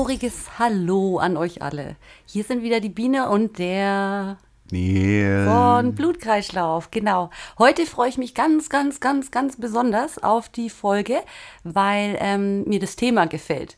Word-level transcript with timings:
schauriges 0.00 0.58
Hallo 0.58 1.18
an 1.18 1.36
euch 1.36 1.60
alle. 1.60 1.94
Hier 2.24 2.42
sind 2.42 2.62
wieder 2.62 2.80
die 2.80 2.88
Biene 2.88 3.28
und 3.28 3.58
der 3.58 4.38
Neil. 4.70 5.44
von 5.46 5.94
Blutkreislauf. 5.94 6.90
Genau. 6.90 7.28
Heute 7.58 7.84
freue 7.84 8.08
ich 8.08 8.16
mich 8.16 8.34
ganz, 8.34 8.70
ganz, 8.70 9.00
ganz, 9.00 9.30
ganz 9.30 9.58
besonders 9.58 10.16
auf 10.16 10.48
die 10.48 10.70
Folge, 10.70 11.18
weil 11.64 12.16
ähm, 12.18 12.64
mir 12.64 12.80
das 12.80 12.96
Thema 12.96 13.26
gefällt. 13.26 13.76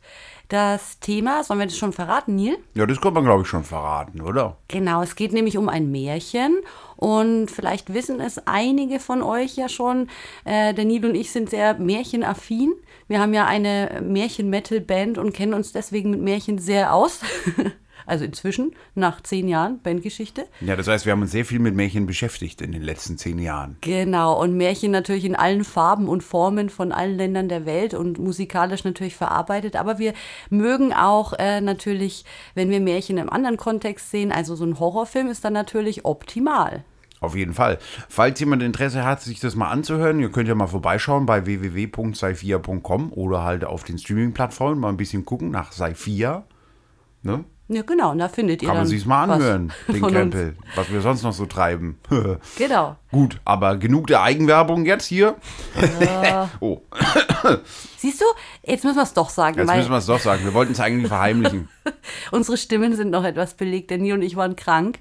Das 0.52 0.98
Thema, 0.98 1.42
sollen 1.42 1.60
wir 1.60 1.66
das 1.66 1.78
schon 1.78 1.94
verraten, 1.94 2.36
Neil? 2.36 2.58
Ja, 2.74 2.84
das 2.84 3.00
kann 3.00 3.14
man, 3.14 3.24
glaube 3.24 3.40
ich, 3.40 3.48
schon 3.48 3.64
verraten, 3.64 4.20
oder? 4.20 4.58
Genau, 4.68 5.00
es 5.00 5.16
geht 5.16 5.32
nämlich 5.32 5.56
um 5.56 5.70
ein 5.70 5.90
Märchen 5.90 6.58
und 6.96 7.50
vielleicht 7.50 7.94
wissen 7.94 8.20
es 8.20 8.38
einige 8.46 9.00
von 9.00 9.22
euch 9.22 9.56
ja 9.56 9.70
schon. 9.70 10.10
Äh, 10.44 10.74
der 10.74 10.84
Neil 10.84 11.06
und 11.06 11.14
ich 11.14 11.32
sind 11.32 11.48
sehr 11.48 11.78
märchenaffin. 11.78 12.74
Wir 13.08 13.18
haben 13.18 13.32
ja 13.32 13.46
eine 13.46 14.02
Märchen-Metal-Band 14.04 15.16
und 15.16 15.32
kennen 15.32 15.54
uns 15.54 15.72
deswegen 15.72 16.10
mit 16.10 16.20
Märchen 16.20 16.58
sehr 16.58 16.92
aus. 16.92 17.20
also 18.06 18.24
inzwischen, 18.24 18.74
nach 18.94 19.20
zehn 19.20 19.48
Jahren 19.48 19.80
Bandgeschichte. 19.82 20.46
Ja, 20.60 20.76
das 20.76 20.88
heißt, 20.88 21.06
wir 21.06 21.12
haben 21.12 21.22
uns 21.22 21.32
sehr 21.32 21.44
viel 21.44 21.58
mit 21.58 21.74
Märchen 21.74 22.06
beschäftigt 22.06 22.60
in 22.60 22.72
den 22.72 22.82
letzten 22.82 23.18
zehn 23.18 23.38
Jahren. 23.38 23.76
Genau, 23.80 24.40
und 24.40 24.56
Märchen 24.56 24.90
natürlich 24.90 25.24
in 25.24 25.36
allen 25.36 25.64
Farben 25.64 26.08
und 26.08 26.22
Formen 26.22 26.70
von 26.70 26.92
allen 26.92 27.16
Ländern 27.16 27.48
der 27.48 27.66
Welt 27.66 27.94
und 27.94 28.18
musikalisch 28.18 28.84
natürlich 28.84 29.16
verarbeitet. 29.16 29.76
Aber 29.76 29.98
wir 29.98 30.14
mögen 30.50 30.92
auch 30.92 31.32
äh, 31.38 31.60
natürlich, 31.60 32.24
wenn 32.54 32.70
wir 32.70 32.80
Märchen 32.80 33.18
im 33.18 33.30
anderen 33.30 33.56
Kontext 33.56 34.10
sehen, 34.10 34.32
also 34.32 34.54
so 34.56 34.64
ein 34.64 34.78
Horrorfilm 34.78 35.28
ist 35.28 35.44
dann 35.44 35.52
natürlich 35.52 36.04
optimal. 36.04 36.84
Auf 37.22 37.36
jeden 37.36 37.54
Fall. 37.54 37.78
Falls 38.08 38.40
jemand 38.40 38.64
Interesse 38.64 39.04
hat, 39.04 39.22
sich 39.22 39.38
das 39.38 39.54
mal 39.54 39.70
anzuhören, 39.70 40.18
ihr 40.18 40.32
könnt 40.32 40.48
ja 40.48 40.56
mal 40.56 40.66
vorbeischauen 40.66 41.24
bei 41.24 41.46
www.saifia.com 41.46 43.12
oder 43.12 43.44
halt 43.44 43.64
auf 43.64 43.84
den 43.84 43.96
Streaming-Plattformen 43.96 44.80
mal 44.80 44.88
ein 44.88 44.96
bisschen 44.96 45.24
gucken 45.24 45.52
nach 45.52 45.70
Saifia. 45.70 46.44
Ne? 47.22 47.44
Ja, 47.72 47.82
genau, 47.82 48.10
und 48.10 48.18
da 48.18 48.28
findet 48.28 48.60
ihr 48.60 48.68
Kann 48.68 48.76
man 48.76 48.84
dann 48.84 48.90
sich's 48.90 49.06
mal 49.06 49.22
anhören, 49.22 49.72
den 49.88 49.96
von 49.96 50.04
uns. 50.04 50.12
Krempel, 50.12 50.56
was 50.74 50.92
wir 50.92 51.00
sonst 51.00 51.22
noch 51.22 51.32
so 51.32 51.46
treiben. 51.46 51.98
Genau. 52.58 52.96
Gut, 53.10 53.40
aber 53.44 53.76
genug 53.76 54.06
der 54.06 54.22
Eigenwerbung 54.22 54.84
jetzt 54.84 55.06
hier. 55.06 55.36
oh, 56.60 56.82
Siehst 57.96 58.20
du, 58.20 58.24
jetzt 58.62 58.84
müssen 58.84 58.96
wir 58.96 59.02
es 59.02 59.14
doch 59.14 59.30
sagen, 59.30 59.58
jetzt 59.58 59.74
müssen 59.74 59.90
wir 59.90 59.98
es 59.98 60.06
doch 60.06 60.18
sagen. 60.18 60.44
Wir 60.44 60.54
wollten 60.54 60.72
es 60.72 60.80
eigentlich 60.80 61.08
verheimlichen. 61.08 61.68
unsere 62.30 62.56
Stimmen 62.56 62.94
sind 62.94 63.10
noch 63.10 63.24
etwas 63.24 63.54
belegt. 63.54 63.90
Der 63.90 63.98
Nie 63.98 64.12
und 64.12 64.22
ich 64.22 64.36
waren 64.36 64.56
krank. 64.56 64.98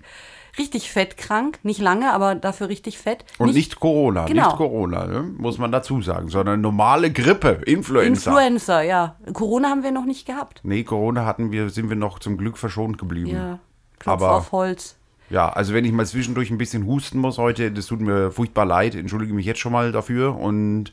Richtig 0.57 0.91
fett 0.91 1.17
krank. 1.17 1.59
Nicht 1.63 1.79
lange, 1.79 2.11
aber 2.13 2.35
dafür 2.35 2.67
richtig 2.69 2.97
fett. 2.97 3.23
Und 3.37 3.53
nicht, 3.53 3.79
Corona, 3.79 4.25
Genau. 4.25 4.47
nicht 4.47 4.57
Corona, 4.57 5.07
ne? 5.07 5.21
muss 5.37 5.57
man 5.57 5.71
dazu 5.71 6.01
sagen, 6.01 6.29
sondern 6.29 6.61
normale 6.61 7.11
Grippe, 7.11 7.61
Influenza. 7.65 8.31
Influencer, 8.31 8.81
ja. 8.81 9.15
Corona 9.33 9.69
haben 9.69 9.83
wir 9.83 9.91
noch 9.91 10.05
nicht 10.05 10.25
gehabt. 10.27 10.59
nee, 10.63 10.83
Corona 10.83 11.25
hatten 11.25 11.51
wir, 11.51 11.69
sind 11.69 11.89
wir 11.89 11.95
noch 11.95 12.19
zum 12.19 12.37
Glück 12.37 12.57
verschont 12.57 12.97
geblieben. 12.97 13.29
Ja. 13.31 13.59
Klopf 13.99 14.21
Aber- 14.23 14.35
auf 14.37 14.51
Holz. 14.51 14.97
Ja, 15.29 15.47
also 15.47 15.73
wenn 15.73 15.85
ich 15.85 15.93
mal 15.93 16.05
zwischendurch 16.05 16.51
ein 16.51 16.57
bisschen 16.57 16.85
husten 16.85 17.17
muss 17.19 17.37
heute, 17.37 17.71
das 17.71 17.85
tut 17.85 18.01
mir 18.01 18.31
furchtbar 18.31 18.65
leid, 18.65 18.95
entschuldige 18.95 19.33
mich 19.33 19.45
jetzt 19.45 19.61
schon 19.61 19.71
mal 19.71 19.93
dafür 19.93 20.35
und 20.37 20.91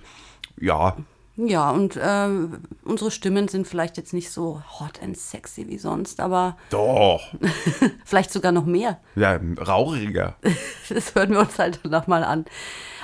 ja, 0.61 0.97
Ja, 1.41 1.71
und 1.71 1.99
ähm, 2.03 2.59
unsere 2.85 3.13
Stimmen 3.13 3.47
sind 3.47 3.69
vielleicht 3.69 3.97
jetzt 3.97 4.13
nicht 4.13 4.31
so 4.31 4.61
hot 4.81 5.01
and 5.03 5.17
sexy 5.17 5.69
wie 5.69 5.79
sonst, 5.79 6.19
aber 6.19 6.57
doch, 6.71 7.21
vielleicht 8.05 8.33
sogar 8.33 8.51
noch 8.51 8.67
mehr. 8.67 8.99
ja, 9.15 9.39
rauchiger. 9.61 10.37
Das 10.89 11.15
hören 11.15 11.33
wir 11.33 11.41
uns 11.41 11.59
halt 11.59 11.81
danach 11.83 12.07
mal 12.07 12.25
an. 12.25 12.47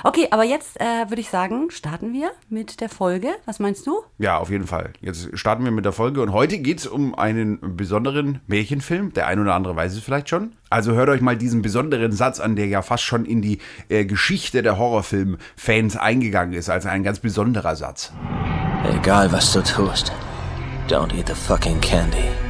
Okay, 0.03 0.27
aber 0.31 0.43
jetzt 0.43 0.81
äh, 0.81 1.07
würde 1.07 1.21
ich 1.21 1.29
sagen, 1.29 1.69
starten 1.69 2.13
wir 2.13 2.31
mit 2.49 2.81
der 2.81 2.89
Folge. 2.89 3.29
Was 3.45 3.59
meinst 3.59 3.85
du? 3.85 4.01
Ja, 4.17 4.39
auf 4.39 4.49
jeden 4.49 4.65
Fall. 4.65 4.93
Jetzt 5.01 5.37
starten 5.37 5.63
wir 5.63 5.71
mit 5.71 5.85
der 5.85 5.91
Folge 5.91 6.21
und 6.23 6.31
heute 6.31 6.57
geht 6.57 6.79
es 6.79 6.87
um 6.87 7.13
einen 7.13 7.77
besonderen 7.77 8.41
Märchenfilm. 8.47 9.13
Der 9.13 9.27
ein 9.27 9.39
oder 9.39 9.53
andere 9.53 9.75
weiß 9.75 9.93
es 9.93 9.99
vielleicht 9.99 10.29
schon. 10.29 10.53
Also 10.69 10.93
hört 10.93 11.09
euch 11.09 11.21
mal 11.21 11.37
diesen 11.37 11.61
besonderen 11.61 12.11
Satz 12.11 12.39
an, 12.39 12.55
der 12.55 12.67
ja 12.67 12.81
fast 12.81 13.03
schon 13.03 13.25
in 13.25 13.41
die 13.41 13.59
äh, 13.89 14.05
Geschichte 14.05 14.61
der 14.61 14.77
Horrorfilm-Fans 14.77 15.95
eingegangen 15.95 16.53
ist, 16.53 16.69
als 16.69 16.85
ein 16.85 17.03
ganz 17.03 17.19
besonderer 17.19 17.75
Satz. 17.75 18.11
Egal 18.93 19.31
was 19.31 19.53
du 19.53 19.61
tust, 19.61 20.11
don't 20.87 21.13
eat 21.15 21.27
the 21.27 21.33
fucking 21.33 21.79
candy. 21.81 22.44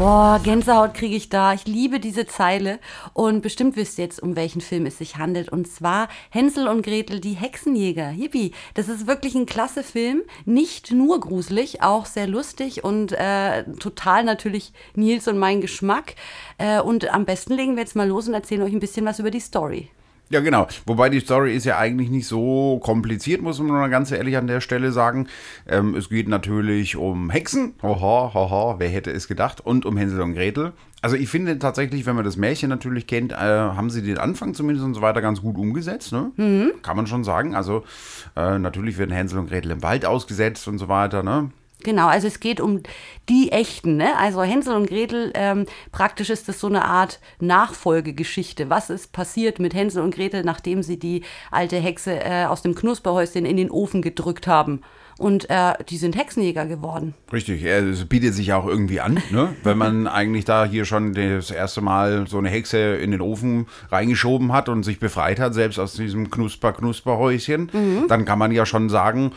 Boah, 0.00 0.40
Gänsehaut 0.42 0.94
kriege 0.94 1.14
ich 1.14 1.28
da. 1.28 1.52
Ich 1.52 1.66
liebe 1.66 2.00
diese 2.00 2.26
Zeile. 2.26 2.78
Und 3.12 3.42
bestimmt 3.42 3.76
wisst 3.76 3.98
ihr 3.98 4.04
jetzt, 4.04 4.22
um 4.22 4.34
welchen 4.34 4.62
Film 4.62 4.86
es 4.86 4.96
sich 4.96 5.16
handelt. 5.16 5.50
Und 5.50 5.68
zwar 5.68 6.08
Hänsel 6.30 6.68
und 6.68 6.80
Gretel, 6.80 7.20
die 7.20 7.34
Hexenjäger. 7.34 8.10
Yippie. 8.12 8.54
Das 8.72 8.88
ist 8.88 9.06
wirklich 9.06 9.34
ein 9.34 9.44
klasse 9.44 9.82
Film. 9.82 10.22
Nicht 10.46 10.90
nur 10.90 11.20
gruselig, 11.20 11.82
auch 11.82 12.06
sehr 12.06 12.26
lustig 12.26 12.82
und 12.82 13.12
äh, 13.12 13.64
total 13.78 14.24
natürlich 14.24 14.72
Nils 14.94 15.28
und 15.28 15.36
mein 15.36 15.60
Geschmack. 15.60 16.14
Äh, 16.56 16.80
und 16.80 17.12
am 17.12 17.26
besten 17.26 17.52
legen 17.52 17.76
wir 17.76 17.82
jetzt 17.82 17.94
mal 17.94 18.08
los 18.08 18.26
und 18.26 18.32
erzählen 18.32 18.62
euch 18.62 18.72
ein 18.72 18.80
bisschen 18.80 19.04
was 19.04 19.18
über 19.18 19.30
die 19.30 19.38
Story. 19.38 19.90
Ja, 20.32 20.38
genau. 20.38 20.68
Wobei 20.86 21.08
die 21.08 21.18
Story 21.18 21.56
ist 21.56 21.66
ja 21.66 21.76
eigentlich 21.76 22.08
nicht 22.08 22.28
so 22.28 22.78
kompliziert, 22.78 23.42
muss 23.42 23.58
man 23.58 23.72
mal 23.72 23.90
ganz 23.90 24.12
ehrlich 24.12 24.36
an 24.36 24.46
der 24.46 24.60
Stelle 24.60 24.92
sagen. 24.92 25.26
Ähm, 25.66 25.96
es 25.96 26.08
geht 26.08 26.28
natürlich 26.28 26.94
um 26.94 27.30
Hexen. 27.30 27.74
Haha, 27.82 28.32
haha, 28.32 28.76
wer 28.78 28.88
hätte 28.88 29.10
es 29.10 29.26
gedacht? 29.26 29.60
Und 29.60 29.84
um 29.86 29.96
Hänsel 29.96 30.20
und 30.20 30.34
Gretel. 30.34 30.72
Also 31.02 31.16
ich 31.16 31.28
finde 31.28 31.58
tatsächlich, 31.58 32.06
wenn 32.06 32.14
man 32.14 32.24
das 32.24 32.36
Märchen 32.36 32.68
natürlich 32.68 33.08
kennt, 33.08 33.32
äh, 33.32 33.36
haben 33.36 33.90
sie 33.90 34.02
den 34.02 34.18
Anfang 34.18 34.54
zumindest 34.54 34.84
und 34.84 34.94
so 34.94 35.02
weiter 35.02 35.20
ganz 35.20 35.40
gut 35.40 35.56
umgesetzt. 35.56 36.12
Ne? 36.12 36.30
Kann 36.82 36.96
man 36.96 37.08
schon 37.08 37.24
sagen. 37.24 37.56
Also 37.56 37.82
äh, 38.36 38.56
natürlich 38.58 38.98
werden 38.98 39.10
Hänsel 39.10 39.40
und 39.40 39.48
Gretel 39.48 39.72
im 39.72 39.82
Wald 39.82 40.04
ausgesetzt 40.04 40.68
und 40.68 40.78
so 40.78 40.86
weiter. 40.86 41.24
Ne? 41.24 41.50
Genau, 41.82 42.08
also 42.08 42.26
es 42.26 42.40
geht 42.40 42.60
um 42.60 42.82
die 43.28 43.52
echten, 43.52 43.96
ne? 43.96 44.16
Also 44.16 44.42
Hänsel 44.42 44.74
und 44.74 44.88
Gretel, 44.88 45.30
ähm, 45.34 45.66
praktisch 45.92 46.30
ist 46.30 46.48
das 46.48 46.60
so 46.60 46.66
eine 46.66 46.84
Art 46.84 47.20
Nachfolgegeschichte. 47.40 48.70
Was 48.70 48.90
ist 48.90 49.12
passiert 49.12 49.58
mit 49.58 49.74
Hänsel 49.74 50.02
und 50.02 50.14
Gretel, 50.14 50.42
nachdem 50.44 50.82
sie 50.82 50.98
die 50.98 51.22
alte 51.50 51.76
Hexe 51.76 52.20
äh, 52.22 52.44
aus 52.46 52.62
dem 52.62 52.74
Knusperhäuschen 52.74 53.46
in 53.46 53.56
den 53.56 53.70
Ofen 53.70 54.02
gedrückt 54.02 54.46
haben? 54.46 54.82
Und 55.20 55.50
äh, 55.50 55.74
die 55.90 55.98
sind 55.98 56.16
Hexenjäger 56.16 56.64
geworden. 56.64 57.14
Richtig, 57.30 57.62
es 57.62 58.06
bietet 58.06 58.32
sich 58.32 58.54
auch 58.54 58.66
irgendwie 58.66 59.00
an, 59.00 59.22
ne? 59.30 59.54
wenn 59.62 59.76
man 59.76 60.06
eigentlich 60.06 60.46
da 60.46 60.64
hier 60.64 60.86
schon 60.86 61.12
das 61.12 61.50
erste 61.50 61.82
Mal 61.82 62.26
so 62.26 62.38
eine 62.38 62.48
Hexe 62.48 62.96
in 62.96 63.10
den 63.10 63.20
Ofen 63.20 63.66
reingeschoben 63.90 64.52
hat 64.54 64.70
und 64.70 64.82
sich 64.82 64.98
befreit 64.98 65.38
hat, 65.38 65.52
selbst 65.52 65.78
aus 65.78 65.92
diesem 65.92 66.30
Knusper-Knusper-Häuschen, 66.30 67.70
dann 68.08 68.24
kann 68.24 68.38
man 68.38 68.50
ja 68.50 68.64
schon 68.64 68.88
sagen, 68.88 69.32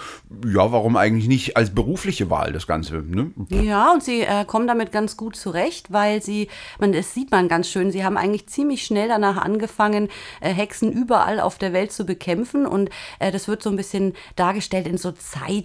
ja, 0.46 0.72
warum 0.72 0.96
eigentlich 0.96 1.28
nicht 1.28 1.58
als 1.58 1.76
berufliche 1.76 2.30
Wahl 2.30 2.54
das 2.54 2.66
Ganze? 2.66 3.04
Ne? 3.06 3.32
Ja, 3.50 3.92
und 3.92 4.04
sie 4.04 4.22
äh, 4.22 4.46
kommen 4.46 4.68
damit 4.68 4.94
ganz 4.94 5.18
gut 5.18 5.36
zurecht, 5.36 5.92
weil 5.92 6.22
sie, 6.22 6.48
man, 6.80 6.94
das 6.94 7.14
sieht 7.14 7.32
man 7.32 7.50
ganz 7.50 7.68
schön, 7.68 7.92
sie 7.92 8.06
haben 8.06 8.16
eigentlich 8.16 8.48
ziemlich 8.48 8.86
schnell 8.86 9.10
danach 9.10 9.38
angefangen, 9.38 10.08
äh, 10.40 10.54
Hexen 10.54 10.94
überall 10.94 11.42
auf 11.42 11.58
der 11.58 11.74
Welt 11.74 11.92
zu 11.92 12.06
bekämpfen. 12.06 12.66
Und 12.66 12.90
äh, 13.20 13.32
das 13.32 13.48
wird 13.48 13.62
so 13.62 13.70
ein 13.70 13.76
bisschen 13.76 14.14
dargestellt 14.36 14.88
in 14.88 14.98
so 14.98 15.12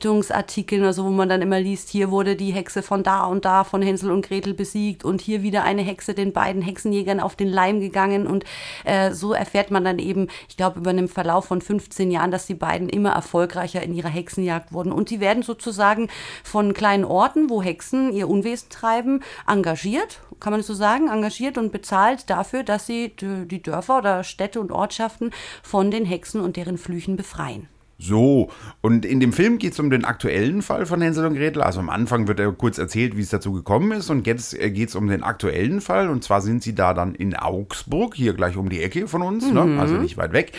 Zeitungsartikeln 0.09 0.81
oder 0.81 0.95
so, 0.95 1.05
wo 1.05 1.11
man 1.11 1.29
dann 1.29 1.43
immer 1.43 1.61
liest, 1.61 1.91
hier 1.91 2.11
wurde 2.11 2.35
die 2.35 2.53
Hexe 2.53 2.83
von 2.83 3.03
da 3.03 3.25
und 3.25 3.45
da 3.45 3.63
von 3.65 3.83
Hänsel 3.83 4.11
und 4.11 4.27
Gretel 4.27 4.55
besiegt 4.55 5.05
und 5.05 5.21
hier 5.21 5.43
wieder 5.43 5.65
eine 5.65 5.83
Hexe 5.83 6.15
den 6.15 6.33
beiden 6.33 6.63
Hexenjägern 6.63 7.21
auf 7.21 7.37
den 7.37 7.49
Leim 7.49 7.81
gegangen. 7.81 8.27
Und 8.27 8.45
äh, 8.85 9.13
so 9.13 9.35
erfährt 9.35 9.71
man 9.71 9.85
dann 9.85 9.99
eben, 9.99 10.29
ich 10.49 10.57
glaube, 10.57 10.81
über 10.81 10.91
einen 10.91 11.09
Verlauf 11.09 11.45
von 11.45 11.61
15 11.61 12.11
Jahren, 12.11 12.31
dass 12.31 12.47
die 12.47 12.55
beiden 12.55 12.89
immer 12.89 13.11
erfolgreicher 13.11 13.83
in 13.83 13.95
ihrer 13.95 14.09
Hexenjagd 14.09 14.73
wurden. 14.73 14.93
Und 14.93 15.11
die 15.11 15.21
werden 15.21 15.43
sozusagen 15.43 16.09
von 16.43 16.73
kleinen 16.73 17.05
Orten, 17.05 17.51
wo 17.51 17.63
Hexen 17.63 18.13
ihr 18.13 18.29
Unwesen 18.29 18.71
treiben, 18.71 19.23
engagiert, 19.47 20.21
kann 20.41 20.53
man 20.53 20.61
das 20.61 20.69
so 20.69 20.75
sagen, 20.75 21.09
engagiert 21.09 21.59
und 21.59 21.71
bezahlt 21.71 22.31
dafür, 22.31 22.63
dass 22.63 22.87
sie 22.87 23.15
die 23.15 23.63
Dörfer 23.63 23.99
oder 23.99 24.25
Städte 24.25 24.61
und 24.61 24.73
Ortschaften 24.73 25.33
von 25.63 25.91
den 25.91 26.07
Hexen 26.07 26.41
und 26.41 26.57
deren 26.57 26.79
Flüchen 26.79 27.17
befreien. 27.17 27.69
So, 28.01 28.51
und 28.81 29.05
in 29.05 29.19
dem 29.19 29.33
Film 29.33 29.59
geht 29.59 29.73
es 29.73 29.81
um 29.81 29.91
den 29.91 30.05
aktuellen 30.05 30.63
Fall 30.63 30.87
von 30.87 31.01
Hänsel 31.01 31.27
und 31.27 31.35
Gretel. 31.35 31.63
Also 31.63 31.81
am 31.81 31.91
Anfang 31.91 32.29
wird 32.29 32.39
er 32.39 32.53
kurz 32.53 32.79
erzählt, 32.79 33.17
wie 33.17 33.23
es 33.23 33.31
dazu 33.31 33.53
gekommen 33.53 33.91
ist. 33.91 34.09
Und 34.09 34.25
jetzt 34.27 34.57
geht 34.57 34.89
es 34.89 34.95
um 34.95 35.09
den 35.09 35.25
aktuellen 35.25 35.81
Fall. 35.81 36.09
Und 36.09 36.23
zwar 36.23 36.41
sind 36.41 36.63
sie 36.63 36.77
da 36.77 36.95
dann 36.95 37.17
in 37.17 37.35
Augsburg, 37.35 38.15
hier 38.15 38.35
gleich 38.35 38.57
um 38.57 38.69
die 38.69 38.83
Ecke 38.83 39.09
von 39.09 39.23
uns, 39.23 39.51
ne? 39.51 39.79
also 39.81 39.97
nicht 39.97 40.17
weit 40.17 40.33
weg. 40.33 40.53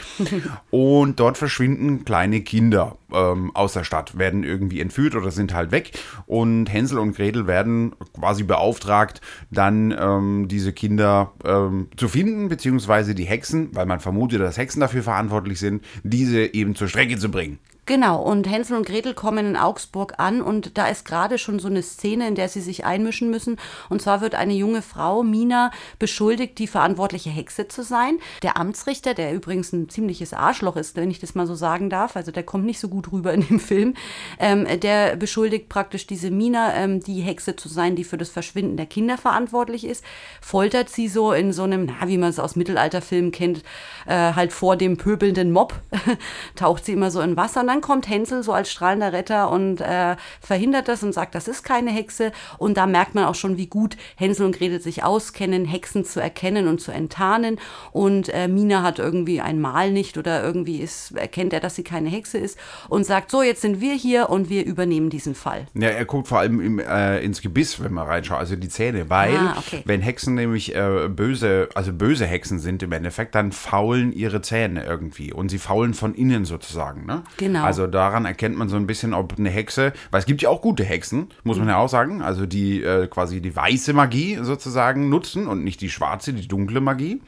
Und 0.69 1.21
dort 1.21 1.38
verschwinden 1.38 2.03
kleine 2.03 2.41
Kinder 2.41 2.97
ähm, 3.13 3.56
aus 3.56 3.74
der 3.74 3.83
Stadt, 3.83 4.18
werden 4.18 4.44
irgendwie 4.44 4.81
entführt 4.81 5.15
oder 5.15 5.31
sind 5.31 5.53
halt 5.53 5.71
weg. 5.71 5.91
Und 6.25 6.68
Hänsel 6.68 7.00
und 7.00 7.15
Gretel 7.15 7.47
werden 7.47 7.95
quasi 8.13 8.44
beauftragt, 8.44 9.21
dann 9.50 9.95
ähm, 9.97 10.47
diese 10.47 10.74
Kinder 10.74 11.33
ähm, 11.44 11.88
zu 11.97 12.07
finden, 12.07 12.50
beziehungsweise 12.50 13.15
die 13.15 13.25
Hexen, 13.25 13.69
weil 13.74 13.86
man 13.86 14.00
vermutet, 14.00 14.41
dass 14.41 14.57
Hexen 14.57 14.81
dafür 14.81 15.03
verantwortlich 15.03 15.59
sind, 15.59 15.83
diese 16.03 16.53
eben 16.53 16.75
zur 16.75 16.88
Strecke 16.88 17.18
zu 17.18 17.28
bringen. 17.31 17.59
Genau, 17.89 18.21
und 18.21 18.47
Hänsel 18.47 18.77
und 18.77 18.86
Gretel 18.86 19.15
kommen 19.15 19.47
in 19.47 19.57
Augsburg 19.57 20.19
an 20.19 20.44
und 20.44 20.77
da 20.77 20.86
ist 20.89 21.06
gerade 21.06 21.39
schon 21.39 21.57
so 21.57 21.68
eine 21.68 21.81
Szene, 21.81 22.27
in 22.27 22.36
der 22.36 22.47
sie 22.47 22.62
sich 22.62 22.86
einmischen 22.86 23.31
müssen. 23.31 23.57
Und 23.89 24.00
zwar 24.00 24.21
wird 24.21 24.36
eine 24.36 24.53
junge 24.53 24.83
Frau, 24.83 25.24
Mina, 25.24 25.71
beschuldigt, 25.97 26.59
die 26.59 26.68
verantwortliche 26.68 27.31
Hexe 27.31 27.68
zu 27.68 27.81
sein. 27.81 28.19
Der 28.44 28.57
Amtsrichter, 28.57 29.15
der 29.15 29.33
übrigens 29.33 29.74
ein 29.74 29.89
ziemliches 29.89 30.33
Arschloch 30.33 30.75
ist, 30.75 30.97
wenn 30.97 31.09
ich 31.09 31.18
das 31.18 31.33
mal 31.33 31.47
so 31.47 31.56
sagen 31.56 31.89
darf, 31.89 32.15
also 32.15 32.31
der 32.31 32.44
kommt 32.44 32.65
nicht 32.65 32.80
so 32.80 32.89
gut 32.89 33.12
rüber 33.12 33.33
in 33.33 33.47
dem 33.47 33.59
Film, 33.59 33.95
ähm, 34.38 34.68
der 34.81 35.15
beschuldigt 35.15 35.68
praktisch 35.68 36.06
diese 36.06 36.30
Mina, 36.30 36.75
ähm, 36.75 37.00
die 37.00 37.21
Hexe 37.21 37.56
zu 37.56 37.69
sein, 37.69 37.95
die 37.95 38.03
für 38.03 38.19
das 38.19 38.30
Verschwinden 38.30 38.77
der 38.77 38.86
Kinder 38.86 39.18
verantwortlich 39.18 39.83
ist, 39.83 40.03
foltert 40.41 40.89
sie 40.89 41.07
so 41.07 41.31
in 41.31 41.53
so 41.53 41.63
einem, 41.63 41.88
na, 41.88 42.07
wie 42.07 42.19
man 42.19 42.30
es 42.30 42.38
aus 42.38 42.56
Mittelalterfilmen 42.56 43.31
kennt, 43.31 43.63
äh, 44.06 44.33
halt 44.33 44.53
vor 44.53 44.75
dem 44.75 44.97
pöbelnden 44.97 45.51
Mob, 45.51 45.74
taucht 46.56 46.86
sie 46.86 46.94
immer 46.94 47.09
so 47.09 47.19
in 47.21 47.36
Wasser 47.36 47.62
und 47.62 47.68
dann 47.68 47.78
dann 47.79 47.81
kommt 47.81 48.09
Hänsel 48.09 48.43
so 48.43 48.51
als 48.51 48.69
strahlender 48.69 49.13
Retter 49.13 49.49
und 49.49 49.79
äh, 49.79 50.17
verhindert 50.41 50.89
das 50.89 51.01
und 51.01 51.13
sagt, 51.13 51.33
das 51.33 51.47
ist 51.47 51.63
keine 51.63 51.91
Hexe. 51.91 52.31
Und 52.57 52.75
da 52.75 52.85
merkt 52.85 53.15
man 53.15 53.23
auch 53.23 53.35
schon, 53.35 53.57
wie 53.57 53.67
gut 53.67 53.95
Hänsel 54.15 54.45
und 54.45 54.57
Gretel 54.57 54.81
sich 54.81 55.03
auskennen, 55.03 55.63
Hexen 55.65 56.03
zu 56.03 56.19
erkennen 56.19 56.67
und 56.67 56.81
zu 56.81 56.91
enttarnen. 56.91 57.57
Und 57.91 58.29
äh, 58.33 58.49
Mina 58.49 58.83
hat 58.83 58.99
irgendwie 58.99 59.39
ein 59.39 59.61
Mal 59.61 59.91
nicht 59.91 60.17
oder 60.17 60.43
irgendwie 60.43 60.79
ist, 60.81 61.11
erkennt 61.15 61.53
er, 61.53 61.61
dass 61.61 61.75
sie 61.75 61.83
keine 61.83 62.09
Hexe 62.09 62.37
ist 62.37 62.59
und 62.89 63.05
sagt, 63.05 63.31
so, 63.31 63.41
jetzt 63.41 63.61
sind 63.61 63.79
wir 63.79 63.93
hier 63.93 64.29
und 64.29 64.49
wir 64.49 64.65
übernehmen 64.65 65.09
diesen 65.09 65.35
Fall. 65.35 65.67
Ja, 65.73 65.89
er 65.89 66.05
guckt 66.05 66.27
vor 66.27 66.39
allem 66.39 66.59
im, 66.59 66.79
äh, 66.79 67.19
ins 67.19 67.41
Gebiss, 67.41 67.81
wenn 67.81 67.93
man 67.93 68.07
reinschaut, 68.07 68.39
also 68.39 68.55
die 68.57 68.69
Zähne, 68.69 69.09
weil 69.09 69.37
Ah, 69.37 69.55
okay. 69.57 69.83
wenn 69.85 70.01
Hexen 70.01 70.35
nämlich 70.35 70.75
äh, 70.75 71.07
böse, 71.07 71.69
also 71.75 71.93
böse 71.93 72.25
Hexen 72.25 72.59
sind 72.59 72.83
im 72.83 72.91
Endeffekt, 72.91 73.35
dann 73.35 73.53
faulen 73.53 74.11
ihre 74.11 74.41
Zähne 74.41 74.83
irgendwie 74.83 75.31
und 75.31 75.49
sie 75.49 75.59
faulen 75.59 75.93
von 75.93 76.13
innen 76.13 76.43
sozusagen. 76.43 77.05
Ne? 77.05 77.23
Genau. 77.37 77.63
Also 77.69 77.88
daran 77.88 78.25
erkennt 78.25 78.57
man 78.57 78.69
so 78.69 78.75
ein 78.75 78.88
bisschen, 78.88 79.13
ob 79.13 79.38
eine 79.38 79.50
Hexe, 79.50 79.94
weil 80.12 80.19
es 80.19 80.25
gibt 80.25 80.42
ja 80.42 80.50
auch 80.50 80.62
gute 80.62 80.83
Hexen, 80.83 81.30
muss 81.44 81.57
man 81.57 81.68
ja 81.68 81.77
auch 81.77 81.89
sagen, 81.89 82.21
also 82.21 82.45
die 82.45 82.83
äh, 82.83 83.07
quasi 83.07 83.42
die 83.42 83.56
weiße 83.56 83.94
Magie 83.94 84.39
sozusagen 84.42 85.10
nutzen 85.10 85.48
und 85.48 85.63
nicht 85.63 85.81
die 85.81 85.89
schwarze, 85.89 86.33
die 86.33 86.48
dunkle 86.48 86.81
Magie. 86.81 87.21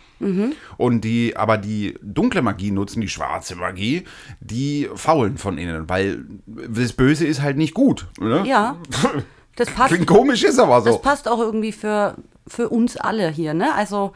Und 0.78 1.02
die, 1.02 1.36
aber 1.36 1.58
die 1.58 1.98
dunkle 2.04 2.42
Magie 2.44 2.70
nutzen, 2.72 3.02
die 3.02 3.10
schwarze 3.10 3.56
Magie, 3.56 4.04
die 4.40 4.88
faulen 4.94 5.38
von 5.38 5.58
innen, 5.58 5.90
weil 5.90 6.26
das 6.46 6.94
Böse 6.94 7.26
ist 7.26 7.42
halt 7.42 7.58
nicht 7.58 7.74
gut. 7.74 8.08
Ne? 8.20 8.44
Ja, 8.46 8.76
das 9.56 9.70
passt. 9.72 9.90
Klingt 9.94 10.08
komisch, 10.08 10.44
ist 10.44 10.60
aber 10.60 10.82
so. 10.82 10.92
Das 10.92 11.02
passt 11.02 11.28
auch 11.28 11.40
irgendwie 11.40 11.72
für, 11.72 12.16
für 12.48 12.70
uns 12.70 12.98
alle 12.98 13.30
hier, 13.30 13.54
ne? 13.54 13.74
Also 13.74 14.14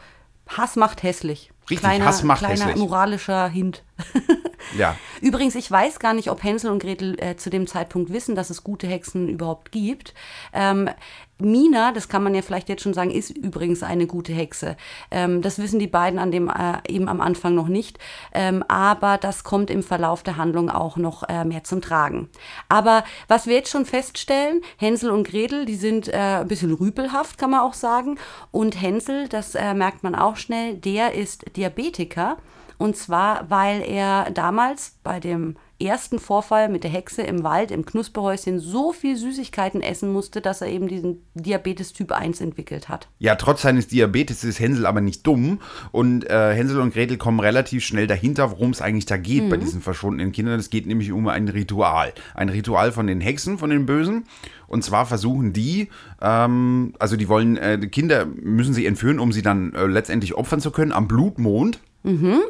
Hass 0.48 0.76
macht 0.76 1.02
hässlich. 1.02 1.50
Richtig, 1.68 1.80
kleiner, 1.80 2.04
Hass 2.04 2.22
macht 2.22 2.38
kleiner 2.38 2.66
hässlich. 2.66 2.76
moralischer 2.76 3.48
Hint. 3.48 3.82
Ja. 4.76 4.96
Übrigens, 5.20 5.54
ich 5.54 5.70
weiß 5.70 5.98
gar 5.98 6.12
nicht, 6.12 6.30
ob 6.30 6.42
Hänsel 6.42 6.70
und 6.70 6.80
Gretel 6.80 7.16
äh, 7.20 7.36
zu 7.36 7.50
dem 7.50 7.66
Zeitpunkt 7.66 8.12
wissen, 8.12 8.34
dass 8.34 8.50
es 8.50 8.64
gute 8.64 8.86
Hexen 8.86 9.28
überhaupt 9.28 9.72
gibt. 9.72 10.14
Ähm, 10.52 10.90
Mina, 11.38 11.92
das 11.92 12.08
kann 12.08 12.22
man 12.22 12.34
ja 12.34 12.40
vielleicht 12.40 12.68
jetzt 12.70 12.82
schon 12.82 12.94
sagen, 12.94 13.10
ist 13.10 13.30
übrigens 13.30 13.82
eine 13.82 14.06
gute 14.06 14.32
Hexe. 14.32 14.76
Ähm, 15.10 15.42
das 15.42 15.58
wissen 15.58 15.78
die 15.78 15.86
beiden 15.86 16.18
an 16.18 16.30
dem 16.30 16.48
äh, 16.48 16.78
eben 16.88 17.08
am 17.08 17.20
Anfang 17.20 17.54
noch 17.54 17.68
nicht. 17.68 17.98
Ähm, 18.32 18.64
aber 18.68 19.18
das 19.18 19.44
kommt 19.44 19.70
im 19.70 19.82
Verlauf 19.82 20.22
der 20.22 20.38
Handlung 20.38 20.70
auch 20.70 20.96
noch 20.96 21.28
äh, 21.28 21.44
mehr 21.44 21.64
zum 21.64 21.82
Tragen. 21.82 22.28
Aber 22.68 23.04
was 23.28 23.46
wir 23.46 23.54
jetzt 23.54 23.70
schon 23.70 23.84
feststellen, 23.84 24.62
Hänsel 24.78 25.10
und 25.10 25.28
Gretel, 25.28 25.66
die 25.66 25.74
sind 25.74 26.08
äh, 26.08 26.40
ein 26.40 26.48
bisschen 26.48 26.72
rüpelhaft, 26.72 27.38
kann 27.38 27.50
man 27.50 27.60
auch 27.60 27.74
sagen. 27.74 28.18
Und 28.50 28.80
Hänsel, 28.80 29.28
das 29.28 29.54
äh, 29.54 29.74
merkt 29.74 30.02
man 30.02 30.14
auch 30.14 30.36
schnell, 30.36 30.74
der 30.74 31.14
ist 31.14 31.56
Diabetiker. 31.56 32.38
Und 32.78 32.96
zwar, 32.96 33.50
weil 33.50 33.82
er 33.82 34.30
damals 34.30 34.96
bei 35.02 35.20
dem 35.20 35.56
ersten 35.78 36.18
Vorfall 36.18 36.68
mit 36.68 36.84
der 36.84 36.90
Hexe 36.90 37.22
im 37.22 37.42
Wald, 37.42 37.70
im 37.70 37.84
Knusperhäuschen, 37.84 38.60
so 38.60 38.92
viel 38.92 39.16
Süßigkeiten 39.16 39.82
essen 39.82 40.10
musste, 40.10 40.40
dass 40.40 40.62
er 40.62 40.68
eben 40.68 40.88
diesen 40.88 41.22
Diabetes 41.34 41.92
Typ 41.92 42.12
1 42.12 42.40
entwickelt 42.40 42.88
hat. 42.88 43.08
Ja, 43.18 43.34
trotz 43.34 43.62
seines 43.62 43.86
Diabetes 43.88 44.42
ist 44.44 44.58
Hänsel 44.58 44.86
aber 44.86 45.02
nicht 45.02 45.26
dumm 45.26 45.60
und 45.92 46.28
äh, 46.30 46.54
Hänsel 46.54 46.80
und 46.80 46.94
Gretel 46.94 47.18
kommen 47.18 47.40
relativ 47.40 47.84
schnell 47.84 48.06
dahinter, 48.06 48.50
worum 48.52 48.70
es 48.70 48.80
eigentlich 48.80 49.06
da 49.06 49.18
geht 49.18 49.50
bei 49.50 49.56
diesen 49.58 49.82
verschwundenen 49.82 50.32
Kindern. 50.32 50.58
Es 50.58 50.70
geht 50.70 50.86
nämlich 50.86 51.12
um 51.12 51.28
ein 51.28 51.48
Ritual. 51.48 52.12
Ein 52.34 52.48
Ritual 52.48 52.92
von 52.92 53.06
den 53.06 53.20
Hexen, 53.20 53.58
von 53.58 53.70
den 53.70 53.84
Bösen. 53.84 54.24
Und 54.68 54.82
zwar 54.82 55.06
versuchen 55.06 55.52
die, 55.52 55.88
ähm, 56.20 56.94
also 56.98 57.16
die 57.16 57.28
wollen, 57.28 57.56
äh, 57.56 57.78
die 57.78 57.88
Kinder 57.88 58.24
müssen 58.24 58.74
sie 58.74 58.86
entführen, 58.86 59.18
um 59.18 59.30
sie 59.32 59.42
dann 59.42 59.74
äh, 59.74 59.86
letztendlich 59.86 60.34
opfern 60.34 60.60
zu 60.60 60.70
können 60.70 60.92
am 60.92 61.06
Blutmond. 61.06 61.80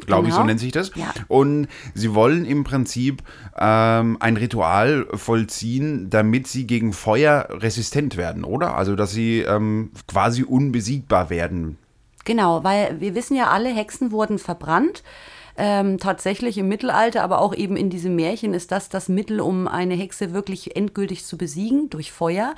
Glaube 0.07 0.29
ich, 0.29 0.35
so 0.35 0.41
genau. 0.41 0.49
nennt 0.49 0.61
sich 0.61 0.73
das. 0.73 0.93
Ja. 0.95 1.15
Und 1.29 1.69
sie 1.95 2.15
wollen 2.15 2.45
im 2.45 2.65
Prinzip 2.65 3.23
ähm, 3.59 4.19
ein 4.21 4.37
Ritual 4.37 5.07
vollziehen, 5.15 6.11
damit 6.11 6.47
sie 6.47 6.67
gegen 6.67 6.93
Feuer 6.93 7.49
resistent 7.51 8.17
werden, 8.17 8.45
oder? 8.45 8.77
Also, 8.77 8.97
dass 8.97 9.13
sie 9.13 9.41
ähm, 9.41 9.93
quasi 10.07 10.43
unbesiegbar 10.43 11.31
werden. 11.31 11.79
Genau, 12.25 12.65
weil 12.65 13.01
wir 13.01 13.15
wissen 13.15 13.37
ja 13.37 13.49
alle, 13.49 13.71
Hexen 13.71 14.11
wurden 14.11 14.39
verbrannt. 14.39 15.03
Ähm, 15.59 15.99
tatsächlich 15.99 16.59
im 16.59 16.69
Mittelalter, 16.69 17.23
aber 17.23 17.41
auch 17.41 17.55
eben 17.55 17.77
in 17.77 17.89
diesem 17.89 18.15
Märchen 18.15 18.53
ist 18.53 18.73
das 18.73 18.91
das 18.91 19.09
Mittel, 19.09 19.41
um 19.41 19.69
eine 19.69 19.95
Hexe 19.95 20.35
wirklich 20.35 20.77
endgültig 20.77 21.25
zu 21.25 21.39
besiegen 21.39 21.89
durch 21.89 22.13
Feuer. 22.13 22.55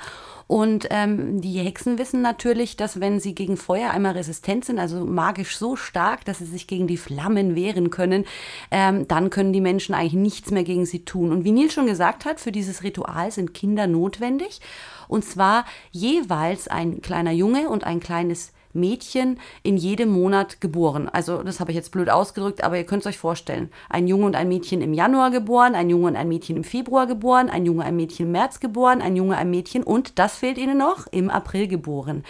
Und 0.47 0.87
ähm, 0.89 1.41
die 1.41 1.59
Hexen 1.59 1.97
wissen 1.97 2.21
natürlich, 2.21 2.75
dass 2.75 2.99
wenn 2.99 3.19
sie 3.19 3.35
gegen 3.35 3.55
Feuer 3.55 3.91
einmal 3.91 4.13
resistent 4.13 4.65
sind, 4.65 4.79
also 4.79 5.05
magisch 5.05 5.55
so 5.57 5.75
stark, 5.75 6.25
dass 6.25 6.39
sie 6.39 6.45
sich 6.45 6.67
gegen 6.67 6.87
die 6.87 6.97
Flammen 6.97 7.55
wehren 7.55 7.89
können, 7.89 8.25
ähm, 8.71 9.07
dann 9.07 9.29
können 9.29 9.53
die 9.53 9.61
Menschen 9.61 9.93
eigentlich 9.93 10.13
nichts 10.13 10.51
mehr 10.51 10.63
gegen 10.63 10.85
sie 10.85 11.05
tun. 11.05 11.31
Und 11.31 11.43
wie 11.43 11.51
Nils 11.51 11.73
schon 11.73 11.85
gesagt 11.85 12.25
hat, 12.25 12.39
für 12.39 12.51
dieses 12.51 12.83
Ritual 12.83 13.31
sind 13.31 13.53
Kinder 13.53 13.87
notwendig. 13.87 14.59
Und 15.07 15.23
zwar 15.23 15.65
jeweils 15.91 16.67
ein 16.67 17.01
kleiner 17.01 17.31
Junge 17.31 17.69
und 17.69 17.83
ein 17.83 17.99
kleines 17.99 18.51
Mädchen 18.73 19.39
in 19.63 19.77
jedem 19.77 20.09
Monat 20.09 20.61
geboren. 20.61 21.09
Also 21.09 21.43
das 21.43 21.59
habe 21.59 21.71
ich 21.71 21.75
jetzt 21.75 21.91
blöd 21.91 22.09
ausgedrückt, 22.09 22.63
aber 22.63 22.77
ihr 22.77 22.85
könnt 22.85 23.01
es 23.03 23.07
euch 23.07 23.17
vorstellen. 23.17 23.69
Ein 23.89 24.07
Junge 24.07 24.25
und 24.25 24.35
ein 24.35 24.47
Mädchen 24.47 24.81
im 24.81 24.93
Januar 24.93 25.31
geboren, 25.31 25.75
ein 25.75 25.89
Junge 25.89 26.07
und 26.07 26.15
ein 26.15 26.27
Mädchen 26.27 26.57
im 26.57 26.63
Februar 26.63 27.07
geboren, 27.07 27.49
ein 27.49 27.65
Junge, 27.65 27.85
ein 27.85 27.95
Mädchen 27.95 28.27
im 28.27 28.31
März 28.31 28.59
geboren, 28.59 29.01
ein 29.01 29.15
Junge, 29.15 29.37
ein 29.37 29.49
Mädchen 29.49 29.83
und, 29.83 30.19
das 30.19 30.37
fehlt 30.37 30.57
ihnen 30.57 30.77
noch, 30.77 31.07
im 31.07 31.29
April 31.29 31.67
geboren. 31.67 32.23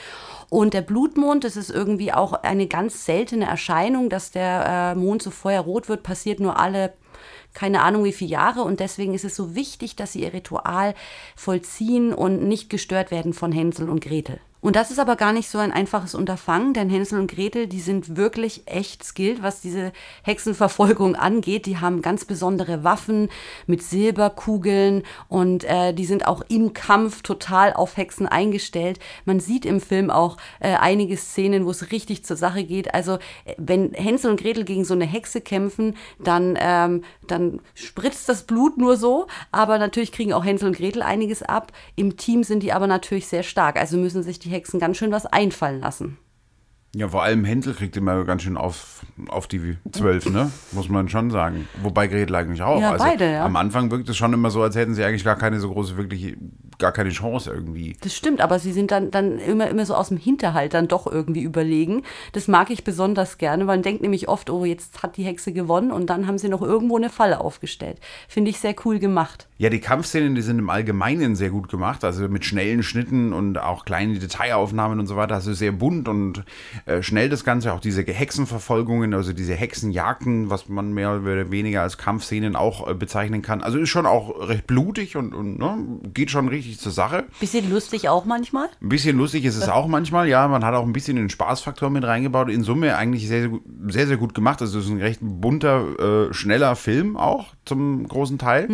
Und 0.49 0.73
der 0.73 0.81
Blutmond, 0.81 1.43
das 1.43 1.55
ist 1.55 1.69
irgendwie 1.69 2.11
auch 2.11 2.33
eine 2.33 2.67
ganz 2.67 3.05
seltene 3.05 3.45
Erscheinung, 3.45 4.09
dass 4.09 4.31
der 4.31 4.93
äh, 4.95 4.99
Mond 4.99 5.21
so 5.21 5.31
feuerrot 5.31 5.89
wird, 5.89 6.03
passiert 6.03 6.39
nur 6.39 6.59
alle 6.59 6.93
keine 7.53 7.81
Ahnung 7.81 8.03
wie 8.03 8.13
viele 8.13 8.31
Jahre 8.31 8.61
und 8.61 8.79
deswegen 8.79 9.15
ist 9.15 9.25
es 9.25 9.35
so 9.35 9.55
wichtig, 9.55 9.95
dass 9.95 10.13
sie 10.13 10.21
ihr 10.21 10.33
Ritual 10.33 10.93
vollziehen 11.35 12.13
und 12.13 12.43
nicht 12.47 12.69
gestört 12.69 13.09
werden 13.09 13.33
von 13.33 13.51
Hänsel 13.51 13.89
und 13.89 14.01
Gretel. 14.01 14.39
Und 14.61 14.75
das 14.75 14.91
ist 14.91 14.99
aber 14.99 15.15
gar 15.15 15.31
nicht 15.31 15.49
so 15.49 15.57
ein 15.57 15.71
einfaches 15.71 16.13
Unterfangen, 16.15 16.73
denn 16.73 16.89
Hänsel 16.89 17.19
und 17.19 17.31
Gretel, 17.31 17.67
die 17.67 17.79
sind 17.79 18.17
wirklich 18.17 18.63
echt 18.65 19.05
skilled, 19.05 19.41
was 19.41 19.61
diese 19.61 19.93
Hexenverfolgung 20.23 21.15
angeht. 21.15 21.65
Die 21.65 21.77
haben 21.77 22.01
ganz 22.01 22.25
besondere 22.25 22.83
Waffen 22.83 23.29
mit 23.67 23.81
Silberkugeln 23.81 25.03
und 25.29 25.63
äh, 25.63 25.93
die 25.93 26.05
sind 26.05 26.27
auch 26.27 26.41
im 26.49 26.73
Kampf 26.73 27.21
total 27.21 27.71
auf 27.71 27.95
Hexen 27.95 28.27
eingestellt. 28.27 28.99
Man 29.23 29.39
sieht 29.39 29.65
im 29.65 29.79
Film 29.79 30.09
auch 30.09 30.35
äh, 30.59 30.75
einige 30.75 31.15
Szenen, 31.15 31.65
wo 31.65 31.71
es 31.71 31.91
richtig 31.91 32.25
zur 32.25 32.35
Sache 32.35 32.65
geht. 32.65 32.93
Also 32.93 33.13
äh, 33.45 33.55
wenn 33.57 33.93
Hänsel 33.93 34.31
und 34.31 34.41
Gretel 34.41 34.65
gegen 34.65 34.83
so 34.83 34.93
eine 34.93 35.05
Hexe 35.05 35.39
kämpfen, 35.39 35.95
dann, 36.19 36.57
ähm, 36.59 37.03
dann 37.27 37.61
spritzt 37.75 38.27
das 38.27 38.43
Blut 38.43 38.77
nur 38.77 38.97
so, 38.97 39.27
aber 39.53 39.77
natürlich 39.77 40.11
kriegen 40.11 40.33
auch 40.33 40.43
Hänsel 40.43 40.67
und 40.67 40.75
Gretel 40.75 41.01
einiges 41.01 41.43
ab. 41.43 41.71
Im 41.95 42.17
Team 42.17 42.43
sind 42.43 42.61
die 42.61 42.73
aber 42.73 42.87
natürlich 42.87 43.27
sehr 43.27 43.43
stark, 43.43 43.79
also 43.79 43.95
müssen 43.95 44.21
sich 44.21 44.39
die 44.39 44.48
Hexen 44.49 44.79
ganz 44.79 44.97
schön 44.97 45.11
was 45.11 45.25
einfallen 45.25 45.79
lassen. 45.79 46.17
Ja, 46.95 47.07
vor 47.07 47.21
allem 47.21 47.45
Hänsel 47.45 47.75
kriegt 47.75 47.95
immer 47.97 48.23
ganz 48.25 48.41
schön 48.41 48.57
auf, 48.57 49.05
auf 49.27 49.47
die 49.47 49.77
Zwölf, 49.91 50.27
ne? 50.27 50.51
Muss 50.71 50.89
man 50.89 51.07
schon 51.07 51.29
sagen. 51.29 51.67
Wobei 51.83 52.07
Gretel 52.07 52.35
eigentlich 52.35 52.63
auch. 52.63 52.81
Ja, 52.81 52.91
also 52.91 53.05
beide, 53.05 53.31
ja. 53.31 53.45
Am 53.45 53.55
Anfang 53.55 53.91
wirkt 53.91 54.09
es 54.09 54.17
schon 54.17 54.33
immer 54.33 54.49
so, 54.49 54.63
als 54.63 54.75
hätten 54.75 54.95
sie 54.95 55.03
eigentlich 55.03 55.23
gar 55.23 55.35
keine 55.35 55.59
so 55.59 55.69
große, 55.69 55.97
wirklich 55.97 56.35
gar 56.79 56.91
keine 56.91 57.09
Chance 57.09 57.51
irgendwie. 57.51 57.97
Das 58.01 58.15
stimmt, 58.15 58.41
aber 58.41 58.59
sie 58.59 58.71
sind 58.71 58.91
dann, 58.91 59.11
dann 59.11 59.39
immer, 59.39 59.67
immer 59.67 59.85
so 59.85 59.95
aus 59.95 60.09
dem 60.09 60.17
Hinterhalt 60.17 60.73
dann 60.73 60.87
doch 60.87 61.05
irgendwie 61.05 61.41
überlegen. 61.41 62.03
Das 62.31 62.47
mag 62.47 62.69
ich 62.69 62.83
besonders 62.83 63.37
gerne, 63.37 63.67
weil 63.67 63.79
man 63.79 63.83
denkt 63.83 64.01
nämlich 64.01 64.27
oft, 64.27 64.49
oh, 64.49 64.65
jetzt 64.65 65.01
hat 65.03 65.15
die 65.15 65.23
Hexe 65.23 65.53
gewonnen 65.53 65.91
und 65.91 66.09
dann 66.09 66.27
haben 66.27 66.37
sie 66.37 66.49
noch 66.49 66.61
irgendwo 66.61 66.97
eine 66.97 67.09
Falle 67.09 67.39
aufgestellt. 67.39 67.97
Finde 68.27 68.51
ich 68.51 68.59
sehr 68.59 68.75
cool 68.83 68.99
gemacht. 68.99 69.47
Ja, 69.57 69.69
die 69.69 69.79
Kampfszenen, 69.79 70.35
die 70.35 70.41
sind 70.41 70.59
im 70.59 70.69
Allgemeinen 70.69 71.37
sehr 71.37 71.49
gut 71.49 71.69
gemacht, 71.69 72.03
also 72.03 72.27
mit 72.27 72.43
schnellen 72.43 72.83
Schnitten 72.83 73.31
und 73.31 73.57
auch 73.57 73.85
kleine 73.85 74.19
Detailaufnahmen 74.19 74.99
und 74.99 75.07
so 75.07 75.15
weiter. 75.15 75.35
Also 75.35 75.53
sehr 75.53 75.71
bunt 75.71 76.09
und 76.09 76.43
äh, 76.85 77.01
schnell 77.01 77.29
das 77.29 77.45
Ganze. 77.45 77.73
Auch 77.73 77.79
diese 77.79 78.03
Hexenverfolgungen, 78.03 79.13
also 79.13 79.31
diese 79.31 79.53
Hexenjagden, 79.53 80.49
was 80.49 80.67
man 80.67 80.93
mehr 80.93 81.21
oder 81.21 81.51
weniger 81.51 81.83
als 81.83 81.97
Kampfszenen 81.97 82.57
auch 82.57 82.89
äh, 82.89 82.93
bezeichnen 82.93 83.41
kann. 83.41 83.61
Also 83.61 83.79
ist 83.79 83.89
schon 83.89 84.05
auch 84.05 84.49
recht 84.49 84.67
blutig 84.67 85.15
und, 85.15 85.33
und 85.33 85.57
ne, 85.57 85.77
geht 86.13 86.31
schon 86.31 86.49
richtig 86.49 86.68
richtig 86.69 86.81
zur 86.83 86.91
Sache. 86.91 87.25
Bisschen 87.39 87.69
lustig 87.69 88.09
auch 88.09 88.25
manchmal. 88.25 88.69
Ein 88.81 88.89
bisschen 88.89 89.17
lustig 89.17 89.45
ist 89.45 89.55
es 89.55 89.67
auch 89.69 89.87
manchmal, 89.87 90.27
ja. 90.27 90.47
Man 90.47 90.63
hat 90.63 90.73
auch 90.75 90.85
ein 90.85 90.93
bisschen 90.93 91.15
den 91.17 91.29
Spaßfaktor 91.29 91.89
mit 91.89 92.03
reingebaut. 92.03 92.49
In 92.49 92.63
Summe 92.63 92.95
eigentlich 92.95 93.27
sehr, 93.27 93.41
sehr, 93.41 93.49
gut- 93.49 93.63
sehr, 93.87 94.07
sehr 94.07 94.17
gut 94.17 94.33
gemacht. 94.33 94.61
Also 94.61 94.79
es 94.79 94.85
ist 94.85 94.91
ein 94.91 94.99
recht 95.01 95.19
bunter, 95.21 96.27
äh, 96.29 96.33
schneller 96.33 96.75
Film 96.75 97.17
auch 97.17 97.47
zum 97.65 98.07
großen 98.07 98.37
Teil. 98.37 98.69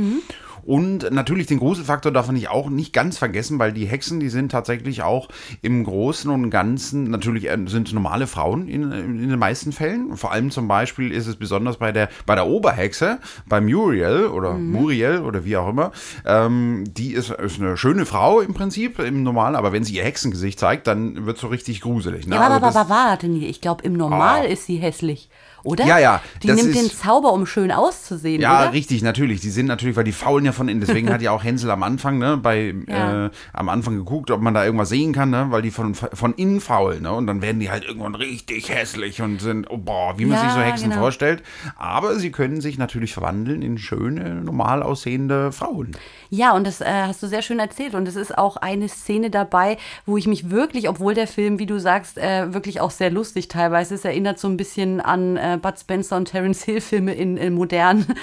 Und 0.66 1.12
natürlich 1.12 1.46
den 1.46 1.60
Gruselfaktor 1.60 2.12
darf 2.12 2.26
man 2.26 2.36
nicht 2.36 2.50
auch 2.50 2.70
nicht 2.70 2.92
ganz 2.92 3.18
vergessen, 3.20 3.60
weil 3.60 3.72
die 3.72 3.86
Hexen, 3.86 4.20
die 4.20 4.30
sind 4.30 4.52
tatsächlich 4.52 5.04
auch 5.04 5.30
im 5.62 5.84
Großen 5.84 6.30
und 6.32 6.50
Ganzen, 6.50 7.04
natürlich 7.12 7.48
äh, 7.50 7.58
sind 7.68 7.94
normale 7.94 8.26
Frauen 8.26 8.68
in, 8.68 8.92
in 8.92 9.30
den 9.30 9.40
meisten 9.40 9.72
Fällen. 9.72 10.18
Vor 10.18 10.32
allem 10.32 10.50
zum 10.50 10.68
Beispiel 10.68 11.12
ist 11.12 11.28
es 11.28 11.36
besonders 11.36 11.78
bei 11.78 11.92
der, 11.92 12.10
bei 12.26 12.34
der 12.34 12.48
Oberhexe, 12.48 13.20
bei 13.48 13.62
Muriel 13.62 14.26
oder 14.26 14.54
Muriel 14.54 15.20
oder 15.20 15.46
wie 15.46 15.56
auch 15.58 15.70
immer. 15.70 15.92
Ähm, 16.26 16.84
die 16.88 17.14
ist, 17.14 17.30
ist 17.30 17.60
eine 17.62 17.78
schöne 17.78 18.06
Frau 18.08 18.42
im 18.42 18.54
Prinzip, 18.56 18.98
im 19.00 19.22
Normalen, 19.24 19.56
aber 19.56 19.72
wenn 19.72 19.84
sie 19.84 19.96
ihr 19.96 20.04
Hexengesicht 20.04 20.60
zeigt, 20.60 20.88
dann 20.88 21.26
wird 21.28 21.36
es 21.38 21.42
so 21.42 21.48
richtig 21.48 21.82
gruselig. 21.82 22.26
Ne? 22.26 22.36
Ja, 22.36 22.42
aber, 22.42 22.56
Also 22.66 22.80
aber, 22.80 22.80
aber 22.80 22.90
warte, 23.12 23.28
ich 23.28 23.62
glaube, 23.62 23.84
im 23.84 23.94
Normal 23.94 24.42
Ah. 24.42 24.46
ist 24.46 24.66
sie 24.66 24.78
hässlich, 24.78 25.30
oder? 25.66 25.86
Ja, 25.86 26.00
ja, 26.00 26.22
Die 26.44 26.48
nimmt 26.48 26.60
ist- 26.62 26.76
den 26.80 26.90
Zauber, 26.92 27.34
um 27.34 27.46
schön 27.46 27.72
auszusehen, 27.72 28.42
Ja, 28.42 28.62
oder? 28.64 28.74
richtig, 28.74 29.02
natürlich. 29.02 29.42
Die 29.42 29.50
sind 29.50 29.66
natürlich, 29.66 29.96
weil 29.98 30.04
die 30.06 30.12
faulen 30.12 30.46
ja 30.46 30.52
von 30.52 30.70
innen. 30.70 30.80
Deswegen 30.80 31.12
hat 31.12 31.22
ja 31.22 31.32
auch 31.32 31.44
Hänsel 31.44 31.70
am 31.72 31.84
Anfang, 31.84 32.18
ne, 32.20 32.38
bei, 32.38 32.74
Ja. 32.88 33.26
äh, 33.26 33.30
am 33.54 33.70
Anfang 33.70 33.96
geguckt, 33.98 34.32
ob 34.32 34.42
man 34.42 34.54
da 34.54 34.64
irgendwas 34.64 34.90
sehen 34.90 35.12
kann, 35.14 35.30
ne, 35.32 35.48
weil 35.50 35.62
die 35.62 35.72
von, 35.72 35.96
von 35.96 36.34
innen 36.36 36.62
faulen, 36.62 37.04
ne, 37.04 37.12
und 37.12 37.28
dann 37.28 37.42
werden 37.42 37.60
die 37.60 37.70
halt 37.70 37.84
irgendwann 37.84 38.16
richtig 38.16 38.70
hässlich 38.70 39.22
und 39.22 39.42
sind, 39.42 39.70
oh, 39.70 39.78
boah, 39.78 40.18
wie 40.18 40.26
man 40.26 40.38
Ja, 40.38 40.44
sich 40.46 40.54
so 40.54 40.60
Hexen 40.62 40.90
genau. 40.90 41.02
vorstellt. 41.02 41.44
Aber 41.78 42.16
sie 42.16 42.32
können 42.32 42.62
sich 42.62 42.78
natürlich 42.78 43.14
verwandeln 43.14 43.62
in 43.62 43.78
schöne, 43.78 44.36
normal 44.36 44.84
aussehende 44.84 45.52
Frauen. 45.52 45.92
Ja, 46.30 46.54
und 46.54 46.66
das 46.68 46.82
äh, 46.82 46.86
hast 46.86 47.24
du 47.24 47.28
sehr 47.28 47.42
schön 47.42 47.60
erzählt. 47.60 47.96
Und 47.96 48.08
es 48.08 48.16
ist 48.16 48.38
auch 48.38 48.58
eine 48.58 48.88
Szene 48.90 49.30
dabei, 49.30 49.78
wo 50.06 50.18
ich 50.18 50.28
mich 50.28 50.50
wirklich, 50.52 50.90
obwohl 50.90 51.14
der 51.14 51.28
Film, 51.28 51.60
wie 51.60 51.66
du 51.66 51.80
sagst, 51.80 52.18
äh, 52.18 52.54
wirklich 52.54 52.82
auch 52.82 52.92
sehr 52.92 53.10
lustig 53.10 53.48
teilweise 53.48 53.96
ist, 53.96 54.06
erinnert 54.06 54.38
so 54.40 54.48
ein 54.48 54.58
bisschen 54.58 55.02
an 55.02 55.38
äh, 55.38 55.55
Bud 55.58 55.80
Spencer 55.80 56.18
und 56.18 56.26
Terence 56.26 56.64
Hill 56.64 56.82
Filme 56.82 57.14
in, 57.14 57.38
in 57.38 57.54
modern. 57.54 58.06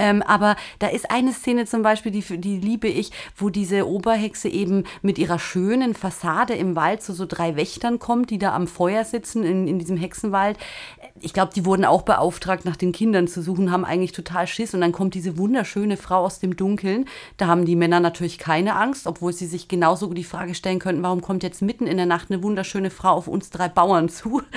Ähm, 0.00 0.22
aber 0.22 0.54
da 0.78 0.88
ist 0.88 1.10
eine 1.10 1.32
Szene 1.32 1.64
zum 1.66 1.82
Beispiel, 1.82 2.12
die, 2.12 2.22
die 2.38 2.58
liebe 2.58 2.86
ich, 2.86 3.10
wo 3.36 3.48
diese 3.48 3.88
Oberhexe 3.88 4.48
eben 4.48 4.84
mit 5.02 5.18
ihrer 5.18 5.38
schönen 5.38 5.94
Fassade 5.94 6.54
im 6.54 6.76
Wald 6.76 7.02
zu 7.02 7.12
so 7.12 7.26
drei 7.26 7.56
Wächtern 7.56 7.98
kommt, 7.98 8.30
die 8.30 8.38
da 8.38 8.54
am 8.54 8.68
Feuer 8.68 9.04
sitzen 9.04 9.42
in, 9.42 9.66
in 9.66 9.78
diesem 9.78 9.96
Hexenwald. 9.96 10.56
Ich 11.20 11.32
glaube, 11.32 11.52
die 11.54 11.64
wurden 11.64 11.84
auch 11.84 12.02
beauftragt, 12.02 12.64
nach 12.64 12.76
den 12.76 12.92
Kindern 12.92 13.26
zu 13.26 13.42
suchen, 13.42 13.72
haben 13.72 13.84
eigentlich 13.84 14.12
total 14.12 14.46
Schiss. 14.46 14.74
Und 14.74 14.82
dann 14.82 14.92
kommt 14.92 15.14
diese 15.14 15.36
wunderschöne 15.36 15.96
Frau 15.96 16.24
aus 16.24 16.38
dem 16.38 16.56
Dunkeln. 16.56 17.06
Da 17.36 17.46
haben 17.46 17.64
die 17.64 17.76
Männer 17.76 18.00
natürlich 18.00 18.38
keine 18.38 18.76
Angst, 18.76 19.06
obwohl 19.06 19.32
sie 19.32 19.46
sich 19.46 19.68
genauso 19.68 20.12
die 20.12 20.24
Frage 20.24 20.54
stellen 20.54 20.78
könnten, 20.78 21.02
warum 21.02 21.20
kommt 21.20 21.42
jetzt 21.42 21.62
mitten 21.62 21.86
in 21.86 21.96
der 21.96 22.06
Nacht 22.06 22.30
eine 22.30 22.42
wunderschöne 22.42 22.90
Frau 22.90 23.12
auf 23.12 23.28
uns 23.28 23.50
drei 23.50 23.68
Bauern 23.68 24.08
zu? 24.08 24.42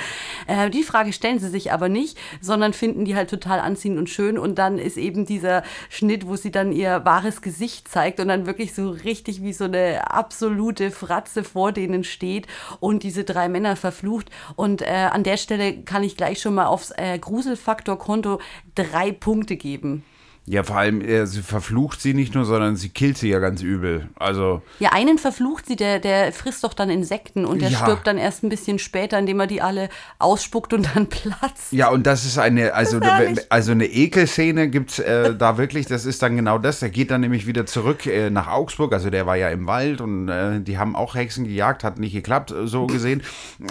Äh, 0.48 0.72
die 0.72 0.82
Frage 0.82 1.14
stellen 1.14 1.38
sie 1.38 1.50
sich 1.50 1.72
aber 1.72 1.88
nicht, 1.88 2.18
sondern 2.40 2.74
finden 2.74 3.06
die 3.06 3.16
halt 3.16 3.30
total 3.30 3.60
anziehend 3.60 3.98
und 3.98 4.10
schön. 4.10 4.38
Und 4.38 4.56
dann 4.58 4.78
ist 4.78 4.98
eben 4.98 5.26
dieser 5.26 5.64
Schnitt, 5.90 6.28
wo 6.28 6.36
sie 6.36 6.52
dann 6.52 6.72
ihr 6.72 7.04
wahres 7.06 7.42
Gesicht 7.42 7.88
zeigt 7.88 8.20
und 8.20 8.28
dann 8.28 8.46
wirklich 8.46 8.74
so 8.74 8.90
richtig 8.90 9.42
wie 9.44 9.54
so 9.54 9.66
eine 9.66 10.12
absolute 10.12 10.92
Fratze 10.92 11.44
vor 11.44 11.72
denen 11.72 12.04
steht 12.04 12.48
und 12.80 13.04
diese 13.04 13.24
drei 13.24 13.50
Männer 13.50 13.76
verflucht. 13.76 14.30
Und 14.56 14.82
äh, 14.82 15.10
an 15.12 15.24
der 15.24 15.38
Stelle 15.38 15.82
kann 15.84 16.04
ich 16.04 16.18
gleich 16.18 16.42
schon 16.42 16.56
mal 16.56 16.66
aufs 16.66 16.92
äh, 16.92 17.18
Gruselfaktor-Konto 17.20 18.40
drei 18.76 19.12
Punkte 19.12 19.56
geben. 19.56 20.04
Ja, 20.48 20.64
vor 20.64 20.78
allem, 20.78 21.02
äh, 21.02 21.28
sie 21.28 21.44
verflucht 21.44 22.02
sie 22.02 22.16
nicht 22.16 22.34
nur, 22.34 22.46
sondern 22.46 22.76
sie 22.76 22.90
killt 22.90 23.16
sie 23.18 23.30
ja 23.30 23.38
ganz 23.38 23.62
übel. 23.62 24.10
Also, 24.16 24.64
Ja, 24.80 24.90
einen 24.92 25.20
verflucht 25.20 25.68
sie, 25.68 25.76
der, 25.76 26.00
der 26.00 26.34
frisst 26.34 26.64
doch 26.64 26.74
dann 26.74 26.90
Insekten 26.90 27.46
und 27.46 27.62
der 27.62 27.70
Ja. 27.70 27.78
stirbt 27.78 28.08
dann 28.08 28.18
erst 28.18 28.44
ein 28.44 28.50
bisschen 28.50 28.80
später, 28.80 29.20
indem 29.20 29.40
er 29.40 29.46
die 29.46 29.62
alle 29.62 29.90
ausspuckt 30.18 30.74
und 30.74 30.90
dann 30.96 31.08
platzt. 31.10 31.72
Ja, 31.72 31.90
und 31.90 32.08
das 32.08 32.26
ist 32.26 32.40
eine, 32.40 32.74
also, 32.74 32.98
ist 32.98 33.52
also 33.52 33.72
eine 33.72 33.86
Ekelszene 33.86 34.68
gibt's 34.70 34.98
äh, 34.98 35.36
da 35.36 35.60
wirklich, 35.60 35.86
das 35.86 36.06
ist 36.06 36.24
dann 36.24 36.36
genau 36.36 36.58
das. 36.58 36.80
Der 36.80 36.90
geht 36.90 37.12
dann 37.12 37.22
nämlich 37.22 37.46
wieder 37.46 37.68
zurück 37.68 38.08
äh, 38.08 38.32
nach 38.32 38.48
Augsburg, 38.48 38.94
also 38.94 39.12
der 39.12 39.28
war 39.28 39.36
ja 39.38 39.50
im 39.50 39.68
Wald 39.68 40.02
und 40.02 40.28
äh, 40.28 40.60
die 40.60 40.80
haben 40.80 40.96
auch 40.96 41.14
Hexen 41.14 41.46
gejagt, 41.46 41.84
hat 41.84 42.00
nicht 42.00 42.14
geklappt, 42.14 42.50
äh, 42.52 42.66
so 42.66 42.88
gesehen. 42.88 43.22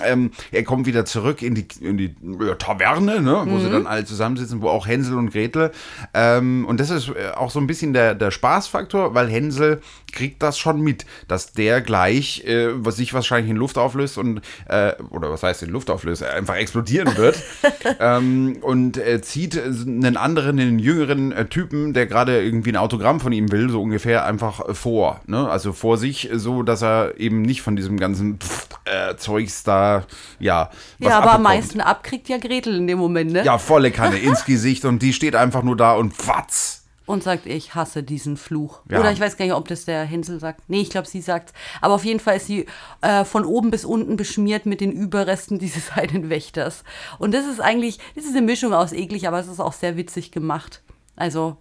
Ähm, 0.06 0.30
er 0.52 0.62
kommt 0.62 0.86
wieder 0.86 1.04
zurück 1.04 1.42
in 1.42 1.56
die, 1.56 1.66
in 1.80 1.98
die 1.98 2.14
äh, 2.40 2.54
Taverne, 2.56 3.20
ne, 3.20 3.42
wo 3.46 3.56
Mhm. 3.56 3.60
sie 3.60 3.70
dann 3.70 3.86
alle 3.88 4.04
zusammensitzen, 4.04 4.62
wo 4.62 4.68
auch 4.68 4.86
Hänsel 4.86 5.18
und 5.18 5.30
Gretel. 5.32 5.72
Ähm, 6.14 6.59
und 6.64 6.80
das 6.80 6.90
ist 6.90 7.08
äh, 7.08 7.30
auch 7.34 7.50
so 7.50 7.60
ein 7.60 7.66
bisschen 7.66 7.92
der, 7.92 8.14
der 8.14 8.30
Spaßfaktor, 8.30 9.14
weil 9.14 9.28
Hänsel 9.28 9.80
kriegt 10.12 10.42
das 10.42 10.58
schon 10.58 10.80
mit, 10.80 11.06
dass 11.28 11.52
der 11.52 11.80
gleich 11.80 12.44
äh, 12.44 12.68
was 12.74 12.96
sich 12.96 13.14
wahrscheinlich 13.14 13.50
in 13.50 13.56
Luft 13.56 13.78
auflöst 13.78 14.18
und, 14.18 14.40
äh, 14.68 14.92
oder 15.10 15.30
was 15.30 15.42
heißt 15.42 15.62
in 15.62 15.70
Luft 15.70 15.90
auflöst, 15.90 16.22
er 16.22 16.34
einfach 16.34 16.56
explodieren 16.56 17.16
wird. 17.16 17.40
ähm, 18.00 18.58
und 18.62 18.96
äh, 18.96 19.20
zieht 19.22 19.60
einen 19.60 20.16
anderen, 20.16 20.58
einen 20.58 20.78
jüngeren 20.78 21.32
äh, 21.32 21.46
Typen, 21.46 21.92
der 21.92 22.06
gerade 22.06 22.42
irgendwie 22.42 22.72
ein 22.72 22.76
Autogramm 22.76 23.20
von 23.20 23.32
ihm 23.32 23.50
will, 23.52 23.70
so 23.70 23.82
ungefähr 23.82 24.24
einfach 24.24 24.68
äh, 24.68 24.74
vor. 24.74 25.20
Ne? 25.26 25.48
Also 25.48 25.72
vor 25.72 25.96
sich, 25.96 26.30
so 26.32 26.62
dass 26.62 26.82
er 26.82 27.18
eben 27.18 27.42
nicht 27.42 27.62
von 27.62 27.76
diesem 27.76 27.98
ganzen 27.98 28.38
Pff, 28.38 28.68
äh, 28.84 29.16
Zeugs 29.16 29.62
da, 29.62 30.04
ja, 30.38 30.70
was 30.98 31.10
ja, 31.10 31.18
aber 31.18 31.34
am 31.34 31.42
meisten 31.42 31.80
abkriegt 31.80 32.28
ja 32.28 32.38
Gretel 32.38 32.76
in 32.76 32.86
dem 32.86 32.98
Moment, 32.98 33.32
ne? 33.32 33.44
Ja, 33.44 33.58
volle 33.58 33.90
Kanne 33.90 34.18
ins 34.20 34.44
Gesicht 34.44 34.84
und 34.84 35.00
die 35.02 35.12
steht 35.12 35.36
einfach 35.36 35.62
nur 35.62 35.76
da 35.76 35.94
und 35.94 36.14
fatz. 36.50 36.76
Und 37.06 37.24
sagt, 37.24 37.46
ich 37.46 37.74
hasse 37.74 38.04
diesen 38.04 38.36
Fluch. 38.36 38.82
Ja. 38.88 39.00
Oder 39.00 39.10
ich 39.10 39.18
weiß 39.18 39.36
gar 39.36 39.44
nicht, 39.44 39.54
ob 39.54 39.66
das 39.66 39.84
der 39.84 40.04
Hänsel 40.04 40.38
sagt. 40.38 40.62
Nee, 40.68 40.82
ich 40.82 40.90
glaube, 40.90 41.08
sie 41.08 41.20
sagt. 41.20 41.52
Aber 41.80 41.94
auf 41.94 42.04
jeden 42.04 42.20
Fall 42.20 42.36
ist 42.36 42.46
sie 42.46 42.66
äh, 43.00 43.24
von 43.24 43.44
oben 43.44 43.72
bis 43.72 43.84
unten 43.84 44.16
beschmiert 44.16 44.64
mit 44.64 44.80
den 44.80 44.92
Überresten 44.92 45.58
dieses 45.58 45.90
einen 45.90 46.30
Wächters. 46.30 46.84
Und 47.18 47.34
das 47.34 47.46
ist 47.46 47.58
eigentlich, 47.58 47.98
das 48.14 48.26
ist 48.26 48.36
eine 48.36 48.46
Mischung 48.46 48.72
aus 48.72 48.92
eklig, 48.92 49.26
aber 49.26 49.40
es 49.40 49.48
ist 49.48 49.58
auch 49.58 49.72
sehr 49.72 49.96
witzig 49.96 50.30
gemacht. 50.30 50.82
Also 51.16 51.56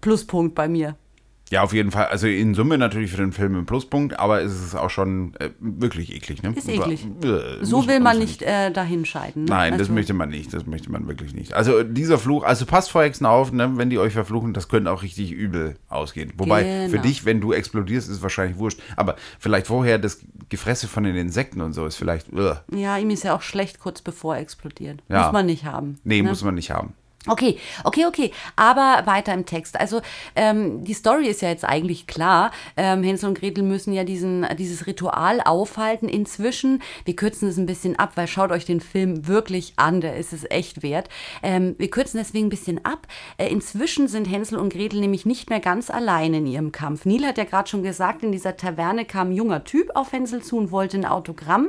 Pluspunkt 0.00 0.54
bei 0.54 0.68
mir. 0.68 0.96
Ja, 1.50 1.62
auf 1.62 1.72
jeden 1.72 1.90
Fall. 1.90 2.06
Also 2.06 2.26
in 2.26 2.54
Summe 2.54 2.76
natürlich 2.76 3.10
für 3.10 3.16
den 3.16 3.32
Film 3.32 3.54
ein 3.56 3.64
Pluspunkt, 3.66 4.18
aber 4.18 4.42
es 4.42 4.52
ist 4.52 4.74
auch 4.74 4.90
schon 4.90 5.34
äh, 5.40 5.50
wirklich 5.60 6.14
eklig. 6.14 6.42
Ne? 6.42 6.52
Ist 6.54 6.68
eklig. 6.68 7.06
Äh, 7.24 7.64
So 7.64 7.86
will 7.88 8.00
man 8.00 8.18
nicht 8.18 8.42
äh, 8.42 8.70
dahin 8.70 9.04
scheiden. 9.06 9.44
Ne? 9.44 9.50
Nein, 9.50 9.72
das 9.72 9.80
Also- 9.82 9.92
möchte 9.94 10.12
man 10.14 10.28
nicht. 10.28 10.52
Das 10.52 10.66
möchte 10.66 10.92
man 10.92 11.08
wirklich 11.08 11.34
nicht. 11.34 11.54
Also 11.54 11.82
dieser 11.82 12.18
Fluch, 12.18 12.44
also 12.44 12.66
passt 12.66 12.90
vor 12.90 13.02
Hexen 13.02 13.24
auf, 13.26 13.50
ne? 13.52 13.72
wenn 13.76 13.88
die 13.88 13.98
euch 13.98 14.12
verfluchen, 14.12 14.52
das 14.52 14.68
könnte 14.68 14.90
auch 14.90 15.02
richtig 15.02 15.32
übel 15.32 15.76
ausgehen. 15.88 16.32
Wobei 16.36 16.64
für 16.86 16.90
Genau. 16.92 17.02
dich, 17.02 17.24
wenn 17.24 17.40
du 17.40 17.52
explodierst, 17.52 18.08
ist 18.08 18.16
es 18.16 18.22
wahrscheinlich 18.22 18.58
wurscht. 18.58 18.80
Aber 18.96 19.16
vielleicht 19.38 19.68
vorher 19.68 19.98
das 19.98 20.20
Gefresse 20.50 20.86
von 20.88 21.04
den 21.04 21.16
Insekten 21.16 21.60
und 21.62 21.72
so 21.72 21.86
ist 21.86 21.96
vielleicht. 21.96 22.32
Uh. 22.32 22.54
Ja, 22.74 22.98
ihm 22.98 23.10
ist 23.10 23.24
ja 23.24 23.34
auch 23.34 23.42
schlecht 23.42 23.78
kurz 23.80 24.02
bevor 24.02 24.36
er 24.36 24.42
explodiert. 24.42 25.02
Ja. 25.08 25.24
Muss 25.24 25.32
man 25.32 25.46
nicht 25.46 25.64
haben. 25.64 25.98
Nee, 26.04 26.20
ne? 26.22 26.28
muss 26.28 26.44
man 26.44 26.54
nicht 26.56 26.70
haben. 26.70 26.92
Okay, 27.28 27.58
okay, 27.84 28.06
okay. 28.06 28.32
Aber 28.56 29.02
weiter 29.06 29.34
im 29.34 29.44
Text. 29.44 29.78
Also 29.78 30.00
ähm, 30.34 30.84
die 30.84 30.94
Story 30.94 31.28
ist 31.28 31.42
ja 31.42 31.50
jetzt 31.50 31.64
eigentlich 31.64 32.06
klar. 32.06 32.50
Ähm, 32.76 33.02
Hänsel 33.02 33.28
und 33.28 33.38
Gretel 33.38 33.62
müssen 33.64 33.92
ja 33.92 34.04
diesen, 34.04 34.46
dieses 34.56 34.86
Ritual 34.86 35.40
aufhalten. 35.44 36.08
Inzwischen, 36.08 36.82
wir 37.04 37.16
kürzen 37.16 37.48
es 37.48 37.58
ein 37.58 37.66
bisschen 37.66 37.98
ab, 37.98 38.12
weil 38.14 38.26
schaut 38.26 38.50
euch 38.50 38.64
den 38.64 38.80
Film 38.80 39.26
wirklich 39.26 39.74
an, 39.76 40.00
der 40.00 40.16
ist 40.16 40.32
es 40.32 40.44
echt 40.50 40.82
wert. 40.82 41.08
Ähm, 41.42 41.74
wir 41.78 41.90
kürzen 41.90 42.18
deswegen 42.18 42.46
ein 42.46 42.50
bisschen 42.50 42.84
ab. 42.84 43.06
Äh, 43.36 43.48
inzwischen 43.48 44.08
sind 44.08 44.24
Hänsel 44.24 44.58
und 44.58 44.72
Gretel 44.72 45.00
nämlich 45.00 45.26
nicht 45.26 45.50
mehr 45.50 45.60
ganz 45.60 45.90
allein 45.90 46.32
in 46.34 46.46
ihrem 46.46 46.72
Kampf. 46.72 47.04
Neil 47.04 47.26
hat 47.26 47.38
ja 47.38 47.44
gerade 47.44 47.68
schon 47.68 47.82
gesagt, 47.82 48.22
in 48.22 48.32
dieser 48.32 48.56
Taverne 48.56 49.04
kam 49.04 49.30
ein 49.30 49.32
junger 49.32 49.64
Typ 49.64 49.90
auf 49.94 50.12
Hänsel 50.12 50.42
zu 50.42 50.56
und 50.56 50.70
wollte 50.70 50.96
ein 50.96 51.04
Autogramm. 51.04 51.68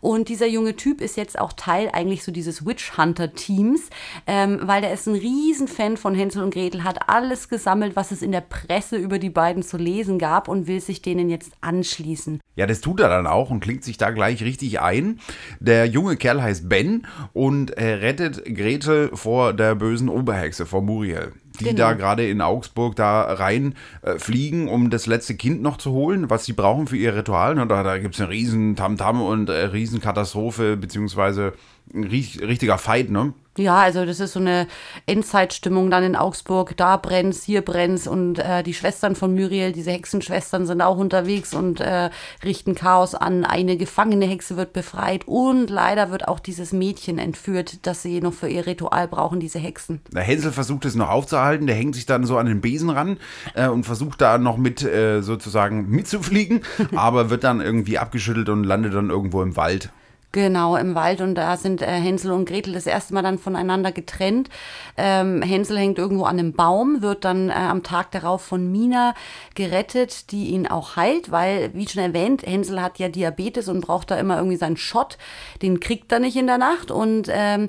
Und 0.00 0.28
dieser 0.28 0.46
junge 0.46 0.76
Typ 0.76 1.00
ist 1.00 1.16
jetzt 1.16 1.38
auch 1.38 1.52
Teil 1.52 1.90
eigentlich 1.92 2.24
so 2.24 2.32
dieses 2.32 2.64
Witch 2.64 2.96
Hunter 2.96 3.34
Teams, 3.34 3.90
ähm, 4.26 4.60
weil 4.62 4.85
der 4.86 4.94
ist 4.94 5.08
ein 5.08 5.16
Riesenfan 5.16 5.96
von 5.96 6.14
Hänsel 6.14 6.44
und 6.44 6.54
Gretel, 6.54 6.84
hat 6.84 7.08
alles 7.08 7.48
gesammelt, 7.48 7.96
was 7.96 8.12
es 8.12 8.22
in 8.22 8.30
der 8.30 8.40
Presse 8.40 8.96
über 8.96 9.18
die 9.18 9.30
beiden 9.30 9.64
zu 9.64 9.78
lesen 9.78 10.16
gab 10.16 10.46
und 10.46 10.68
will 10.68 10.80
sich 10.80 11.02
denen 11.02 11.28
jetzt 11.28 11.50
anschließen. 11.60 12.38
Ja, 12.54 12.66
das 12.66 12.80
tut 12.82 13.00
er 13.00 13.08
dann 13.08 13.26
auch 13.26 13.50
und 13.50 13.58
klingt 13.58 13.82
sich 13.82 13.98
da 13.98 14.12
gleich 14.12 14.44
richtig 14.44 14.80
ein. 14.80 15.18
Der 15.58 15.86
junge 15.86 16.16
Kerl 16.16 16.40
heißt 16.40 16.68
Ben 16.68 17.04
und 17.32 17.72
er 17.72 18.00
rettet 18.00 18.44
Gretel 18.44 19.10
vor 19.12 19.54
der 19.54 19.74
bösen 19.74 20.08
Oberhexe, 20.08 20.66
vor 20.66 20.82
Muriel. 20.82 21.32
Die 21.58 21.64
Genau. 21.64 21.78
da 21.78 21.92
gerade 21.94 22.28
in 22.28 22.40
Augsburg 22.40 22.94
da 22.96 23.22
rein 23.22 23.74
äh, 24.02 24.18
fliegen, 24.18 24.68
um 24.68 24.90
das 24.90 25.06
letzte 25.06 25.34
Kind 25.34 25.62
noch 25.62 25.78
zu 25.78 25.90
holen, 25.90 26.30
was 26.30 26.44
sie 26.44 26.52
brauchen 26.52 26.86
für 26.86 26.96
ihr 26.96 27.16
Ritual. 27.16 27.58
Und 27.58 27.70
da, 27.70 27.82
da 27.82 27.98
gibt 27.98 28.14
es 28.14 28.20
eine 28.20 28.30
riesen 28.30 28.76
Tamtam 28.76 29.20
und 29.22 29.48
äh, 29.48 29.64
riesen 29.64 30.00
Katastrophe, 30.00 30.76
beziehungsweise 30.76 31.54
ein 31.94 32.04
richtiger 32.04 32.78
Fight, 32.78 33.10
ne? 33.10 33.32
Ja, 33.58 33.78
also 33.78 34.04
das 34.04 34.20
ist 34.20 34.34
so 34.34 34.40
eine 34.40 34.66
Endzeitstimmung 35.06 35.90
dann 35.90 36.04
in 36.04 36.16
Augsburg. 36.16 36.76
Da 36.76 36.96
brennt's, 36.96 37.42
hier 37.42 37.62
brennt's 37.62 38.06
und 38.06 38.38
äh, 38.38 38.62
die 38.62 38.74
Schwestern 38.74 39.16
von 39.16 39.34
Muriel, 39.34 39.72
diese 39.72 39.90
Hexenschwestern, 39.90 40.66
sind 40.66 40.82
auch 40.82 40.98
unterwegs 40.98 41.54
und 41.54 41.80
äh, 41.80 42.10
richten 42.44 42.74
Chaos 42.74 43.14
an. 43.14 43.44
Eine 43.44 43.76
gefangene 43.76 44.26
Hexe 44.26 44.56
wird 44.56 44.72
befreit 44.72 45.26
und 45.26 45.70
leider 45.70 46.10
wird 46.10 46.28
auch 46.28 46.38
dieses 46.38 46.72
Mädchen 46.72 47.18
entführt, 47.18 47.86
das 47.86 48.02
sie 48.02 48.20
noch 48.20 48.34
für 48.34 48.48
ihr 48.48 48.66
Ritual 48.66 49.08
brauchen, 49.08 49.40
diese 49.40 49.58
Hexen. 49.58 50.00
Der 50.12 50.22
Hänsel 50.22 50.52
versucht 50.52 50.84
es 50.84 50.94
noch 50.94 51.08
aufzuhalten, 51.08 51.66
der 51.66 51.76
hängt 51.76 51.94
sich 51.94 52.04
dann 52.04 52.26
so 52.26 52.36
an 52.36 52.46
den 52.46 52.60
Besen 52.60 52.90
ran 52.90 53.16
äh, 53.54 53.68
und 53.68 53.84
versucht 53.84 54.20
da 54.20 54.36
noch 54.36 54.58
mit 54.58 54.82
äh, 54.82 55.22
sozusagen 55.22 55.88
mitzufliegen, 55.88 56.60
aber 56.94 57.30
wird 57.30 57.44
dann 57.44 57.62
irgendwie 57.62 57.98
abgeschüttelt 57.98 58.50
und 58.50 58.64
landet 58.64 58.92
dann 58.92 59.08
irgendwo 59.08 59.42
im 59.42 59.56
Wald. 59.56 59.90
Genau, 60.36 60.76
im 60.76 60.94
Wald 60.94 61.22
und 61.22 61.34
da 61.34 61.56
sind 61.56 61.80
äh, 61.80 61.86
Hänsel 61.86 62.30
und 62.30 62.46
Gretel 62.46 62.74
das 62.74 62.84
erste 62.84 63.14
Mal 63.14 63.22
dann 63.22 63.38
voneinander 63.38 63.90
getrennt. 63.90 64.50
Ähm, 64.98 65.40
Hänsel 65.40 65.78
hängt 65.78 65.96
irgendwo 65.96 66.24
an 66.24 66.38
einem 66.38 66.52
Baum, 66.52 67.00
wird 67.00 67.24
dann 67.24 67.48
äh, 67.48 67.54
am 67.54 67.82
Tag 67.82 68.10
darauf 68.10 68.42
von 68.42 68.70
Mina 68.70 69.14
gerettet, 69.54 70.30
die 70.32 70.48
ihn 70.48 70.66
auch 70.66 70.96
heilt, 70.96 71.30
weil, 71.30 71.72
wie 71.72 71.88
schon 71.88 72.02
erwähnt, 72.02 72.42
Hänsel 72.42 72.82
hat 72.82 72.98
ja 72.98 73.08
Diabetes 73.08 73.68
und 73.68 73.80
braucht 73.80 74.10
da 74.10 74.18
immer 74.18 74.36
irgendwie 74.36 74.58
seinen 74.58 74.76
Shot. 74.76 75.16
Den 75.62 75.80
kriegt 75.80 76.12
er 76.12 76.18
nicht 76.18 76.36
in 76.36 76.48
der 76.48 76.58
Nacht 76.58 76.90
und 76.90 77.28
ähm, 77.30 77.68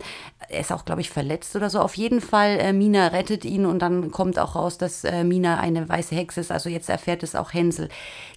er 0.49 0.59
ist 0.61 0.71
auch, 0.71 0.85
glaube 0.85 1.01
ich, 1.01 1.09
verletzt 1.09 1.55
oder 1.55 1.69
so. 1.69 1.79
Auf 1.79 1.95
jeden 1.95 2.21
Fall, 2.21 2.59
äh, 2.59 2.73
Mina 2.73 3.07
rettet 3.07 3.43
ihn 3.45 3.65
und 3.65 3.79
dann 3.79 4.11
kommt 4.11 4.39
auch 4.39 4.55
raus, 4.55 4.77
dass 4.77 5.05
äh, 5.05 5.23
Mina 5.23 5.59
eine 5.59 5.87
weiße 5.87 6.15
Hexe 6.15 6.41
ist. 6.41 6.51
Also 6.51 6.69
jetzt 6.69 6.89
erfährt 6.89 7.23
es 7.23 7.35
auch 7.35 7.53
Hänsel. 7.53 7.89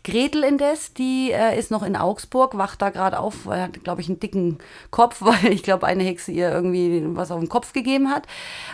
Gretel 0.05 0.45
indes, 0.45 0.95
die 0.95 1.33
äh, 1.33 1.59
ist 1.59 1.71
noch 1.71 1.83
in 1.83 1.97
Augsburg, 1.97 2.57
wacht 2.57 2.81
da 2.83 2.91
gerade 2.91 3.19
auf, 3.19 3.47
hat, 3.47 3.83
glaube 3.85 4.01
ich, 4.01 4.09
einen 4.09 4.20
dicken 4.23 4.59
Kopf, 4.91 5.21
weil 5.21 5.53
ich 5.53 5.63
glaube, 5.63 5.87
eine 5.87 6.05
Hexe 6.05 6.33
ihr 6.33 6.51
irgendwie 6.51 7.03
was 7.17 7.31
auf 7.31 7.41
den 7.41 7.49
Kopf 7.49 7.73
gegeben 7.73 8.11
hat. 8.11 8.27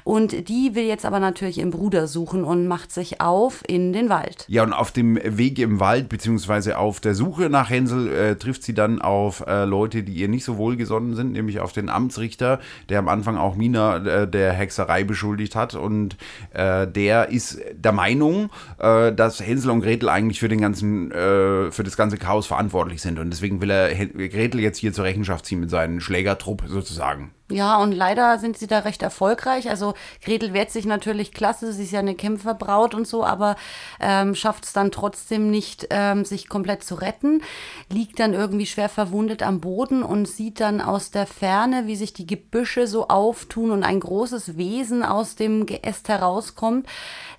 Und 0.04 0.48
die 0.48 0.74
will 0.74 0.84
jetzt 0.84 1.04
aber 1.04 1.20
natürlich 1.20 1.58
ihren 1.58 1.70
Bruder 1.70 2.06
suchen 2.06 2.44
und 2.44 2.66
macht 2.66 2.92
sich 2.92 3.20
auf 3.20 3.62
in 3.66 3.92
den 3.92 4.08
Wald. 4.08 4.44
Ja, 4.48 4.62
und 4.62 4.72
auf 4.72 4.92
dem 4.92 5.18
Weg 5.22 5.58
im 5.58 5.80
Wald, 5.80 6.08
beziehungsweise 6.08 6.78
auf 6.78 7.00
der 7.00 7.14
Suche 7.14 7.50
nach 7.50 7.70
Hänsel, 7.70 8.12
äh, 8.12 8.36
trifft 8.36 8.62
sie 8.62 8.74
dann 8.74 9.00
auf 9.00 9.44
äh, 9.46 9.64
Leute, 9.64 10.02
die 10.02 10.12
ihr 10.12 10.28
nicht 10.28 10.44
so 10.44 10.56
wohlgesonnen 10.56 11.14
sind, 11.14 11.32
nämlich 11.32 11.60
auf 11.60 11.72
den 11.72 11.88
Amtsrichter, 11.88 12.60
der 12.88 12.98
am 12.98 13.08
Anfang 13.08 13.36
auch 13.36 13.56
Mina 13.56 13.96
äh, 13.96 14.28
der 14.28 14.52
Hexerei 14.52 15.04
beschuldigt 15.04 15.54
hat. 15.54 15.74
Und 15.74 16.16
äh, 16.52 16.86
der 16.86 17.28
ist 17.28 17.60
der 17.74 17.92
Meinung, 17.92 18.50
äh, 18.78 19.12
dass 19.12 19.40
Hänsel 19.40 19.70
und 19.70 19.80
Gretel 19.80 20.08
eigentlich 20.08 20.40
für 20.40 20.48
den 20.48 20.60
ganzen, 20.60 21.10
äh, 21.10 21.70
für 21.70 21.84
das 21.84 21.96
ganze 21.96 22.16
Chaos 22.16 22.46
verantwortlich 22.46 23.02
sind. 23.02 23.18
Und 23.18 23.30
deswegen 23.30 23.60
will 23.60 23.70
er 23.70 23.94
Gretel 23.94 24.60
jetzt 24.60 24.78
hier 24.78 24.92
zur 24.92 25.04
Rechenschaft 25.04 25.35
Rechenschaft 25.36 25.46
ziehen 25.46 25.60
mit 25.60 25.70
seinem 25.70 26.00
Schlägertrupp 26.00 26.64
sozusagen. 26.66 27.32
Ja, 27.48 27.80
und 27.80 27.92
leider 27.92 28.38
sind 28.38 28.58
sie 28.58 28.66
da 28.66 28.80
recht 28.80 29.02
erfolgreich. 29.02 29.70
Also 29.70 29.94
Gretel 30.24 30.52
wehrt 30.52 30.72
sich 30.72 30.84
natürlich 30.84 31.32
klasse, 31.32 31.72
sie 31.72 31.84
ist 31.84 31.92
ja 31.92 32.00
eine 32.00 32.16
Kämpferbraut 32.16 32.92
und 32.92 33.06
so, 33.06 33.22
aber 33.22 33.54
ähm, 34.00 34.34
schafft 34.34 34.64
es 34.64 34.72
dann 34.72 34.90
trotzdem 34.90 35.48
nicht, 35.48 35.86
ähm, 35.90 36.24
sich 36.24 36.48
komplett 36.48 36.82
zu 36.82 36.96
retten. 36.96 37.42
Liegt 37.88 38.18
dann 38.18 38.34
irgendwie 38.34 38.66
schwer 38.66 38.88
verwundet 38.88 39.44
am 39.44 39.60
Boden 39.60 40.02
und 40.02 40.26
sieht 40.26 40.58
dann 40.58 40.80
aus 40.80 41.12
der 41.12 41.28
Ferne, 41.28 41.86
wie 41.86 41.94
sich 41.94 42.12
die 42.12 42.26
Gebüsche 42.26 42.88
so 42.88 43.06
auftun 43.06 43.70
und 43.70 43.84
ein 43.84 44.00
großes 44.00 44.56
Wesen 44.56 45.04
aus 45.04 45.36
dem 45.36 45.66
Geäst 45.66 46.08
herauskommt. 46.08 46.88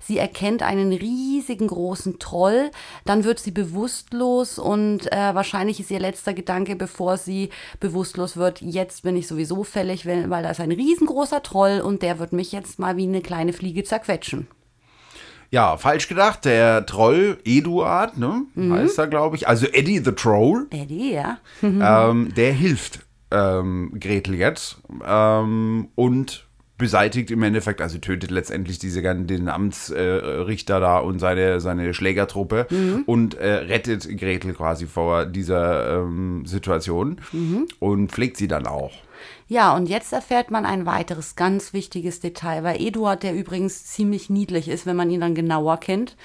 Sie 0.00 0.16
erkennt 0.16 0.62
einen 0.62 0.90
riesigen 0.90 1.66
großen 1.66 2.18
Troll. 2.18 2.70
Dann 3.04 3.24
wird 3.24 3.40
sie 3.40 3.50
bewusstlos 3.50 4.58
und 4.58 5.12
äh, 5.12 5.34
wahrscheinlich 5.34 5.80
ist 5.80 5.90
ihr 5.90 6.00
letzter 6.00 6.32
Gedanke, 6.32 6.76
bevor 6.76 7.18
sie 7.18 7.50
bewusstlos 7.80 8.36
wird, 8.36 8.60
jetzt 8.60 9.02
bin 9.02 9.16
ich 9.16 9.26
sowieso 9.26 9.64
fällig 9.64 10.06
weil 10.06 10.42
da 10.42 10.50
ist 10.50 10.60
ein 10.60 10.72
riesengroßer 10.72 11.42
Troll 11.42 11.80
und 11.80 12.02
der 12.02 12.18
wird 12.18 12.32
mich 12.32 12.52
jetzt 12.52 12.78
mal 12.78 12.96
wie 12.96 13.04
eine 13.04 13.20
kleine 13.20 13.52
Fliege 13.52 13.84
zerquetschen. 13.84 14.48
Ja, 15.50 15.76
falsch 15.78 16.08
gedacht. 16.08 16.44
Der 16.44 16.84
Troll 16.84 17.38
Eduard, 17.44 18.18
ne, 18.18 18.42
mhm. 18.54 18.72
heißt 18.72 18.98
er, 18.98 19.06
glaube 19.06 19.36
ich. 19.36 19.48
Also 19.48 19.66
Eddie 19.66 20.02
the 20.04 20.12
Troll. 20.12 20.66
Eddie, 20.70 21.14
ja. 21.14 21.38
ähm, 21.62 22.34
der 22.34 22.52
hilft 22.52 23.00
ähm, 23.30 23.92
Gretel 23.98 24.34
jetzt 24.34 24.78
ähm, 25.06 25.88
und 25.94 26.47
beseitigt 26.78 27.30
im 27.30 27.42
Endeffekt, 27.42 27.80
also 27.80 27.98
tötet 27.98 28.30
letztendlich 28.30 28.78
diese, 28.78 29.02
den 29.02 29.48
Amtsrichter 29.48 30.76
äh, 30.76 30.80
da 30.80 30.98
und 30.98 31.18
seine, 31.18 31.60
seine 31.60 31.92
Schlägertruppe 31.92 32.66
mhm. 32.70 33.02
und 33.04 33.34
äh, 33.34 33.54
rettet 33.54 34.08
Gretel 34.16 34.54
quasi 34.54 34.86
vor 34.86 35.26
dieser 35.26 35.98
ähm, 35.98 36.46
Situation 36.46 37.20
mhm. 37.32 37.66
und 37.80 38.12
pflegt 38.12 38.36
sie 38.36 38.48
dann 38.48 38.66
auch. 38.66 38.92
Ja, 39.46 39.74
und 39.74 39.88
jetzt 39.88 40.12
erfährt 40.12 40.50
man 40.50 40.66
ein 40.66 40.86
weiteres 40.86 41.36
ganz 41.36 41.72
wichtiges 41.72 42.20
Detail, 42.20 42.64
weil 42.64 42.80
Eduard, 42.80 43.22
der 43.22 43.34
übrigens 43.34 43.86
ziemlich 43.86 44.30
niedlich 44.30 44.68
ist, 44.68 44.86
wenn 44.86 44.96
man 44.96 45.10
ihn 45.10 45.20
dann 45.20 45.34
genauer 45.34 45.78
kennt, 45.78 46.16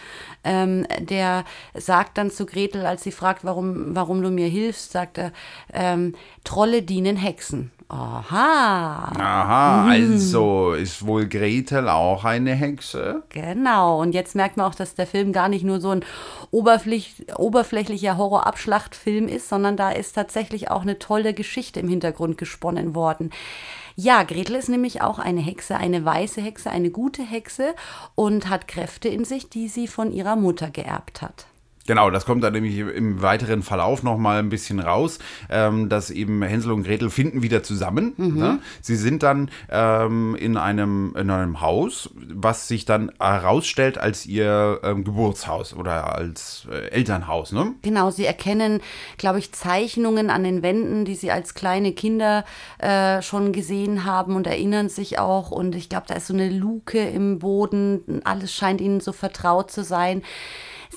ähm, 0.43 0.85
der 0.99 1.45
sagt 1.73 2.17
dann 2.17 2.31
zu 2.31 2.45
Gretel, 2.45 2.85
als 2.85 3.03
sie 3.03 3.11
fragt, 3.11 3.43
warum, 3.45 3.95
warum 3.95 4.21
du 4.21 4.29
mir 4.29 4.47
hilfst, 4.47 4.91
sagt 4.91 5.17
er, 5.17 5.31
ähm, 5.71 6.15
Trolle 6.43 6.81
dienen 6.81 7.15
Hexen. 7.15 7.71
Aha. 7.93 9.11
Aha, 9.19 9.87
also 9.87 10.73
ist 10.73 11.05
wohl 11.05 11.27
Gretel 11.27 11.89
auch 11.89 12.25
eine 12.25 12.55
Hexe? 12.55 13.21
Genau. 13.29 14.01
Und 14.01 14.13
jetzt 14.13 14.33
merkt 14.33 14.57
man 14.57 14.65
auch, 14.65 14.73
dass 14.73 14.95
der 14.95 15.05
Film 15.05 15.31
gar 15.31 15.47
nicht 15.47 15.63
nur 15.63 15.79
so 15.79 15.91
ein 15.91 16.03
oberfläch 16.49 17.23
oberflächlicher 17.35 18.17
Horrorabschlachtfilm 18.17 19.27
ist, 19.27 19.47
sondern 19.47 19.77
da 19.77 19.91
ist 19.91 20.13
tatsächlich 20.13 20.71
auch 20.71 20.81
eine 20.81 20.97
tolle 20.97 21.35
Geschichte 21.35 21.79
im 21.79 21.87
Hintergrund 21.87 22.39
gesponnen 22.39 22.82
worden. 22.95 23.31
Ja, 23.95 24.23
Gretel 24.23 24.55
ist 24.55 24.69
nämlich 24.69 25.01
auch 25.01 25.19
eine 25.19 25.41
Hexe, 25.41 25.77
eine 25.77 26.03
weiße 26.03 26.41
Hexe, 26.41 26.71
eine 26.71 26.89
gute 26.89 27.23
Hexe 27.23 27.75
und 28.15 28.49
hat 28.49 28.67
Kräfte 28.67 29.07
in 29.07 29.23
sich, 29.23 29.49
die 29.49 29.67
sie 29.67 29.87
von 29.87 30.11
ihrer 30.11 30.35
Mutter 30.35 30.69
geerbt 30.71 31.21
hat. 31.21 31.45
Genau, 31.85 32.09
das 32.09 32.25
kommt 32.25 32.43
dann 32.43 32.53
nämlich 32.53 32.77
im 32.77 33.21
weiteren 33.21 33.61
Verlauf 33.61 34.03
nochmal 34.03 34.39
ein 34.39 34.49
bisschen 34.49 34.79
raus, 34.79 35.19
ähm, 35.49 35.89
dass 35.89 36.11
eben 36.11 36.41
Hänsel 36.41 36.71
und 36.71 36.83
Gretel 36.83 37.09
finden 37.09 37.41
wieder 37.41 37.61
zusammen. 37.61 38.13
Mhm. 38.15 38.39
Ne? 38.39 38.59
Sie 38.81 38.95
sind 38.95 39.21
dann 39.21 39.51
ähm, 39.69 40.35
in, 40.35 40.55
einem, 40.55 41.13
in 41.17 41.29
einem 41.29 41.59
Haus, 41.59 42.09
was 42.15 42.69
sich 42.69 42.85
dann 42.85 43.11
herausstellt 43.19 43.97
als 43.97 44.25
ihr 44.25 44.79
ähm, 44.83 45.03
Geburtshaus 45.03 45.73
oder 45.73 46.15
als 46.15 46.67
äh, 46.71 46.89
Elternhaus. 46.91 47.51
Ne? 47.51 47.73
Genau, 47.81 48.11
sie 48.11 48.25
erkennen, 48.25 48.79
glaube 49.17 49.39
ich, 49.39 49.51
Zeichnungen 49.51 50.29
an 50.29 50.45
den 50.45 50.63
Wänden, 50.63 51.03
die 51.03 51.15
sie 51.15 51.31
als 51.31 51.53
kleine 51.53 51.91
Kinder 51.91 52.45
äh, 52.77 53.21
schon 53.21 53.51
gesehen 53.51 54.05
haben 54.05 54.37
und 54.37 54.47
erinnern 54.47 54.87
sich 54.87 55.19
auch. 55.19 55.51
Und 55.51 55.75
ich 55.75 55.89
glaube, 55.89 56.05
da 56.07 56.15
ist 56.15 56.27
so 56.27 56.33
eine 56.33 56.49
Luke 56.49 56.99
im 56.99 57.39
Boden, 57.39 58.21
alles 58.23 58.53
scheint 58.53 58.79
ihnen 58.79 59.01
so 59.01 59.11
vertraut 59.11 59.69
zu 59.69 59.83
sein. 59.83 60.21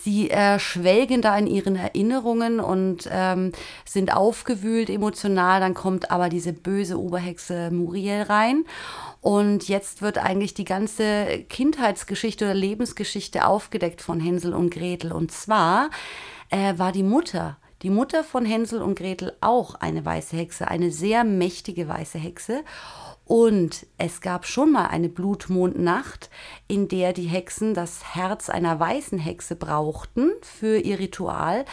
Sie 0.03 0.31
äh, 0.31 0.59
schwelgen 0.59 1.23
da 1.23 1.37
in 1.37 1.47
ihren 1.47 1.77
Erinnerungen 1.77 2.61
und 2.61 3.09
ähm, 3.11 3.53
sind 3.85 4.15
aufgewühlt 4.15 4.91
emotional. 4.91 5.61
Dann 5.61 5.75
kommt 5.75 6.11
aber 6.11 6.29
diese 6.29 6.53
böse 6.53 7.01
Oberhexe 7.01 7.71
Muriel 7.71 8.23
rein. 8.23 8.65
Und 9.21 9.69
jetzt 9.69 10.03
wird 10.03 10.19
eigentlich 10.19 10.55
die 10.55 10.65
ganze 10.65 11.45
Kindheitsgeschichte 11.49 12.45
oder 12.45 12.55
Lebensgeschichte 12.55 13.47
aufgedeckt 13.47 14.03
von 14.03 14.21
Hänsel 14.21 14.55
und 14.55 14.71
Gretel. 14.71 15.13
Und 15.13 15.33
zwar 15.33 15.91
äh, 16.51 16.75
war 16.77 16.93
die 16.93 17.03
Mutter 17.03 17.57
die 17.83 17.91
Mutter 17.91 18.25
von 18.25 18.47
Hänsel 18.47 18.81
und 18.81 18.99
Gretel 18.99 19.37
auch 19.41 19.75
eine 19.75 20.05
weiße 20.05 20.37
Hexe, 20.37 20.67
eine 20.67 20.91
sehr 20.91 21.25
mächtige 21.25 21.89
weiße 21.89 22.19
Hexe. 22.19 22.65
Und 23.27 23.87
es 23.99 24.21
gab 24.21 24.47
schon 24.47 24.71
mal 24.71 24.87
eine 24.87 25.09
Blutmondnacht, 25.09 26.31
in 26.69 26.87
der 26.87 27.13
die 27.13 27.25
Hexen 27.25 27.75
das 27.75 28.15
Herz 28.15 28.49
einer 28.49 28.79
weißen 28.79 29.19
Hexe 29.19 29.57
brauchten 29.57 30.31
für 30.43 30.79
ihr 30.79 31.01
Ritual, 31.01 31.65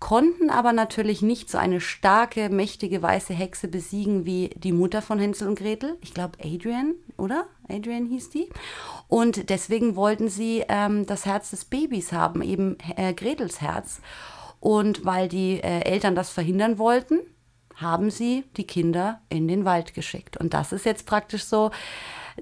konnten 0.00 0.50
aber 0.50 0.74
natürlich 0.74 1.22
nicht 1.22 1.48
so 1.48 1.56
eine 1.56 1.80
starke, 1.80 2.50
mächtige 2.50 3.00
weiße 3.00 3.32
Hexe 3.32 3.68
besiegen 3.68 4.26
wie 4.26 4.50
die 4.56 4.72
Mutter 4.72 5.00
von 5.00 5.18
Hänsel 5.18 5.48
und 5.48 5.58
Gretel. 5.58 5.96
Ich 6.02 6.12
glaube 6.12 6.38
Adrian, 6.44 6.94
oder? 7.16 7.46
Adrian 7.70 8.04
hieß 8.04 8.28
die. 8.28 8.50
Und 9.08 9.48
deswegen 9.48 9.96
wollten 9.96 10.28
sie 10.28 10.62
ähm, 10.68 11.06
das 11.06 11.24
Herz 11.24 11.48
des 11.50 11.64
Babys 11.64 12.12
haben, 12.12 12.42
eben 12.42 12.76
äh, 12.96 13.14
Gretels 13.14 13.62
Herz. 13.62 14.02
Und 14.60 15.06
weil 15.06 15.28
die 15.28 15.60
äh, 15.62 15.80
Eltern 15.84 16.14
das 16.14 16.28
verhindern 16.28 16.76
wollten, 16.76 17.20
haben 17.80 18.10
sie 18.10 18.44
die 18.56 18.66
Kinder 18.66 19.20
in 19.28 19.48
den 19.48 19.64
Wald 19.64 19.94
geschickt. 19.94 20.36
Und 20.36 20.54
das 20.54 20.72
ist 20.72 20.84
jetzt 20.84 21.06
praktisch 21.06 21.44
so 21.44 21.70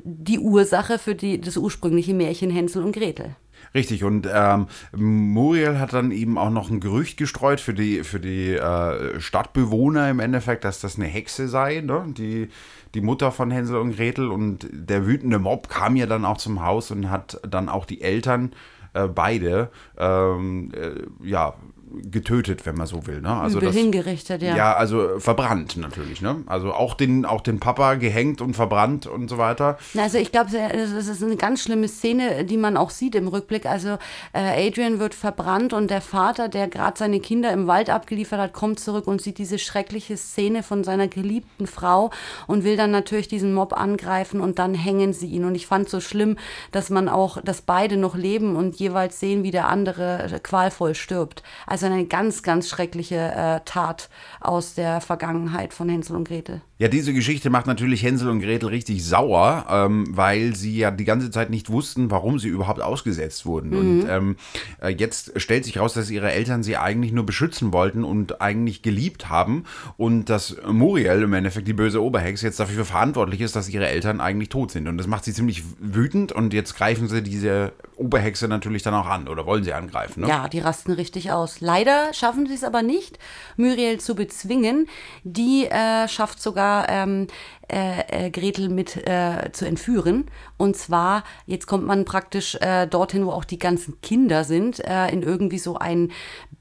die 0.02 0.38
Ursache 0.38 0.98
für 0.98 1.14
die, 1.14 1.40
das 1.40 1.56
ursprüngliche 1.56 2.14
Märchen 2.14 2.50
Hänsel 2.50 2.82
und 2.82 2.92
Gretel. 2.92 3.36
Richtig, 3.74 4.04
und 4.04 4.28
ähm, 4.32 4.66
Muriel 4.94 5.78
hat 5.78 5.92
dann 5.92 6.10
eben 6.10 6.38
auch 6.38 6.50
noch 6.50 6.70
ein 6.70 6.80
Gerücht 6.80 7.16
gestreut 7.18 7.60
für 7.60 7.74
die, 7.74 8.04
für 8.04 8.20
die 8.20 8.54
äh, 8.54 9.20
Stadtbewohner 9.20 10.10
im 10.10 10.20
Endeffekt, 10.20 10.64
dass 10.64 10.80
das 10.80 10.96
eine 10.96 11.06
Hexe 11.06 11.48
sei, 11.48 11.80
ne? 11.80 12.04
die, 12.08 12.48
die 12.94 13.00
Mutter 13.00 13.32
von 13.32 13.50
Hänsel 13.50 13.76
und 13.76 13.96
Gretel. 13.96 14.30
Und 14.30 14.68
der 14.72 15.06
wütende 15.06 15.38
Mob 15.38 15.68
kam 15.68 15.96
ja 15.96 16.06
dann 16.06 16.24
auch 16.24 16.38
zum 16.38 16.64
Haus 16.64 16.90
und 16.90 17.10
hat 17.10 17.40
dann 17.48 17.68
auch 17.68 17.84
die 17.84 18.02
Eltern, 18.02 18.52
äh, 18.94 19.08
beide, 19.08 19.70
ähm, 19.98 20.72
äh, 20.74 21.26
ja, 21.26 21.54
getötet, 22.02 22.66
wenn 22.66 22.76
man 22.76 22.86
so 22.86 23.06
will. 23.06 23.20
Ne? 23.20 23.28
Also 23.28 23.58
Übel 23.58 23.68
das, 23.68 23.76
hingerichtet, 23.76 24.42
ja. 24.42 24.56
ja, 24.56 24.74
also 24.74 25.18
verbrannt 25.18 25.76
natürlich. 25.76 26.20
Ne? 26.22 26.42
Also 26.46 26.72
auch 26.72 26.94
den, 26.94 27.24
auch 27.24 27.40
den 27.40 27.60
Papa 27.60 27.94
gehängt 27.94 28.40
und 28.40 28.54
verbrannt 28.54 29.06
und 29.06 29.28
so 29.28 29.38
weiter. 29.38 29.78
Also 29.96 30.18
ich 30.18 30.32
glaube, 30.32 30.50
das 30.52 31.08
ist 31.08 31.22
eine 31.22 31.36
ganz 31.36 31.62
schlimme 31.62 31.88
Szene, 31.88 32.44
die 32.44 32.56
man 32.56 32.76
auch 32.76 32.90
sieht 32.90 33.14
im 33.14 33.28
Rückblick. 33.28 33.66
Also 33.66 33.98
äh, 34.32 34.66
Adrian 34.66 34.98
wird 34.98 35.14
verbrannt 35.14 35.72
und 35.72 35.90
der 35.90 36.00
Vater, 36.00 36.48
der 36.48 36.68
gerade 36.68 36.98
seine 36.98 37.20
Kinder 37.20 37.52
im 37.52 37.66
Wald 37.66 37.90
abgeliefert 37.90 38.40
hat, 38.40 38.52
kommt 38.52 38.80
zurück 38.80 39.06
und 39.06 39.22
sieht 39.22 39.38
diese 39.38 39.58
schreckliche 39.58 40.16
Szene 40.16 40.62
von 40.62 40.84
seiner 40.84 41.08
geliebten 41.08 41.66
Frau 41.66 42.10
und 42.46 42.64
will 42.64 42.76
dann 42.76 42.90
natürlich 42.90 43.28
diesen 43.28 43.54
Mob 43.54 43.72
angreifen 43.72 44.40
und 44.40 44.58
dann 44.58 44.74
hängen 44.74 45.12
sie 45.12 45.26
ihn. 45.26 45.44
Und 45.44 45.54
ich 45.54 45.66
fand 45.66 45.88
so 45.88 46.00
schlimm, 46.00 46.36
dass 46.72 46.90
man 46.90 47.08
auch, 47.08 47.40
dass 47.42 47.62
beide 47.62 47.96
noch 47.96 48.14
leben 48.14 48.56
und 48.56 48.76
jeweils 48.76 49.20
sehen, 49.20 49.42
wie 49.42 49.50
der 49.50 49.68
andere 49.68 50.40
qualvoll 50.42 50.94
stirbt. 50.94 51.42
Also 51.66 51.85
eine 51.86 52.06
ganz, 52.06 52.42
ganz 52.42 52.68
schreckliche 52.68 53.16
äh, 53.16 53.60
Tat 53.64 54.08
aus 54.40 54.74
der 54.74 55.00
Vergangenheit 55.00 55.72
von 55.72 55.88
Hänsel 55.88 56.16
und 56.16 56.28
Gretel. 56.28 56.60
Ja, 56.78 56.88
diese 56.88 57.14
Geschichte 57.14 57.48
macht 57.48 57.66
natürlich 57.66 58.02
Hänsel 58.02 58.28
und 58.28 58.40
Gretel 58.40 58.68
richtig 58.68 59.02
sauer, 59.02 59.64
ähm, 59.70 60.06
weil 60.10 60.54
sie 60.54 60.76
ja 60.76 60.90
die 60.90 61.06
ganze 61.06 61.30
Zeit 61.30 61.48
nicht 61.48 61.70
wussten, 61.70 62.10
warum 62.10 62.38
sie 62.38 62.48
überhaupt 62.48 62.82
ausgesetzt 62.82 63.46
wurden. 63.46 63.74
Und 63.74 64.06
ähm, 64.10 64.36
äh, 64.82 64.90
jetzt 64.90 65.40
stellt 65.40 65.64
sich 65.64 65.78
raus, 65.78 65.94
dass 65.94 66.10
ihre 66.10 66.30
Eltern 66.30 66.62
sie 66.62 66.76
eigentlich 66.76 67.12
nur 67.12 67.24
beschützen 67.24 67.72
wollten 67.72 68.04
und 68.04 68.42
eigentlich 68.42 68.82
geliebt 68.82 69.30
haben 69.30 69.64
und 69.96 70.26
dass 70.26 70.56
Muriel, 70.70 71.22
im 71.22 71.32
Endeffekt 71.32 71.66
die 71.66 71.72
böse 71.72 72.02
Oberhex, 72.02 72.42
jetzt 72.42 72.60
dafür 72.60 72.84
verantwortlich 72.84 73.40
ist, 73.40 73.56
dass 73.56 73.70
ihre 73.70 73.88
Eltern 73.88 74.20
eigentlich 74.20 74.50
tot 74.50 74.70
sind. 74.70 74.86
Und 74.86 74.98
das 74.98 75.06
macht 75.06 75.24
sie 75.24 75.32
ziemlich 75.32 75.62
wütend 75.80 76.32
und 76.32 76.52
jetzt 76.52 76.76
greifen 76.76 77.08
sie 77.08 77.22
diese 77.22 77.72
Oberhexe 77.96 78.48
natürlich 78.48 78.82
dann 78.82 78.92
auch 78.92 79.06
an 79.06 79.28
oder 79.28 79.46
wollen 79.46 79.64
sie 79.64 79.72
angreifen. 79.72 80.20
Ne? 80.20 80.28
Ja, 80.28 80.48
die 80.48 80.58
rasten 80.58 80.92
richtig 80.92 81.32
aus. 81.32 81.60
Leider 81.60 81.75
schaffen 82.12 82.46
sie 82.46 82.54
es 82.54 82.64
aber 82.64 82.82
nicht, 82.82 83.18
Muriel 83.56 84.00
zu 84.00 84.14
bezwingen. 84.14 84.88
Die 85.24 85.66
äh, 85.66 86.08
schafft 86.08 86.40
sogar 86.40 86.88
ähm, 86.88 87.26
äh, 87.68 88.26
äh, 88.26 88.30
Gretel 88.30 88.68
mit 88.68 88.96
äh, 89.08 89.50
zu 89.52 89.66
entführen. 89.66 90.26
Und 90.56 90.76
zwar, 90.76 91.24
jetzt 91.46 91.66
kommt 91.66 91.86
man 91.86 92.04
praktisch 92.04 92.56
äh, 92.60 92.86
dorthin, 92.86 93.26
wo 93.26 93.30
auch 93.30 93.44
die 93.44 93.58
ganzen 93.58 94.00
Kinder 94.00 94.44
sind, 94.44 94.78
äh, 94.84 95.08
in 95.08 95.22
irgendwie 95.22 95.58
so 95.58 95.76
ein 95.76 96.12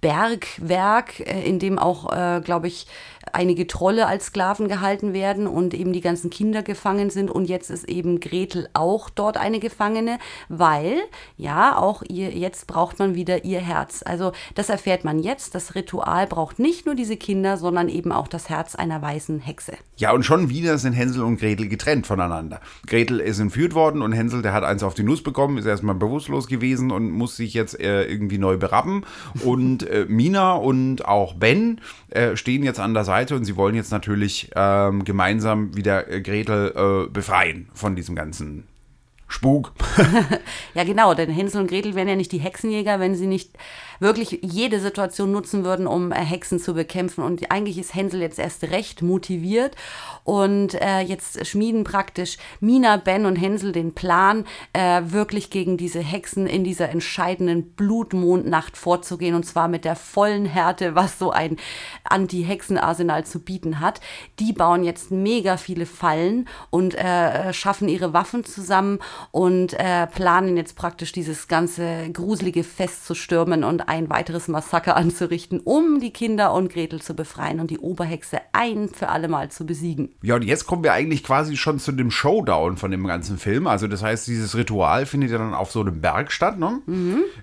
Bergwerk, 0.01 1.19
äh, 1.19 1.43
in 1.43 1.59
dem 1.59 1.79
auch, 1.79 2.05
glaube 2.43 2.67
ich, 2.67 2.87
einige 3.33 3.67
Trolle 3.67 4.07
als 4.07 4.27
Sklaven 4.27 4.67
gehalten 4.67 5.13
werden 5.13 5.47
und 5.47 5.73
eben 5.73 5.93
die 5.93 6.01
ganzen 6.01 6.29
Kinder 6.29 6.63
gefangen 6.63 7.09
sind. 7.09 7.29
Und 7.31 7.45
jetzt 7.45 7.69
ist 7.69 7.87
eben 7.89 8.19
Gretel 8.19 8.69
auch 8.73 9.09
dort 9.09 9.37
eine 9.37 9.59
Gefangene, 9.59 10.19
weil, 10.49 10.97
ja, 11.37 11.77
auch 11.77 12.03
ihr, 12.07 12.31
jetzt 12.31 12.67
braucht 12.67 12.99
man 12.99 13.15
wieder 13.15 13.43
ihr 13.43 13.59
Herz. 13.59 14.03
Also 14.05 14.31
das 14.53 14.69
erfährt 14.69 15.03
man 15.03 15.19
jetzt. 15.19 15.55
Das 15.55 15.75
Ritual 15.75 16.27
braucht 16.27 16.59
nicht 16.59 16.85
nur 16.85 16.95
diese 16.95 17.17
Kinder, 17.17 17.57
sondern 17.57 17.89
eben 17.89 18.11
auch 18.11 18.27
das 18.27 18.49
Herz 18.49 18.75
einer 18.75 19.01
weißen 19.01 19.39
Hexe. 19.39 19.73
Ja, 19.97 20.11
und 20.11 20.23
schon 20.23 20.49
wieder 20.49 20.77
sind 20.77 20.93
Hänsel 20.95 21.23
und 21.23 21.39
Gretel 21.39 21.67
getrennt 21.67 22.07
voneinander. 22.07 22.61
Gretel 22.87 23.19
ist 23.19 23.39
entführt 23.39 23.73
worden 23.73 24.01
und 24.01 24.13
Hänsel, 24.13 24.41
der 24.41 24.53
hat 24.53 24.63
eins 24.63 24.83
auf 24.83 24.93
die 24.93 25.03
Nuss 25.03 25.21
bekommen, 25.21 25.57
ist 25.57 25.65
erstmal 25.65 25.95
bewusstlos 25.95 26.47
gewesen 26.47 26.91
und 26.91 27.11
muss 27.11 27.35
sich 27.35 27.53
jetzt 27.53 27.79
äh, 27.79 28.05
irgendwie 28.05 28.37
neu 28.37 28.57
berappen. 28.57 29.05
Und 29.43 29.87
äh, 29.87 30.05
Mina 30.07 30.53
und 30.53 31.05
auch 31.05 31.35
Ben 31.35 31.81
äh, 32.09 32.35
stehen 32.35 32.63
jetzt 32.63 32.79
an 32.79 32.93
der 32.93 33.03
Seite 33.03 33.35
und 33.35 33.45
sie 33.45 33.55
wollen 33.55 33.75
jetzt 33.75 33.91
natürlich 33.91 34.51
ähm, 34.55 35.03
gemeinsam 35.03 35.75
wieder 35.75 36.09
äh, 36.09 36.21
Gretel 36.21 36.73
äh, 36.75 37.09
befreien 37.11 37.69
von 37.73 37.95
diesem 37.95 38.15
ganzen 38.15 38.67
Spuk. 39.27 39.73
Ja, 40.73 40.83
genau, 40.83 41.13
denn 41.13 41.29
Hänsel 41.29 41.61
und 41.61 41.67
Gretel 41.67 41.95
wären 41.95 42.09
ja 42.09 42.17
nicht 42.17 42.33
die 42.33 42.37
Hexenjäger, 42.37 42.99
wenn 42.99 43.15
sie 43.15 43.27
nicht 43.27 43.57
wirklich 43.99 44.39
jede 44.41 44.79
Situation 44.79 45.31
nutzen 45.31 45.63
würden, 45.63 45.87
um 45.87 46.11
äh, 46.11 46.15
Hexen 46.15 46.59
zu 46.59 46.73
bekämpfen. 46.73 47.23
Und 47.23 47.51
eigentlich 47.51 47.77
ist 47.77 47.95
Hänsel 47.95 48.21
jetzt 48.21 48.39
erst 48.39 48.63
recht 48.63 49.01
motiviert. 49.01 49.75
Und 50.23 50.73
äh, 50.81 51.01
jetzt 51.01 51.45
schmieden 51.45 51.83
praktisch 51.83 52.37
Mina, 52.59 52.97
Ben 52.97 53.25
und 53.25 53.35
Hänsel 53.35 53.71
den 53.71 53.93
Plan, 53.93 54.45
äh, 54.73 55.01
wirklich 55.05 55.49
gegen 55.49 55.77
diese 55.77 55.99
Hexen 55.99 56.47
in 56.47 56.63
dieser 56.63 56.89
entscheidenden 56.89 57.71
Blutmondnacht 57.71 58.77
vorzugehen. 58.77 59.35
Und 59.35 59.45
zwar 59.45 59.67
mit 59.67 59.85
der 59.85 59.95
vollen 59.95 60.45
Härte, 60.45 60.95
was 60.95 61.19
so 61.19 61.31
ein 61.31 61.57
Anti-Hexen-Arsenal 62.03 63.25
zu 63.25 63.39
bieten 63.39 63.79
hat. 63.79 64.01
Die 64.39 64.53
bauen 64.53 64.83
jetzt 64.83 65.11
mega 65.11 65.57
viele 65.57 65.85
Fallen 65.85 66.47
und 66.69 66.95
äh, 66.95 67.53
schaffen 67.53 67.87
ihre 67.87 68.13
Waffen 68.13 68.45
zusammen 68.45 68.99
und 69.31 69.73
äh, 69.73 70.07
planen 70.07 70.57
jetzt 70.57 70.75
praktisch 70.75 71.11
dieses 71.11 71.47
ganze 71.47 72.09
gruselige 72.11 72.63
Fest 72.63 73.05
zu 73.05 73.15
stürmen 73.15 73.63
und 73.63 73.87
ein 73.95 74.09
weiteres 74.09 74.47
Massaker 74.47 74.95
anzurichten, 74.97 75.59
um 75.59 75.99
die 75.99 76.11
Kinder 76.11 76.53
und 76.53 76.71
Gretel 76.71 77.01
zu 77.01 77.15
befreien 77.15 77.59
und 77.59 77.71
die 77.71 77.79
Oberhexe 77.79 78.39
ein 78.51 78.89
für 78.89 79.09
alle 79.09 79.27
Mal 79.27 79.49
zu 79.49 79.65
besiegen. 79.65 80.09
Ja, 80.21 80.35
und 80.35 80.43
jetzt 80.43 80.65
kommen 80.65 80.83
wir 80.83 80.93
eigentlich 80.93 81.23
quasi 81.23 81.57
schon 81.57 81.79
zu 81.79 81.91
dem 81.91 82.11
Showdown 82.11 82.77
von 82.77 82.91
dem 82.91 83.05
ganzen 83.07 83.37
Film. 83.37 83.67
Also 83.67 83.87
das 83.87 84.03
heißt, 84.03 84.27
dieses 84.27 84.55
Ritual 84.55 85.05
findet 85.05 85.31
ja 85.31 85.37
dann 85.37 85.53
auf 85.53 85.71
so 85.71 85.81
einem 85.81 86.01
Berg 86.01 86.31
statt, 86.31 86.59
ne? 86.59 86.79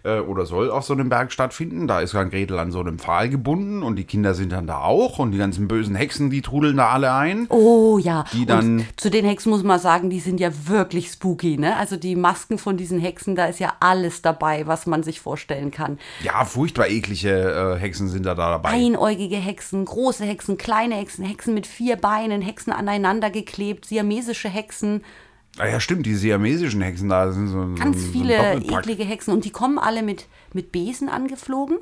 Äh, 0.05 0.21
oder 0.21 0.47
soll 0.47 0.71
auf 0.71 0.85
so 0.85 0.93
einem 0.93 1.09
Berg 1.09 1.33
stattfinden. 1.33 1.87
Da 1.87 2.01
ist 2.01 2.15
dann 2.15 2.31
Gretel 2.31 2.59
an 2.59 2.71
so 2.71 2.81
einem 2.81 2.99
Pfahl 2.99 3.29
gebunden 3.29 3.83
und 3.83 3.97
die 3.97 4.05
Kinder 4.05 4.35
sind 4.35 4.53
dann 4.53 4.67
da 4.67 4.81
auch 4.81 5.19
und 5.19 5.33
die 5.33 5.39
ganzen 5.39 5.69
bösen 5.69 5.95
Hexen, 5.95 6.31
die 6.31 6.43
trudeln 6.43 6.77
da 6.77 6.91
alle 6.91 7.13
ein. 7.13 7.47
Oh 7.49 7.99
ja. 7.99 8.25
Die 8.33 8.47
dann- 8.47 8.79
und 8.81 9.01
zu 9.01 9.11
den 9.11 9.25
Hexen 9.25 9.51
muss 9.51 9.63
man 9.63 9.79
sagen, 9.79 10.11
die 10.11 10.21
sind 10.21 10.41
ja 10.41 10.51
wirklich 10.67 11.09
spooky, 11.09 11.57
ne? 11.59 11.77
Also 11.77 11.97
die 11.97 12.17
Masken 12.17 12.59
von 12.59 12.77
diesen 12.77 12.99
Hexen, 12.99 13.37
da 13.37 13.47
ist 13.47 13.59
ja 13.61 13.75
alles 13.81 14.23
dabei, 14.23 14.67
was 14.67 14.87
man 14.87 15.03
sich 15.03 15.21
vorstellen 15.21 15.71
kann. 15.71 15.99
Ja, 16.23 16.32
furchtbar 16.45 16.89
eklige 16.89 17.77
äh, 17.77 17.79
Hexen 17.79 18.09
sind 18.09 18.25
da, 18.27 18.35
da 18.35 18.51
dabei. 18.51 18.71
Einäugige 18.71 19.37
Hexen, 19.37 19.85
große 19.85 20.25
Hexen, 20.25 20.59
kleine 20.59 20.97
Hexen, 20.97 21.25
Hexen 21.25 21.55
mit 21.55 21.67
vier 21.67 21.97
Beinen, 21.97 22.43
Hexen 22.43 22.73
aneinander 22.73 23.31
geklebt, 23.31 23.87
siamesische 23.87 24.49
Hexen, 24.49 25.03
Ah 25.59 25.67
ja, 25.67 25.81
stimmt, 25.81 26.07
die 26.07 26.15
siamesischen 26.15 26.81
Hexen 26.81 27.11
da 27.11 27.31
sind 27.31 27.49
so, 27.49 27.75
ganz 27.75 28.03
so 28.03 28.13
viele 28.13 28.55
eklige 28.55 29.05
Hexen 29.05 29.35
und 29.35 29.45
die 29.45 29.51
kommen 29.51 29.79
alle 29.79 30.03
mit, 30.03 30.27
mit 30.55 30.73
Besen 30.73 31.11
angeflogen. 31.11 31.79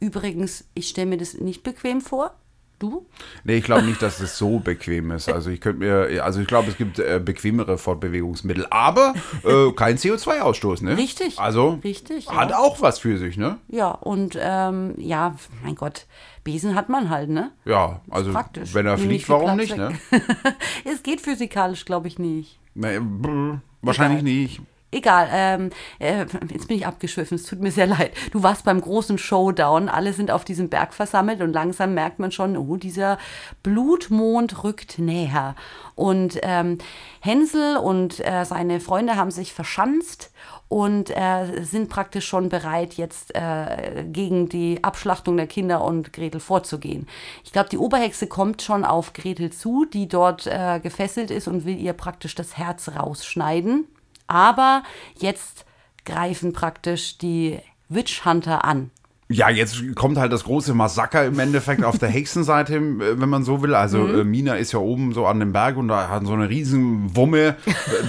Übrigens, 0.00 0.64
ich 0.72 0.88
stelle 0.88 1.08
mir 1.08 1.18
das 1.18 1.34
nicht 1.34 1.62
bequem 1.62 2.00
vor. 2.00 2.34
Du? 2.80 3.06
Nee, 3.44 3.56
ich 3.58 3.64
glaube 3.64 3.82
nicht, 3.82 4.00
dass 4.00 4.18
das 4.18 4.38
so 4.38 4.58
bequem 4.58 5.10
ist. 5.10 5.28
Also 5.28 5.50
ich 5.50 5.60
könnte 5.60 5.80
mir, 5.80 6.24
also 6.24 6.40
ich 6.40 6.46
glaube, 6.46 6.70
es 6.70 6.78
gibt 6.78 6.98
äh, 6.98 7.20
bequemere 7.22 7.76
Fortbewegungsmittel, 7.76 8.66
aber 8.70 9.12
äh, 9.44 9.70
kein 9.72 9.98
CO2-Ausstoß, 9.98 10.82
ne? 10.82 10.96
Richtig. 10.96 11.38
Also 11.38 11.78
Richtig, 11.84 12.30
hat 12.30 12.50
ja. 12.50 12.58
auch 12.58 12.80
was 12.80 12.98
für 12.98 13.18
sich, 13.18 13.36
ne? 13.36 13.58
Ja, 13.68 13.90
und 13.90 14.38
ähm, 14.40 14.94
ja, 14.96 15.36
mein 15.62 15.74
Gott, 15.74 16.06
Besen 16.42 16.74
hat 16.74 16.88
man 16.88 17.10
halt, 17.10 17.28
ne? 17.28 17.52
Ja, 17.66 18.00
also 18.08 18.32
Praktisch. 18.32 18.72
wenn 18.72 18.86
er 18.86 18.96
fliegt, 18.96 19.28
warum 19.28 19.56
Platz 19.56 19.58
nicht, 19.58 19.76
ne? 19.76 19.92
es 20.90 21.02
geht 21.02 21.20
physikalisch, 21.20 21.84
glaube 21.84 22.08
ich, 22.08 22.18
nicht. 22.18 22.58
Nee, 22.74 22.98
brr, 22.98 23.60
wahrscheinlich 23.82 24.22
nicht. 24.22 24.62
Egal, 24.92 25.28
ähm, 25.32 25.70
äh, 26.00 26.26
jetzt 26.50 26.66
bin 26.66 26.76
ich 26.76 26.86
abgeschwiffen, 26.86 27.36
es 27.36 27.44
tut 27.44 27.60
mir 27.60 27.70
sehr 27.70 27.86
leid. 27.86 28.12
Du 28.32 28.42
warst 28.42 28.64
beim 28.64 28.80
großen 28.80 29.18
Showdown, 29.18 29.88
alle 29.88 30.12
sind 30.12 30.32
auf 30.32 30.44
diesem 30.44 30.68
Berg 30.68 30.94
versammelt 30.94 31.42
und 31.42 31.52
langsam 31.52 31.94
merkt 31.94 32.18
man 32.18 32.32
schon, 32.32 32.56
oh, 32.56 32.76
dieser 32.76 33.18
Blutmond 33.62 34.64
rückt 34.64 34.98
näher. 34.98 35.54
Und 35.94 36.38
ähm, 36.42 36.78
Hänsel 37.20 37.76
und 37.76 38.18
äh, 38.26 38.44
seine 38.44 38.80
Freunde 38.80 39.14
haben 39.14 39.30
sich 39.30 39.52
verschanzt 39.52 40.32
und 40.68 41.10
äh, 41.10 41.62
sind 41.62 41.88
praktisch 41.88 42.26
schon 42.26 42.48
bereit, 42.48 42.94
jetzt 42.94 43.34
äh, 43.36 44.04
gegen 44.04 44.48
die 44.48 44.82
Abschlachtung 44.82 45.36
der 45.36 45.46
Kinder 45.46 45.84
und 45.84 46.12
Gretel 46.12 46.40
vorzugehen. 46.40 47.06
Ich 47.44 47.52
glaube, 47.52 47.68
die 47.68 47.78
Oberhexe 47.78 48.26
kommt 48.26 48.62
schon 48.62 48.84
auf 48.84 49.12
Gretel 49.12 49.50
zu, 49.50 49.84
die 49.84 50.08
dort 50.08 50.48
äh, 50.48 50.80
gefesselt 50.80 51.30
ist 51.30 51.46
und 51.46 51.64
will 51.64 51.78
ihr 51.78 51.92
praktisch 51.92 52.34
das 52.34 52.56
Herz 52.56 52.88
rausschneiden. 52.88 53.86
Aber 54.30 54.82
jetzt 55.18 55.64
greifen 56.04 56.52
praktisch 56.52 57.18
die 57.18 57.58
Witch 57.88 58.24
Hunter 58.24 58.64
an. 58.64 58.90
Ja, 59.32 59.48
jetzt 59.48 59.94
kommt 59.94 60.18
halt 60.18 60.32
das 60.32 60.42
große 60.44 60.74
Massaker 60.74 61.24
im 61.24 61.38
Endeffekt 61.38 61.84
auf 61.84 61.98
der 61.98 62.08
Hexenseite, 62.08 62.76
äh, 62.76 63.20
wenn 63.20 63.28
man 63.28 63.44
so 63.44 63.62
will. 63.62 63.74
Also 63.74 63.98
Mhm. 63.98 64.20
äh, 64.20 64.24
Mina 64.24 64.54
ist 64.54 64.72
ja 64.72 64.78
oben 64.80 65.12
so 65.12 65.26
an 65.26 65.38
dem 65.40 65.52
Berg 65.52 65.76
und 65.76 65.88
da 65.88 66.08
hat 66.08 66.26
so 66.26 66.32
eine 66.32 66.48
riesen 66.48 67.14
Wumme, 67.14 67.56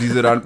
die 0.01 0.07
sie 0.07 0.21
dann 0.21 0.41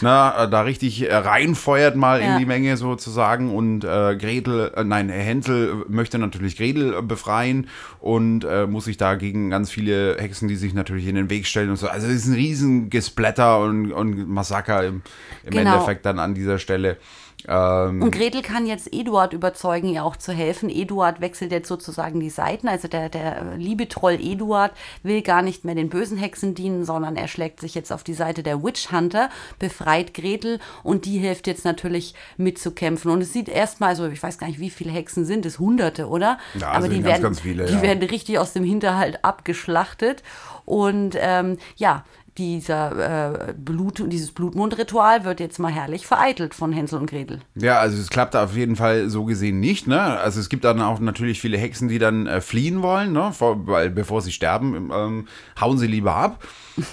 na, 0.00 0.44
äh, 0.44 0.48
da 0.50 0.62
richtig 0.62 1.02
äh, 1.08 1.14
reinfeuert 1.14 1.96
mal 1.96 2.20
Ja. 2.20 2.32
in 2.34 2.38
die 2.38 2.46
Menge 2.46 2.76
sozusagen. 2.76 3.54
Und 3.54 3.84
äh, 3.84 4.16
Gretel, 4.16 4.72
äh, 4.76 4.84
nein, 4.84 5.08
Hänsel 5.08 5.84
möchte 5.88 6.18
natürlich 6.18 6.56
Gretel 6.56 6.94
äh, 6.94 7.02
befreien 7.02 7.68
und 8.00 8.44
äh, 8.44 8.66
muss 8.66 8.84
sich 8.86 8.96
da 8.96 9.14
gegen 9.14 9.50
ganz 9.50 9.70
viele 9.70 10.16
Hexen, 10.18 10.48
die 10.48 10.56
sich 10.56 10.74
natürlich 10.74 11.06
in 11.06 11.14
den 11.14 11.30
Weg 11.30 11.46
stellen 11.46 11.70
und 11.70 11.76
so. 11.76 11.88
Also 11.88 12.06
es 12.06 12.14
ist 12.14 12.26
ein 12.26 12.34
riesen 12.34 12.90
Gesplatter 12.90 13.60
und, 13.60 13.92
und 13.92 14.28
Massaker 14.28 14.84
im, 14.84 15.02
im 15.44 15.50
Genau. 15.50 15.72
Endeffekt 15.74 16.04
dann 16.06 16.18
an 16.18 16.34
dieser 16.34 16.58
Stelle. 16.58 16.96
Ähm, 17.48 18.02
Und 18.02 18.10
Gretel 18.12 18.42
kann 18.42 18.66
jetzt 18.66 18.92
Eduard 18.92 19.32
überzeugen, 19.32 19.88
ihr 19.88 20.04
auch 20.04 20.16
zu 20.16 20.32
helfen. 20.32 20.68
Eduard 20.68 21.20
wechselt 21.20 21.52
jetzt 21.52 21.68
sozusagen 21.68 22.20
die 22.20 22.30
Seiten. 22.30 22.68
Also 22.68 22.88
der, 22.88 23.08
der 23.08 23.56
liebe 23.56 23.88
Troll 23.88 24.18
Eduard 24.20 24.72
will 25.02 25.22
gar 25.22 25.42
nicht 25.42 25.64
mehr 25.64 25.74
den 25.74 25.88
bösen 25.88 26.18
Hexen 26.18 26.54
dienen, 26.54 26.84
sondern 26.84 27.16
er 27.16 27.28
schlägt 27.28 27.60
sich 27.60 27.74
jetzt 27.74 27.92
auf 27.92 28.04
die 28.04 28.14
Seite 28.14 28.42
der 28.42 28.62
Witch 28.62 28.90
Hunter, 28.92 29.30
befreit 29.58 30.14
Gretel 30.14 30.60
und 30.82 31.04
die 31.04 31.18
hilft 31.18 31.46
jetzt 31.46 31.64
natürlich 31.64 32.14
mitzukämpfen. 32.36 33.10
Und 33.10 33.22
es 33.22 33.32
sieht 33.32 33.48
erstmal, 33.48 33.90
also 33.90 34.06
ich 34.08 34.22
weiß 34.22 34.38
gar 34.38 34.46
nicht, 34.46 34.60
wie 34.60 34.70
viele 34.70 34.90
Hexen 34.90 35.24
sind 35.24 35.46
es, 35.46 35.58
hunderte, 35.58 36.08
oder? 36.08 36.38
Ja, 36.58 36.68
Aber 36.68 36.82
sind 36.82 36.92
die 36.92 37.02
ganz, 37.02 37.12
werden, 37.12 37.22
ganz 37.22 37.40
viele, 37.40 37.66
die 37.66 37.74
ja. 37.74 37.82
werden 37.82 38.02
richtig 38.02 38.38
aus 38.38 38.52
dem 38.52 38.64
Hinterhalt 38.64 39.24
abgeschlachtet. 39.24 40.22
Und 40.64 41.16
ähm, 41.18 41.58
ja, 41.76 42.04
dieser 42.38 43.48
äh, 43.48 43.52
Blut, 43.52 44.02
dieses 44.06 44.32
Blutmundritual 44.32 45.24
wird 45.24 45.40
jetzt 45.40 45.58
mal 45.58 45.72
herrlich 45.72 46.06
vereitelt 46.06 46.54
von 46.54 46.72
Hänsel 46.72 47.00
und 47.00 47.10
Gretel. 47.10 47.40
Ja, 47.54 47.78
also 47.78 47.98
es 48.00 48.10
klappt 48.10 48.36
auf 48.36 48.56
jeden 48.56 48.76
Fall 48.76 49.08
so 49.08 49.24
gesehen 49.24 49.60
nicht. 49.60 49.86
Ne? 49.86 50.00
Also 50.00 50.40
es 50.40 50.48
gibt 50.48 50.64
dann 50.64 50.80
auch 50.80 51.00
natürlich 51.00 51.40
viele 51.40 51.58
Hexen, 51.58 51.88
die 51.88 51.98
dann 51.98 52.26
äh, 52.26 52.40
fliehen 52.40 52.82
wollen, 52.82 53.12
ne? 53.12 53.32
Vor, 53.32 53.66
weil 53.66 53.90
bevor 53.90 54.22
sie 54.22 54.32
sterben, 54.32 54.90
ähm, 54.92 55.28
hauen 55.60 55.78
sie 55.78 55.86
lieber 55.86 56.14
ab. 56.14 56.42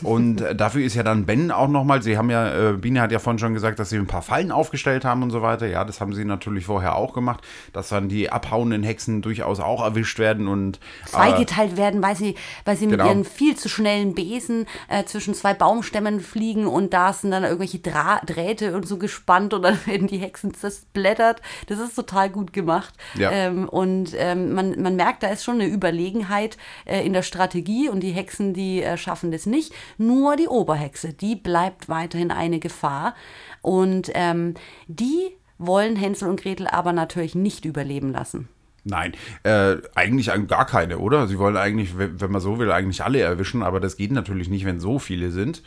Und 0.02 0.42
äh, 0.42 0.56
dafür 0.56 0.84
ist 0.84 0.96
ja 0.96 1.04
dann 1.04 1.26
Ben 1.26 1.52
auch 1.52 1.68
nochmal, 1.68 2.02
sie 2.02 2.18
haben 2.18 2.30
ja, 2.30 2.72
äh, 2.72 2.74
Biene 2.74 3.02
hat 3.02 3.12
ja 3.12 3.20
vorhin 3.20 3.40
schon 3.40 3.54
gesagt, 3.54 3.80
dass 3.80 3.90
sie 3.90 3.98
ein 3.98 4.08
paar 4.08 4.22
Fallen 4.22 4.52
aufgestellt 4.52 5.06
haben 5.06 5.24
und 5.24 5.30
so 5.32 5.42
weiter. 5.42 5.68
Ja, 5.68 5.86
das 5.86 6.02
haben 6.02 6.14
sie 6.14 6.26
natürlich 6.26 6.66
vorher 6.66 6.96
auch 6.96 7.14
gemacht, 7.14 7.42
dass 7.74 7.90
dann 7.90 8.10
die 8.10 8.30
abhauenden 8.30 8.84
Hexen 8.84 9.22
durchaus 9.22 9.60
auch 9.60 9.84
erwischt 9.84 10.20
werden 10.20 10.48
und 10.48 10.78
äh, 10.78 11.10
zweigeteilt 11.10 11.78
werden, 11.78 12.02
weil 12.02 12.16
sie, 12.16 12.36
weil 12.66 12.76
sie 12.76 12.88
mit 12.88 12.98
Genau. 12.98 13.10
ihren 13.10 13.26
viel 13.26 13.56
zu 13.56 13.70
schnellen 13.70 14.16
Besen 14.16 14.66
äh, 14.90 15.04
zwischen 15.04 15.34
zwei 15.36 15.54
Baumstämmen 15.54 16.20
fliegen 16.20 16.66
und 16.66 16.94
da 16.94 17.14
sind 17.14 17.32
dann 17.32 17.44
irgendwelche 17.44 17.80
Dra 17.80 18.20
Drähte 18.26 18.76
und 18.76 18.88
so 18.88 18.98
gespannt 18.98 19.54
und 19.54 19.62
dann 19.62 19.78
werden 19.86 20.08
die 20.08 20.18
Hexen 20.18 20.54
zersplittert. 20.54 21.42
Das 21.68 21.80
ist 21.80 21.96
total 21.96 22.30
gut 22.30 22.54
gemacht. 22.54 22.94
Ja. 23.16 23.32
Ähm, 23.32 23.70
und 23.70 24.12
ähm, 24.18 24.54
man, 24.54 24.82
man 24.82 24.96
merkt, 24.96 25.22
da 25.24 25.28
ist 25.28 25.44
schon 25.44 25.56
eine 25.56 25.68
Überlegenheit 25.68 26.58
äh, 26.86 27.06
in 27.06 27.14
der 27.14 27.22
Strategie 27.22 27.90
und 27.90 28.00
die 28.02 28.12
Hexen, 28.12 28.54
die 28.54 28.82
äh, 28.82 28.98
schaffen 28.98 29.32
das 29.32 29.46
nicht. 29.46 29.67
Nur 29.98 30.36
die 30.36 30.48
Oberhexe, 30.48 31.14
die 31.14 31.36
bleibt 31.36 31.90
weiterhin 31.90 32.32
eine 32.32 32.60
Gefahr. 32.60 33.16
Und 33.62 34.12
ähm, 34.14 34.54
die 34.88 35.36
wollen 35.58 35.96
Hänsel 35.96 36.30
und 36.30 36.42
Gretel 36.42 36.68
aber 36.68 36.94
natürlich 36.94 37.36
nicht 37.36 37.66
überleben 37.66 38.12
lassen. 38.12 38.48
Nein, 38.84 39.14
äh, 39.44 39.78
eigentlich 39.96 40.32
gar 40.48 40.66
keine, 40.66 41.00
oder? 41.00 41.28
Sie 41.28 41.38
wollen 41.38 41.58
eigentlich, 41.58 41.98
wenn 41.98 42.32
man 42.32 42.40
so 42.40 42.58
will, 42.58 42.72
eigentlich 42.72 43.04
alle 43.04 43.20
erwischen, 43.20 43.62
aber 43.62 43.82
das 43.82 43.98
geht 43.98 44.12
natürlich 44.12 44.50
nicht, 44.50 44.66
wenn 44.66 44.80
so 44.80 44.98
viele 44.98 45.32
sind. 45.32 45.62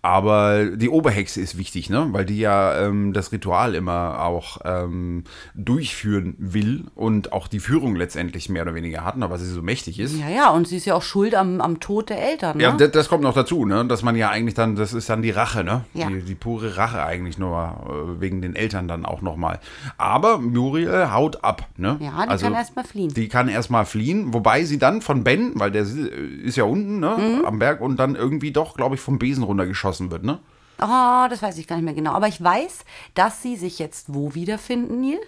Aber 0.00 0.64
die 0.76 0.88
Oberhexe 0.88 1.40
ist 1.40 1.58
wichtig, 1.58 1.90
ne? 1.90 2.06
Weil 2.12 2.24
die 2.24 2.38
ja 2.38 2.86
ähm, 2.86 3.12
das 3.12 3.32
Ritual 3.32 3.74
immer 3.74 4.22
auch 4.22 4.58
ähm, 4.64 5.24
durchführen 5.56 6.36
will 6.38 6.84
und 6.94 7.32
auch 7.32 7.48
die 7.48 7.58
Führung 7.58 7.96
letztendlich 7.96 8.48
mehr 8.48 8.62
oder 8.62 8.76
weniger 8.76 9.04
hat, 9.04 9.20
aber 9.20 9.38
sie 9.38 9.50
so 9.50 9.60
mächtig 9.60 9.98
ist. 9.98 10.16
Ja, 10.16 10.28
ja, 10.28 10.50
und 10.50 10.68
sie 10.68 10.76
ist 10.76 10.84
ja 10.84 10.94
auch 10.94 11.02
schuld 11.02 11.34
am, 11.34 11.60
am 11.60 11.80
Tod 11.80 12.10
der 12.10 12.22
Eltern. 12.22 12.58
Ne? 12.58 12.62
Ja, 12.62 12.72
das, 12.72 12.92
das 12.92 13.08
kommt 13.08 13.24
noch 13.24 13.34
dazu, 13.34 13.66
ne? 13.66 13.84
Dass 13.86 14.04
man 14.04 14.14
ja 14.14 14.30
eigentlich 14.30 14.54
dann, 14.54 14.76
das 14.76 14.92
ist 14.92 15.10
dann 15.10 15.20
die 15.20 15.30
Rache, 15.30 15.64
ne? 15.64 15.84
Ja. 15.94 16.08
Die, 16.08 16.22
die 16.22 16.36
pure 16.36 16.76
Rache 16.76 17.02
eigentlich 17.02 17.36
nur 17.36 17.58
äh, 17.58 18.20
wegen 18.20 18.40
den 18.40 18.54
Eltern 18.54 18.86
dann 18.86 19.04
auch 19.04 19.20
nochmal. 19.20 19.58
Aber 19.96 20.38
Muriel 20.38 21.10
haut 21.10 21.42
ab, 21.42 21.66
ne? 21.76 21.96
Ja, 21.98 22.24
die 22.24 22.40
kann 22.40 22.54
erst 22.54 22.76
mal 22.76 22.84
fliehen. 22.84 23.12
Die 23.12 23.28
kann 23.28 23.48
erstmal 23.48 23.84
fliehen, 23.84 24.32
wobei 24.32 24.62
sie 24.64 24.78
dann 24.78 25.02
von 25.02 25.24
Ben, 25.24 25.52
weil 25.56 25.72
der 25.72 25.82
ist 25.82 26.56
ja 26.56 26.62
unten, 26.62 27.00
ne? 27.00 27.16
Mhm. 27.18 27.44
Am 27.44 27.58
Berg 27.58 27.80
und 27.80 27.96
dann 27.96 28.14
irgendwie 28.14 28.52
doch, 28.52 28.76
glaube 28.76 28.94
ich, 28.94 29.00
vom 29.00 29.18
Besen 29.18 29.42
runtergeschossen 29.42 29.87
wird, 30.10 30.24
ne? 30.24 30.40
Oh, 30.80 31.26
das 31.28 31.42
weiß 31.42 31.58
ich 31.58 31.66
gar 31.66 31.76
nicht 31.76 31.84
mehr 31.84 31.94
genau. 31.94 32.12
Aber 32.12 32.28
ich 32.28 32.42
weiß, 32.42 32.84
dass 33.14 33.42
sie 33.42 33.56
sich 33.56 33.78
jetzt 33.78 34.14
wo 34.14 34.34
wiederfinden, 34.34 35.00
Neil? 35.00 35.18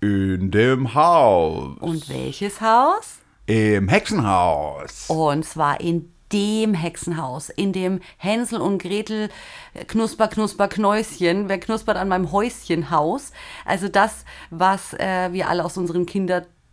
In 0.00 0.50
dem 0.50 0.94
Haus. 0.94 1.76
Und 1.78 2.08
welches 2.08 2.60
Haus? 2.60 3.18
Im 3.46 3.88
Hexenhaus. 3.88 5.06
Und 5.08 5.44
zwar 5.44 5.80
in 5.80 6.10
dem 6.32 6.74
Hexenhaus, 6.74 7.50
in 7.50 7.72
dem 7.72 8.00
Hänsel 8.16 8.60
und 8.60 8.80
Gretel 8.80 9.28
Knusper, 9.88 10.28
Knusper, 10.28 10.68
Knäuschen, 10.68 11.48
wer 11.48 11.58
knuspert 11.58 11.96
an 11.96 12.08
meinem 12.08 12.30
Häuschenhaus? 12.32 13.32
Also 13.64 13.88
das, 13.88 14.24
was 14.50 14.94
äh, 14.94 15.32
wir 15.32 15.48
alle 15.48 15.64
aus 15.64 15.76
unseren 15.76 16.06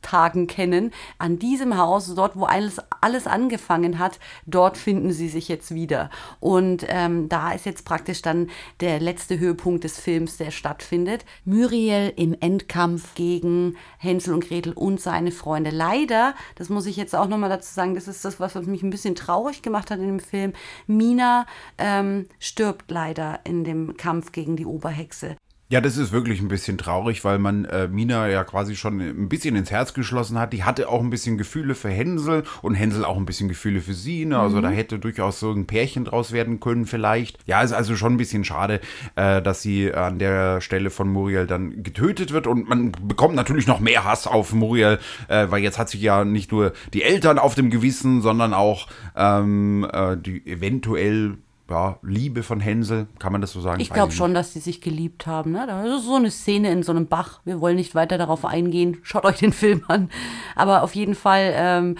Kindertagen 0.08 0.48
kennen. 0.48 0.92
An 1.18 1.40
diesem 1.40 1.78
Haus, 1.78 2.14
dort, 2.16 2.36
wo 2.36 2.46
alles, 2.46 2.78
alles 3.02 3.28
angefangen 3.28 4.00
hat, 4.00 4.20
dort 4.46 4.78
finden 4.78 5.12
sie 5.12 5.30
sich 5.30 5.48
jetzt 5.48 5.74
wieder. 5.74 6.10
Und 6.40 6.86
ähm, 6.88 7.30
da 7.30 7.52
ist 7.52 7.66
jetzt 7.66 7.86
praktisch 7.86 8.22
dann 8.22 8.50
der 8.80 9.00
letzte 9.00 9.40
Höhepunkt 9.40 9.84
des 9.84 10.00
Films, 10.00 10.38
der 10.38 10.52
stattfindet. 10.52 11.26
Muriel 11.46 12.14
im 12.16 12.36
Endkampf 12.40 13.16
gegen 13.16 13.76
Hänsel 13.98 14.34
und 14.34 14.48
Gretel 14.48 14.74
und 14.74 15.00
seine 15.00 15.32
Freunde. 15.32 15.72
Leider, 15.72 16.34
das 16.56 16.70
muss 16.70 16.86
ich 16.86 16.96
jetzt 16.96 17.16
auch 17.16 17.28
nochmal 17.28 17.50
dazu 17.50 17.74
sagen, 17.74 17.96
das 17.96 18.08
ist 18.08 18.24
das, 18.24 18.40
was 18.40 18.56
mich 18.56 18.84
ein 18.84 18.90
bisschen 18.90 19.16
traurig 19.16 19.62
gemacht 19.62 19.92
hat 19.92 20.00
in 20.00 20.08
dem 20.08 20.20
Film. 20.20 20.54
Mina 20.88 21.46
ähm, 21.78 22.28
stirbt 22.40 22.90
leider 22.92 23.40
in 23.44 23.64
dem 23.64 23.98
Kampf 23.98 24.32
gegen 24.32 24.56
die 24.56 24.66
Oberhexe. 24.66 25.36
Ja, 25.70 25.82
das 25.82 25.98
ist 25.98 26.14
wirklich 26.14 26.40
ein 26.40 26.48
bisschen 26.48 26.78
traurig, 26.78 27.26
weil 27.26 27.40
man 27.40 27.66
äh, 27.66 27.90
Mina 27.90 28.30
ja 28.30 28.46
quasi 28.46 28.78
schon 28.78 29.02
ein 29.02 29.28
bisschen 29.28 29.58
ins 29.58 29.70
Herz 29.70 29.94
geschlossen 29.94 30.40
hat. 30.40 30.54
Die 30.54 30.64
hatte 30.64 30.88
auch 30.88 31.02
ein 31.02 31.10
bisschen 31.10 31.38
Gefühle 31.38 31.76
für 31.76 31.90
Hänsel 31.90 32.44
und 32.62 32.76
Hänsel 32.76 33.04
auch 33.04 33.18
ein 33.18 33.26
bisschen 33.26 33.50
Gefühle 33.50 33.82
für 33.82 33.94
sie. 33.94 34.24
Ne? 34.24 34.40
Also 34.40 34.62
da 34.62 34.70
hätte 34.70 34.98
durchaus 34.98 35.42
so 35.42 35.52
ein 35.52 35.68
Pärchen 35.68 36.06
draus 36.06 36.32
werden 36.32 36.62
können 36.62 36.86
vielleicht. 36.86 37.38
Ja, 37.48 37.62
ist 37.64 37.74
also 37.74 37.98
schon 37.98 38.14
ein 38.14 38.18
bisschen 38.18 38.46
schade, 38.46 38.80
äh, 39.16 39.42
dass 39.42 39.62
sie 39.62 39.94
an 39.94 40.20
der 40.20 40.62
Stelle 40.62 40.90
von 40.90 41.10
Muriel 41.10 41.48
dann 41.48 41.84
getötet 41.84 42.32
wird. 42.32 42.48
Und 42.48 42.70
man 42.70 42.94
bekommt 43.04 43.36
natürlich 43.36 43.68
noch 43.68 43.82
mehr 43.82 44.06
Hass 44.06 44.26
auf 44.26 44.54
Muriel, 44.54 45.00
äh, 45.28 45.48
weil 45.50 45.62
jetzt 45.62 45.78
hat 45.78 45.90
sich 45.90 46.02
ja 46.02 46.24
nicht 46.24 46.50
nur 46.54 46.72
die 46.94 47.04
Eltern 47.04 47.40
auf 47.40 47.56
dem 47.56 47.70
Gewissen, 47.70 48.22
sondern 48.22 48.54
auch 48.54 48.88
ähm, 49.18 49.86
äh, 49.92 50.16
die 50.16 50.48
eventuell 50.48 51.40
ja, 51.70 52.00
Liebe 52.02 52.44
von 52.44 52.60
Hänsel, 52.60 53.08
kann 53.20 53.32
man 53.32 53.42
das 53.42 53.52
so 53.52 53.62
sagen? 53.62 53.82
Ich 53.82 53.90
glaube 53.90 54.12
schon, 54.12 54.34
dass 54.34 54.54
die 54.54 54.60
sich 54.60 54.82
geliebt 54.82 55.28
haben. 55.28 55.52
Ne? 55.52 55.66
Das 55.68 55.86
ist 56.00 56.06
so 56.06 56.16
eine 56.16 56.32
Szene 56.32 56.72
in 56.72 56.84
so 56.84 56.92
einem 56.92 57.08
Bach. 57.08 57.42
Wir 57.46 57.60
wollen 57.60 57.76
nicht 57.76 57.94
weiter 57.94 58.18
darauf 58.18 58.46
eingehen. 58.46 58.98
Schaut 59.04 59.26
euch 59.26 59.38
den 59.38 59.54
Film 59.54 59.84
an. 59.88 60.10
Aber 60.56 60.84
auf 60.84 60.96
jeden 60.96 61.16
Fall 61.16 61.54
ähm, 61.56 61.98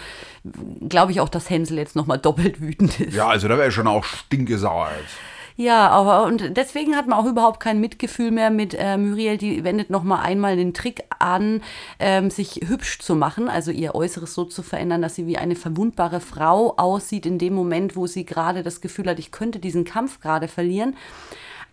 glaube 0.88 1.12
ich 1.12 1.20
auch, 1.20 1.30
dass 1.30 1.50
Hänsel 1.50 1.78
jetzt 1.78 1.96
nochmal 1.96 2.18
doppelt 2.18 2.62
wütend 2.62 3.00
ist. 3.00 3.14
Ja, 3.14 3.28
also 3.28 3.48
da 3.48 3.58
wäre 3.58 3.72
schon 3.72 3.88
auch 3.88 4.04
stinkesauer. 4.04 4.90
jetzt. 5.00 5.16
Ja, 5.60 5.90
aber 5.90 6.26
und 6.26 6.56
deswegen 6.56 6.96
hat 6.96 7.08
man 7.08 7.18
auch 7.18 7.26
überhaupt 7.26 7.60
kein 7.60 7.80
Mitgefühl 7.80 8.30
mehr 8.30 8.52
mit 8.52 8.76
äh, 8.76 8.96
Muriel. 8.96 9.38
Die 9.38 9.64
wendet 9.64 9.90
noch 9.90 10.04
mal 10.04 10.22
einmal 10.22 10.56
den 10.56 10.76
Trick 10.76 11.04
an, 11.18 11.64
ähm, 11.98 12.30
sich 12.30 12.62
hübsch 12.68 13.00
zu 13.00 13.16
machen, 13.16 13.50
also 13.50 13.72
ihr 13.72 13.96
Äußeres 13.96 14.36
so 14.36 14.46
zu 14.46 14.62
verändern, 14.62 15.02
dass 15.02 15.16
sie 15.16 15.26
wie 15.26 15.38
eine 15.40 15.56
verwundbare 15.56 16.20
Frau 16.20 16.76
aussieht 16.78 17.26
in 17.26 17.40
dem 17.40 17.56
Moment, 17.56 17.96
wo 17.96 18.06
sie 18.06 18.24
gerade 18.24 18.62
das 18.62 18.82
Gefühl 18.82 19.10
hat, 19.10 19.18
ich 19.18 19.32
könnte 19.32 19.58
diesen 19.58 19.84
Kampf 19.84 20.20
gerade 20.20 20.48
verlieren. 20.48 20.96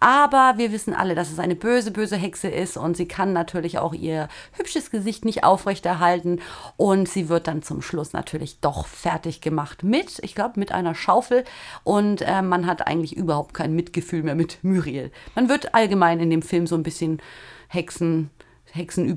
Aber 0.05 0.59
wir 0.59 0.71
wissen 0.71 0.93
alle, 0.93 1.14
dass 1.14 1.33
es 1.33 1.38
eine 1.38 1.55
böse, 1.57 1.90
böse 1.90 2.17
Hexe 2.17 2.49
ist 2.49 2.77
und 2.77 2.95
sie 2.95 3.09
kann 3.09 3.33
natürlich 3.33 3.79
auch 3.79 3.95
ihr 3.95 4.29
hübsches 4.53 4.90
Gesicht 4.90 5.25
nicht 5.25 5.45
aufrechterhalten 5.45 6.43
und 6.77 7.09
sie 7.09 7.31
wird 7.31 7.49
dann 7.49 7.62
zum 7.62 7.81
Schluss 7.81 8.12
natürlich 8.12 8.61
doch 8.61 8.87
fertig 8.87 9.40
gemacht 9.40 9.83
mit, 9.83 10.19
ich 10.21 10.35
glaube, 10.35 10.61
mit 10.61 10.73
einer 10.73 10.95
Schaufel 10.95 11.45
und 11.85 12.21
äh, 12.21 12.43
man 12.43 12.67
hat 12.67 12.87
eigentlich 12.87 13.17
überhaupt 13.17 13.55
kein 13.55 13.75
Mitgefühl 13.75 14.23
mehr 14.23 14.35
mit 14.35 14.62
Muriel. 14.62 15.11
Man 15.37 15.49
wird 15.49 15.75
allgemein 15.75 16.21
in 16.21 16.29
dem 16.29 16.43
Film 16.43 16.67
so 16.67 16.75
ein 16.75 16.83
bisschen 16.83 17.23
Hexen, 17.69 18.29
Hexen 18.73 19.17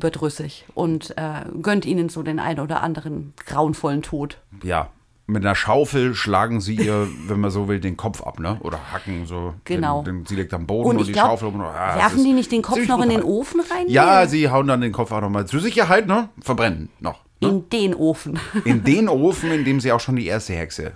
und 0.73 1.17
äh, 1.17 1.43
gönnt 1.61 1.85
ihnen 1.85 2.07
so 2.07 2.23
den 2.23 2.39
einen 2.39 2.61
oder 2.61 2.81
anderen 2.81 3.33
grauenvollen 3.45 4.03
Tod. 4.03 4.39
Ja, 4.63 4.89
mit 5.27 5.43
einer 5.45 5.55
Schaufel 5.55 6.15
schlagen 6.15 6.61
sie 6.61 6.75
ihr, 6.75 7.07
wenn 7.27 7.41
man 7.41 7.51
so 7.51 7.67
will, 7.67 7.81
den 7.81 7.97
Kopf 7.97 8.23
ab, 8.23 8.39
ne? 8.39 8.57
Oder 8.61 8.79
hacken 8.91 9.25
so. 9.25 9.53
Genau. 9.65 10.01
Den, 10.01 10.19
den, 10.19 10.25
sie 10.25 10.35
liegt 10.35 10.53
am 10.53 10.65
Boden 10.65 10.89
Und 10.89 10.97
und, 10.99 11.07
die 11.07 11.11
glaub, 11.11 11.27
Schaufel. 11.27 11.49
Und, 11.49 11.61
ah, 11.61 11.97
werfen 11.97 12.23
die 12.23 12.33
nicht 12.33 12.51
den 12.51 12.61
Kopf 12.61 12.87
noch 12.87 13.01
in 13.03 13.09
den. 13.09 13.23
Ofen 13.23 13.59
rein? 13.59 13.85
Ja, 13.87 14.25
sie 14.25 14.49
hauen 14.49 14.67
dann 14.67 14.79
den 14.79 14.93
Kopf 14.93 15.11
auch 15.11 15.19
nochmal 15.19 15.45
zur 15.45 15.59
Sicherheit, 15.59 16.07
ne? 16.07 16.29
Verbrennen 16.39 16.89
noch. 16.99 17.19
Ne? 17.41 17.49
In 17.49 17.69
den 17.69 17.93
Ofen 17.93 18.39
In 18.63 18.83
den 18.83 19.09
Ofen, 19.09 19.51
in 19.51 19.65
dem 19.65 19.79
sie 19.79 19.91
auch 19.91 19.99
schon 19.99 20.15
die 20.15 20.25
erste 20.25 20.53
Hexe 20.53 20.93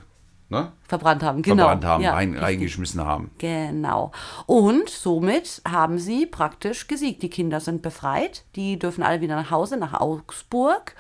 ne? 0.51 0.71
verbrannt 0.87 1.23
haben. 1.23 1.41
Genau. 1.41 1.63
verbrannt 1.63 1.85
haben, 1.85 2.03
Ja, 2.03 2.13
rein, 2.13 2.37
reingeschmissen 2.37 3.03
haben. 3.03 3.31
Genau. 3.37 4.11
Und 4.45 4.89
somit 4.89 5.61
haben 5.67 5.97
sie 5.97 6.25
praktisch 6.25 6.87
gesiegt. 6.87 7.23
Die 7.23 7.29
Kinder 7.29 7.59
sind 7.59 7.81
befreit. 7.81 8.43
Die 8.55 8.77
dürfen 8.77 9.03
alle 9.03 9.21
wieder 9.21 9.35
nach 9.35 9.49
Hause, 9.49 9.77
nach 9.77 9.99
Augsburg. 9.99 10.95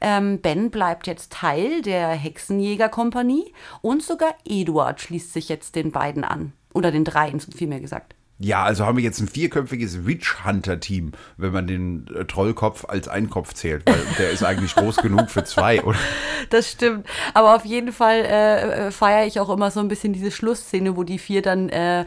Ähm, 0.00 0.40
ben 0.40 0.70
bleibt 0.70 1.06
jetzt 1.06 1.32
Teil 1.32 1.82
der 1.82 2.08
Hexenjägerkompanie 2.08 3.52
und 3.82 4.02
sogar 4.02 4.34
Eduard 4.44 5.00
schließt 5.00 5.32
sich 5.32 5.48
jetzt 5.48 5.76
den 5.76 5.92
beiden 5.92 6.24
an. 6.24 6.52
Oder 6.72 6.90
den 6.90 7.04
dreien, 7.04 7.38
vielmehr 7.38 7.80
gesagt. 7.80 8.14
Ja, 8.38 8.64
also 8.64 8.84
haben 8.84 8.96
wir 8.96 9.04
jetzt 9.04 9.20
ein 9.20 9.28
vierköpfiges 9.28 10.06
Witch 10.06 10.44
Hunter 10.44 10.80
Team, 10.80 11.12
wenn 11.36 11.52
man 11.52 11.68
den 11.68 12.08
äh, 12.14 12.24
Trollkopf 12.24 12.84
als 12.84 13.06
Einkopf 13.06 13.54
zählt, 13.54 13.84
weil 13.86 14.00
der 14.18 14.30
ist 14.30 14.42
eigentlich 14.42 14.74
groß 14.74 14.96
genug 14.96 15.30
für 15.30 15.44
zwei, 15.44 15.82
oder? 15.82 15.98
Das 16.50 16.70
stimmt. 16.70 17.06
Aber 17.32 17.54
auf 17.54 17.64
jeden 17.64 17.92
Fall 17.92 18.18
äh, 18.18 18.86
äh, 18.86 18.90
feiere 18.90 19.26
ich 19.26 19.40
auch 19.40 19.48
immer 19.48 19.70
so 19.70 19.80
ein 19.80 19.88
bisschen 19.88 20.12
diese 20.12 20.30
Schlussszene, 20.30 20.96
wo 20.96 21.04
die 21.04 21.18
vier 21.18 21.42
dann 21.42 21.68
äh, 21.68 22.04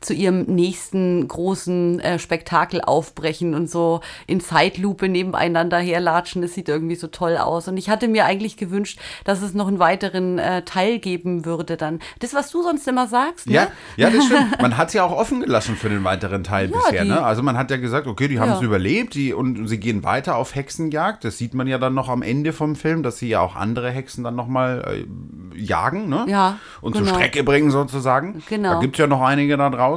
zu 0.00 0.14
ihrem 0.14 0.42
nächsten 0.42 1.26
großen 1.26 1.98
äh, 2.00 2.18
Spektakel 2.18 2.80
aufbrechen 2.80 3.54
und 3.54 3.68
so 3.68 4.00
in 4.26 4.40
Zeitlupe 4.40 5.08
nebeneinander 5.08 5.78
herlatschen. 5.78 6.40
Das 6.42 6.54
sieht 6.54 6.68
irgendwie 6.68 6.94
so 6.94 7.08
toll 7.08 7.36
aus. 7.36 7.66
Und 7.68 7.76
ich 7.76 7.90
hatte 7.90 8.06
mir 8.08 8.24
eigentlich 8.24 8.56
gewünscht, 8.56 9.00
dass 9.24 9.42
es 9.42 9.54
noch 9.54 9.66
einen 9.68 9.78
weiteren 9.80 10.38
äh, 10.38 10.62
Teil 10.62 10.98
geben 11.00 11.44
würde 11.44 11.76
dann. 11.76 11.98
Das, 12.20 12.34
was 12.34 12.50
du 12.50 12.62
sonst 12.62 12.86
immer 12.86 13.08
sagst. 13.08 13.46
Ne? 13.48 13.54
Ja, 13.54 13.68
ja, 13.96 14.10
das 14.10 14.24
stimmt. 14.26 14.58
Man 14.62 14.76
hat 14.76 14.88
es 14.88 14.94
ja 14.94 15.02
auch 15.04 15.12
offen 15.12 15.40
gelassen 15.40 15.74
für 15.76 15.88
den 15.88 16.04
weiteren 16.04 16.44
Teil 16.44 16.70
Ja, 16.70 16.76
bisher. 16.76 17.02
die- 17.02 17.08
Ne? 17.08 17.22
Also 17.22 17.42
man 17.42 17.56
hat 17.56 17.70
ja 17.70 17.78
gesagt, 17.78 18.06
okay, 18.06 18.28
die 18.28 18.38
haben 18.38 18.52
es 18.52 18.60
Ja. 18.60 18.66
überlebt 18.66 19.14
die, 19.14 19.32
und 19.32 19.66
sie 19.66 19.78
gehen 19.80 20.04
weiter 20.04 20.36
auf 20.36 20.54
Hexenjagd. 20.54 21.24
Das 21.24 21.38
sieht 21.38 21.54
man 21.54 21.66
ja 21.66 21.78
dann 21.78 21.94
noch 21.94 22.08
am 22.08 22.22
Ende 22.22 22.52
vom 22.52 22.76
Film, 22.76 23.02
dass 23.02 23.18
sie 23.18 23.28
ja 23.30 23.40
auch 23.40 23.56
andere 23.56 23.90
Hexen 23.90 24.24
dann 24.24 24.36
nochmal 24.36 24.84
äh, 24.86 25.58
jagen 25.58 26.08
ne? 26.08 26.24
Ja, 26.28 26.58
und 26.82 26.92
genau. 26.92 27.06
zur 27.06 27.14
Strecke 27.14 27.42
bringen 27.44 27.70
sozusagen. 27.70 28.42
Genau. 28.48 28.74
Da 28.74 28.80
gibt 28.80 28.94
es 28.96 28.98
ja 29.00 29.06
noch 29.06 29.22
einige 29.22 29.56
da 29.56 29.70
draußen, 29.70 29.87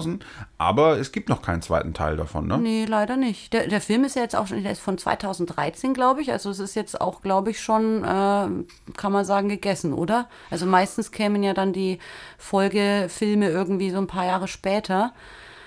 aber 0.58 0.98
es 0.98 1.12
gibt 1.12 1.30
noch 1.30 1.42
keinen 1.42 1.62
zweiten 1.62 1.94
Teil 1.94 2.18
davon. 2.18 2.48
Ne? 2.48 2.58
Nee, 2.58 2.86
leider 2.86 3.18
nicht. 3.18 3.54
Der, 3.54 3.68
der 3.68 3.82
Film 3.82 4.04
ist 4.04 4.16
ja 4.16 4.22
jetzt 4.22 4.36
auch 4.36 4.48
schon, 4.48 4.62
der 4.64 4.72
ist 4.72 4.82
von 4.82 4.98
2013, 4.98 5.94
glaube 5.94 6.22
ich. 6.22 6.32
Also 6.32 6.50
es 6.50 6.60
ist 6.60 6.76
jetzt 6.76 7.00
auch, 7.02 7.22
glaube 7.22 7.52
ich, 7.52 7.62
schon, 7.62 8.04
äh, 8.04 8.48
kann 8.98 9.12
man 9.12 9.26
sagen, 9.26 9.50
gegessen, 9.50 9.94
oder? 9.94 10.30
Also 10.50 10.66
meistens 10.66 11.12
kämen 11.12 11.44
ja 11.44 11.54
dann 11.54 11.74
die 11.74 12.00
Folgefilme 12.38 13.50
irgendwie 13.50 13.92
so 13.92 13.98
ein 13.98 14.08
paar 14.08 14.26
Jahre 14.26 14.48
später. 14.48 15.14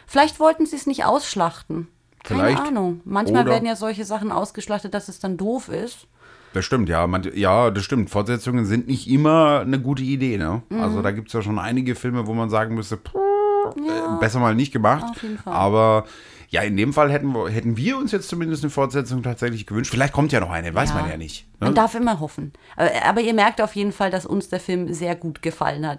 Vielleicht 0.07 0.39
wollten 0.41 0.67
sie 0.67 0.77
es 0.77 0.87
nicht 0.87 1.05
ausschlachten. 1.05 1.89
Keine 2.23 2.41
Vielleicht. 2.41 2.69
Ahnung. 2.69 3.01
Manchmal 3.05 3.43
Oder- 3.43 3.53
werden 3.53 3.67
ja 3.67 3.77
solche 3.77 4.05
Sachen 4.05 4.33
ausgeschlachtet, 4.33 4.95
dass 4.95 5.09
es 5.09 5.19
dann 5.19 5.37
doof 5.37 5.69
ist. 5.69 6.07
Das 6.55 6.65
stimmt, 6.65 6.89
ja. 6.89 7.07
Man, 7.09 7.29
ja, 7.35 7.71
das 7.73 7.83
stimmt. 7.83 8.11
Fortsetzungen 8.11 8.65
sind 8.65 8.87
nicht 8.87 9.11
immer 9.11 9.61
eine 9.61 9.81
gute 9.81 10.05
Idee. 10.05 10.39
Ne? 10.39 10.63
Mhm. 10.69 10.81
Also 10.81 11.03
da 11.03 11.11
gibt 11.11 11.27
es 11.29 11.35
ja 11.35 11.43
schon 11.43 11.59
einige 11.59 11.97
Filme, 11.97 12.29
wo 12.29 12.33
man 12.33 12.49
sagen 12.49 12.77
müsste, 12.77 12.97
puh, 12.97 13.19
äh, 13.77 14.21
besser 14.21 14.41
mal 14.41 14.55
nicht 14.55 14.73
gemacht. 14.73 15.05
Aber 15.45 16.05
ja, 16.49 16.63
in 16.63 16.77
dem 16.77 16.93
Fall 16.93 17.11
hätten 17.11 17.33
wir, 17.33 17.49
hätten 17.49 17.77
wir 17.77 17.97
uns 17.99 18.13
jetzt 18.13 18.29
zumindest 18.29 18.63
eine 18.63 18.71
Fortsetzung 18.71 19.23
tatsächlich 19.23 19.67
gewünscht. 19.67 19.91
Vielleicht 19.91 20.13
kommt 20.13 20.31
ja 20.33 20.41
noch 20.41 20.51
eine, 20.51 20.73
weiß 20.73 20.95
man 20.95 21.11
ja 21.11 21.17
nicht. 21.17 21.47
Ne? 21.61 21.67
Man 21.67 21.75
darf 21.75 21.95
immer 21.95 22.21
hoffen. 22.21 22.53
Aber, 22.77 22.91
aber 23.05 23.21
ihr 23.21 23.35
merkt 23.35 23.61
auf 23.61 23.75
jeden 23.75 23.93
Fall, 23.93 24.11
dass 24.11 24.25
uns 24.25 24.49
der 24.49 24.61
Film 24.61 24.93
sehr 24.95 25.17
gut 25.17 25.43
gefallen 25.43 25.87
hat. 25.87 25.99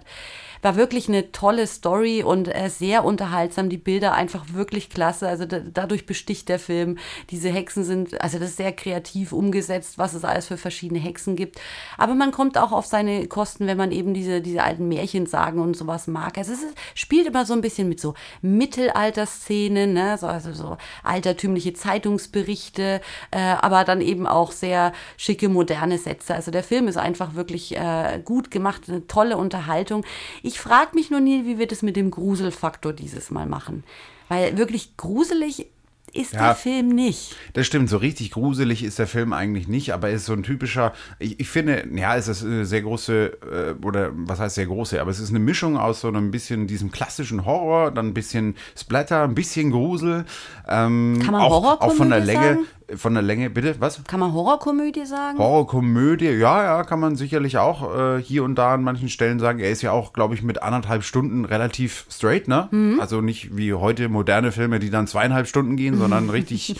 War 0.62 0.76
wirklich 0.76 1.08
eine 1.08 1.32
tolle 1.32 1.66
Story 1.66 2.22
und 2.22 2.48
äh, 2.48 2.68
sehr 2.68 3.04
unterhaltsam. 3.04 3.68
Die 3.68 3.78
Bilder 3.78 4.14
einfach 4.14 4.44
wirklich 4.52 4.90
klasse. 4.90 5.28
Also 5.28 5.44
da, 5.44 5.60
dadurch 5.60 6.06
besticht 6.06 6.48
der 6.48 6.58
Film. 6.58 6.98
Diese 7.30 7.48
Hexen 7.48 7.84
sind, 7.84 8.20
also 8.20 8.38
das 8.38 8.50
ist 8.50 8.56
sehr 8.56 8.72
kreativ 8.72 9.32
umgesetzt, 9.32 9.98
was 9.98 10.14
es 10.14 10.24
alles 10.24 10.46
für 10.46 10.56
verschiedene 10.56 11.00
Hexen 11.00 11.36
gibt. 11.36 11.60
Aber 11.98 12.14
man 12.14 12.32
kommt 12.32 12.58
auch 12.58 12.72
auf 12.72 12.86
seine 12.86 13.26
Kosten, 13.26 13.66
wenn 13.66 13.76
man 13.76 13.92
eben 13.92 14.14
diese, 14.14 14.40
diese 14.40 14.62
alten 14.62 14.88
Märchensagen 14.88 15.60
und 15.60 15.76
sowas 15.76 16.06
mag. 16.06 16.38
Also 16.38 16.52
es 16.52 16.62
ist, 16.62 16.74
spielt 16.94 17.26
immer 17.26 17.44
so 17.44 17.54
ein 17.54 17.60
bisschen 17.60 17.88
mit 17.88 18.00
so 18.00 18.14
Mittelalterszenen, 18.42 19.92
ne? 19.92 20.16
so, 20.18 20.26
also 20.26 20.52
so 20.52 20.76
altertümliche 21.02 21.74
Zeitungsberichte, 21.74 23.00
äh, 23.30 23.38
aber 23.38 23.84
dann 23.84 24.00
eben 24.00 24.26
auch 24.26 24.52
sehr 24.52 24.92
schicke, 25.16 25.48
moderne 25.48 25.98
Sätze. 25.98 26.34
Also 26.34 26.50
der 26.50 26.62
Film 26.62 26.88
ist 26.88 26.96
einfach 26.96 27.34
wirklich 27.34 27.76
äh, 27.76 28.20
gut 28.24 28.50
gemacht, 28.50 28.82
eine 28.88 29.06
tolle 29.06 29.36
Unterhaltung. 29.36 30.04
Ich 30.46 30.60
frage 30.60 30.90
mich 30.94 31.10
nur 31.10 31.20
nie, 31.20 31.44
wie 31.44 31.58
wir 31.58 31.66
das 31.66 31.82
mit 31.82 31.96
dem 31.96 32.10
Gruselfaktor 32.10 32.92
dieses 32.92 33.30
Mal 33.30 33.46
machen. 33.46 33.82
Weil 34.28 34.56
wirklich 34.56 34.96
gruselig 34.96 35.66
ist 36.12 36.32
Ja. 36.32 36.46
der 36.46 36.54
Film 36.54 36.88
nicht. 36.88 37.34
Das 37.52 37.66
stimmt, 37.66 37.90
so 37.90 37.96
richtig 37.98 38.30
gruselig 38.30 38.82
ist 38.84 38.98
der 38.98 39.06
Film 39.06 39.32
eigentlich 39.32 39.68
nicht, 39.68 39.92
aber 39.92 40.08
er 40.08 40.14
ist 40.14 40.24
so 40.26 40.32
ein 40.32 40.42
typischer, 40.44 40.94
ich, 41.18 41.38
ich 41.40 41.48
finde, 41.48 41.86
ja, 41.94 42.16
es 42.16 42.28
ist 42.28 42.42
eine 42.44 42.64
sehr 42.64 42.82
große, 42.82 43.76
äh, 43.80 43.84
oder 43.84 44.12
was 44.14 44.38
heißt 44.38 44.54
sehr 44.54 44.66
große, 44.66 45.00
aber 45.00 45.10
es 45.10 45.18
ist 45.18 45.30
eine 45.30 45.40
Mischung 45.40 45.76
aus 45.76 46.00
so 46.00 46.08
einem 46.08 46.30
bisschen 46.30 46.66
diesem 46.68 46.90
klassischen 46.90 47.44
Horror, 47.44 47.90
dann 47.90 48.06
ein 48.08 48.14
bisschen 48.14 48.54
Splatter, 48.78 49.24
ein 49.24 49.34
bisschen 49.34 49.70
Grusel. 49.72 50.24
Ähm, 50.68 51.20
Kann 51.22 51.32
man 51.32 51.42
auch, 51.42 51.80
auch 51.80 51.92
von 51.92 52.08
der 52.08 52.20
Horrorkomödie 52.20 52.26
Länge, 52.26 52.54
sagen? 52.54 52.66
Von 52.94 53.14
der 53.14 53.22
Länge, 53.22 53.50
bitte, 53.50 53.76
was? 53.80 54.02
Kann 54.04 54.20
man 54.20 54.32
Horrorkomödie 54.32 55.06
sagen? 55.06 55.38
Horrorkomödie, 55.38 56.30
ja, 56.30 56.62
ja, 56.62 56.84
kann 56.84 57.00
man 57.00 57.16
sicherlich 57.16 57.58
auch 57.58 58.16
äh, 58.16 58.22
hier 58.22 58.44
und 58.44 58.54
da 58.54 58.74
an 58.74 58.84
manchen 58.84 59.08
Stellen 59.08 59.40
sagen. 59.40 59.58
Er 59.58 59.70
ist 59.70 59.82
ja 59.82 59.90
auch, 59.90 60.12
glaube 60.12 60.34
ich, 60.34 60.42
mit 60.42 60.62
anderthalb 60.62 61.02
Stunden 61.02 61.44
relativ 61.44 62.06
straight, 62.10 62.46
ne? 62.46 62.68
Mhm. 62.70 63.00
Also 63.00 63.20
nicht 63.20 63.56
wie 63.56 63.74
heute 63.74 64.08
moderne 64.08 64.52
Filme, 64.52 64.78
die 64.78 64.90
dann 64.90 65.06
zweieinhalb 65.06 65.48
Stunden 65.48 65.76
gehen, 65.76 65.98
sondern 65.98 66.30
richtig 66.36 66.76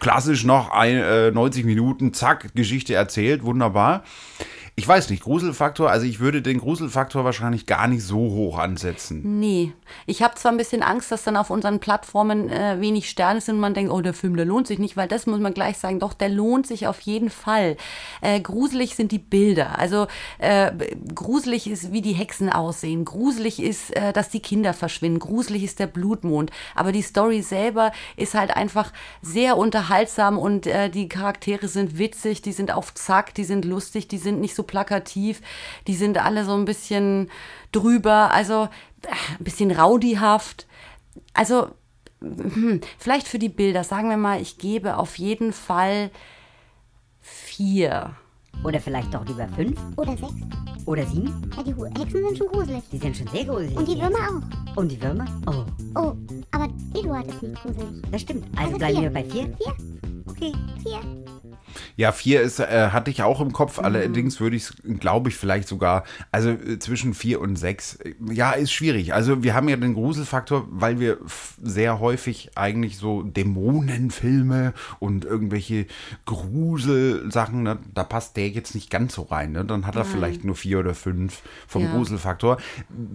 klassisch 0.00 0.44
noch 0.44 0.70
ein, 0.70 0.96
äh, 0.96 1.30
90 1.30 1.64
Minuten, 1.64 2.14
zack, 2.14 2.54
Geschichte 2.54 2.94
erzählt, 2.94 3.44
wunderbar. 3.44 4.02
Ich 4.76 4.88
weiß 4.88 5.08
nicht, 5.10 5.22
Gruselfaktor, 5.22 5.88
also 5.88 6.04
ich 6.04 6.18
würde 6.18 6.42
den 6.42 6.58
Gruselfaktor 6.58 7.24
wahrscheinlich 7.24 7.66
gar 7.66 7.86
nicht 7.86 8.02
so 8.02 8.16
hoch 8.16 8.58
ansetzen. 8.58 9.38
Nee. 9.38 9.72
Ich 10.04 10.20
habe 10.20 10.34
zwar 10.34 10.50
ein 10.50 10.56
bisschen 10.56 10.82
Angst, 10.82 11.12
dass 11.12 11.22
dann 11.22 11.36
auf 11.36 11.50
unseren 11.50 11.78
Plattformen 11.78 12.50
äh, 12.50 12.80
wenig 12.80 13.08
Sterne 13.08 13.40
sind 13.40 13.54
und 13.54 13.60
man 13.60 13.74
denkt, 13.74 13.92
oh, 13.92 14.00
der 14.00 14.14
Film, 14.14 14.36
der 14.36 14.46
lohnt 14.46 14.66
sich 14.66 14.80
nicht, 14.80 14.96
weil 14.96 15.06
das 15.06 15.26
muss 15.26 15.38
man 15.38 15.54
gleich 15.54 15.78
sagen, 15.78 16.00
doch, 16.00 16.12
der 16.12 16.28
lohnt 16.28 16.66
sich 16.66 16.88
auf 16.88 16.98
jeden 17.02 17.30
Fall. 17.30 17.76
Äh, 18.20 18.40
gruselig 18.40 18.96
sind 18.96 19.12
die 19.12 19.20
Bilder. 19.20 19.78
Also 19.78 20.08
äh, 20.38 20.72
gruselig 21.14 21.70
ist, 21.70 21.92
wie 21.92 22.02
die 22.02 22.14
Hexen 22.14 22.50
aussehen. 22.50 23.04
Gruselig 23.04 23.62
ist, 23.62 23.94
äh, 23.94 24.12
dass 24.12 24.28
die 24.28 24.40
Kinder 24.40 24.74
verschwinden. 24.74 25.20
Gruselig 25.20 25.62
ist 25.62 25.78
der 25.78 25.86
Blutmond. 25.86 26.50
Aber 26.74 26.90
die 26.90 27.02
Story 27.02 27.42
selber 27.42 27.92
ist 28.16 28.34
halt 28.34 28.56
einfach 28.56 28.92
sehr 29.22 29.56
unterhaltsam 29.56 30.36
und 30.36 30.66
äh, 30.66 30.90
die 30.90 31.08
Charaktere 31.08 31.68
sind 31.68 31.96
witzig, 31.96 32.42
die 32.42 32.52
sind 32.52 32.74
auf 32.74 32.92
Zack, 32.94 33.34
die 33.34 33.44
sind 33.44 33.64
lustig, 33.64 34.08
die 34.08 34.18
sind 34.18 34.40
nicht 34.40 34.56
so 34.56 34.63
plakativ, 34.64 35.40
die 35.86 35.94
sind 35.94 36.18
alle 36.18 36.44
so 36.44 36.54
ein 36.54 36.64
bisschen 36.64 37.30
drüber, 37.72 38.30
also 38.32 38.64
äh, 39.02 39.08
ein 39.38 39.44
bisschen 39.44 39.70
raudihaft. 39.70 40.66
Also 41.32 41.68
hm, 42.20 42.80
vielleicht 42.98 43.28
für 43.28 43.38
die 43.38 43.48
Bilder, 43.48 43.84
sagen 43.84 44.08
wir 44.10 44.16
mal, 44.16 44.40
ich 44.40 44.58
gebe 44.58 44.96
auf 44.96 45.18
jeden 45.18 45.52
Fall 45.52 46.10
vier. 47.20 48.14
Oder 48.62 48.80
vielleicht 48.80 49.12
doch 49.12 49.26
lieber 49.26 49.48
fünf 49.48 49.78
Oder 49.96 50.16
sechs. 50.16 50.32
oder 50.86 51.04
sieben. 51.06 51.50
Ja, 51.56 51.62
die 51.64 51.74
Hexen 52.00 52.24
sind 52.28 52.38
schon 52.38 52.46
gruselig. 52.48 52.82
Die 52.92 52.98
sind 52.98 53.16
schon 53.16 53.26
sehr 53.28 53.44
gruselig. 53.44 53.76
Und 53.76 53.88
die 53.88 54.00
Würmer 54.00 54.18
auch. 54.28 54.76
Und 54.76 54.92
die 54.92 55.02
Würmer? 55.02 55.26
Oh, 55.46 55.64
Oh, 55.96 56.12
aber 56.52 56.68
Eduard 56.94 57.26
ist 57.26 57.42
nicht 57.42 57.60
gruselig. 57.62 58.02
das 58.12 58.20
stimmt. 58.22 58.44
Also, 58.56 58.66
Also 58.66 58.78
bleiben 58.78 58.94
vier. 58.94 59.02
wir 59.02 59.12
bei 59.12 59.24
vier? 59.24 59.56
Vier? 59.56 59.74
Okay. 60.26 60.52
Vier? 60.82 61.00
Ja, 61.96 62.12
vier 62.12 62.42
ist, 62.42 62.60
äh, 62.60 62.88
hatte 62.90 63.10
ich 63.10 63.22
auch 63.22 63.40
im 63.40 63.52
Kopf. 63.52 63.78
Mhm. 63.78 63.84
Allerdings 63.84 64.40
würde 64.40 64.56
ich 64.56 64.64
es, 64.64 64.74
glaube 65.00 65.28
ich, 65.30 65.36
vielleicht 65.36 65.68
sogar, 65.68 66.04
also 66.32 66.50
äh, 66.50 66.78
zwischen 66.78 67.14
vier 67.14 67.40
und 67.40 67.56
sechs. 67.56 67.98
Ja, 68.30 68.52
ist 68.52 68.72
schwierig. 68.72 69.14
Also 69.14 69.42
wir 69.42 69.54
haben 69.54 69.68
ja 69.68 69.76
den 69.76 69.94
Gruselfaktor, 69.94 70.66
weil 70.70 71.00
wir 71.00 71.18
sehr 71.62 72.00
häufig 72.00 72.50
eigentlich 72.54 72.96
so 72.96 73.22
Dämonenfilme 73.22 74.72
und 74.98 75.24
irgendwelche 75.24 75.86
Gruselsachen, 76.24 77.62
ne, 77.62 77.78
da 77.94 78.04
passt 78.04 78.36
der 78.36 78.48
jetzt 78.48 78.74
nicht 78.74 78.90
ganz 78.90 79.14
so 79.14 79.22
rein. 79.22 79.52
Ne? 79.52 79.64
Dann 79.64 79.86
hat 79.86 79.96
er 79.96 80.04
vielleicht 80.04 80.44
nur 80.44 80.54
vier 80.54 80.80
oder 80.80 80.94
fünf 80.94 81.42
vom 81.66 81.84
Ja. 81.84 81.92
Gruselfaktor. 81.92 82.58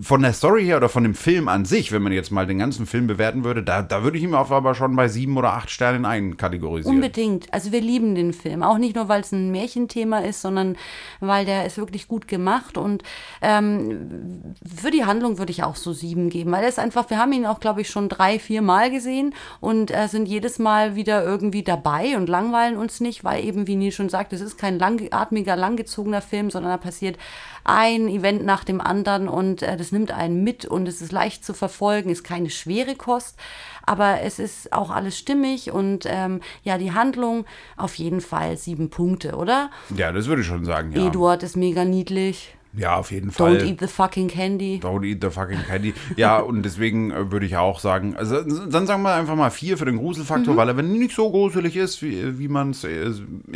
Von 0.01 0.21
der 0.21 0.33
Story 0.33 0.65
her 0.65 0.77
oder 0.77 0.89
von 0.89 1.03
dem 1.03 1.15
Film 1.15 1.47
an 1.47 1.65
sich, 1.65 1.91
wenn 1.91 2.01
man 2.01 2.11
jetzt 2.11 2.31
mal 2.31 2.47
den 2.47 2.59
ganzen 2.59 2.85
Film 2.85 3.07
bewerten 3.07 3.43
würde, 3.43 3.63
da, 3.63 3.81
da 3.81 4.03
würde 4.03 4.17
ich 4.17 4.23
ihn 4.23 4.33
auf 4.33 4.51
aber 4.51 4.75
schon 4.75 4.95
bei 4.95 5.07
sieben 5.07 5.37
oder 5.37 5.53
acht 5.53 5.69
Sternen 5.69 6.05
einkategorisieren. 6.05 6.95
Unbedingt. 6.95 7.53
Also 7.53 7.71
wir 7.71 7.81
lieben 7.81 8.15
den 8.15 8.33
Film. 8.33 8.48
Auch 8.63 8.77
nicht 8.77 8.95
nur, 8.95 9.07
weil 9.07 9.21
es 9.21 9.31
ein 9.31 9.51
Märchenthema 9.51 10.19
ist, 10.19 10.41
sondern 10.41 10.77
weil 11.19 11.45
der 11.45 11.65
ist 11.65 11.77
wirklich 11.77 12.07
gut 12.07 12.27
gemacht. 12.27 12.77
Und 12.77 13.03
ähm, 13.41 14.55
für 14.63 14.91
die 14.91 15.05
Handlung 15.05 15.37
würde 15.37 15.51
ich 15.51 15.63
auch 15.63 15.75
so 15.75 15.93
sieben 15.93 16.29
geben, 16.29 16.51
weil 16.51 16.63
er 16.63 16.69
ist 16.69 16.79
einfach, 16.79 17.09
wir 17.09 17.17
haben 17.17 17.33
ihn 17.33 17.45
auch, 17.45 17.59
glaube 17.59 17.81
ich, 17.81 17.89
schon 17.89 18.09
drei, 18.09 18.39
vier 18.39 18.61
Mal 18.61 18.91
gesehen 18.91 19.33
und 19.59 19.91
äh, 19.91 20.07
sind 20.07 20.27
jedes 20.27 20.59
Mal 20.59 20.95
wieder 20.95 21.23
irgendwie 21.23 21.63
dabei 21.63 22.17
und 22.17 22.29
langweilen 22.29 22.77
uns 22.77 22.99
nicht, 22.99 23.23
weil 23.23 23.43
eben, 23.43 23.67
wie 23.67 23.75
Neil 23.75 23.91
schon 23.91 24.09
sagt, 24.09 24.33
es 24.33 24.41
ist 24.41 24.57
kein 24.57 24.79
langatmiger, 24.79 25.55
langgezogener 25.55 26.21
Film, 26.21 26.49
sondern 26.49 26.71
da 26.71 26.77
passiert 26.77 27.17
ein 27.63 28.07
Event 28.07 28.43
nach 28.45 28.63
dem 28.63 28.81
anderen 28.81 29.27
und 29.27 29.61
äh, 29.61 29.77
das 29.77 29.91
nimmt 29.91 30.11
einen 30.11 30.43
mit 30.43 30.65
und 30.65 30.87
es 30.87 31.01
ist 31.01 31.11
leicht 31.11 31.45
zu 31.45 31.53
verfolgen, 31.53 32.09
ist 32.09 32.23
keine 32.23 32.49
schwere 32.49 32.95
Kost, 32.95 33.37
aber 33.85 34.21
es 34.21 34.39
ist 34.39 34.73
auch 34.73 34.89
alles 34.89 35.17
stimmig 35.17 35.71
und 35.71 36.05
ähm, 36.07 36.41
ja, 36.63 36.77
die 36.77 36.93
Handlung 36.93 37.45
auf 37.77 37.95
jeden 37.95 38.21
Fall 38.21 38.38
sieben 38.55 38.89
Punkte, 38.89 39.35
oder? 39.35 39.69
Ja, 39.95 40.11
das 40.11 40.27
würde 40.27 40.41
ich 40.41 40.47
schon 40.47 40.65
sagen, 40.65 40.91
ja. 40.91 41.07
Eduard 41.07 41.43
ist 41.43 41.55
mega 41.55 41.85
niedlich. 41.85 42.55
Ja, 42.73 42.97
auf 42.97 43.11
jeden 43.11 43.31
Fall. 43.31 43.57
Don't 43.57 43.65
eat 43.65 43.79
the 43.79 43.87
fucking 43.87 44.27
candy. 44.27 44.79
Don't 44.81 45.03
eat 45.03 45.23
the 45.23 45.31
fucking 45.31 45.63
candy. 45.67 45.93
Ja, 46.17 46.37
und 46.39 46.61
deswegen 46.63 47.09
äh, 47.11 47.31
würde 47.31 47.45
ich 47.47 47.57
auch 47.57 47.79
sagen, 47.79 48.15
also 48.15 48.41
dann 48.43 48.85
sagen 48.85 49.01
wir 49.01 49.13
einfach 49.13 49.35
mal 49.35 49.49
vier 49.49 49.77
für 49.77 49.85
den 49.85 49.95
Mhm. 49.95 49.99
Gruselfaktor, 49.99 50.55
weil 50.55 50.69
er 50.69 50.77
wenn 50.77 50.91
nicht 50.91 51.15
so 51.15 51.31
gruselig 51.31 51.75
ist, 51.75 52.03
wie, 52.03 52.37
wie 52.37 52.47
man 52.47 52.71
es 52.71 52.83
äh, 52.83 53.11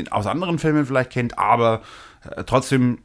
aus 0.10 0.26
anderen 0.26 0.58
Filmen 0.58 0.86
vielleicht 0.86 1.12
kennt, 1.12 1.38
aber 1.38 1.82
äh, 2.36 2.44
trotzdem 2.44 3.00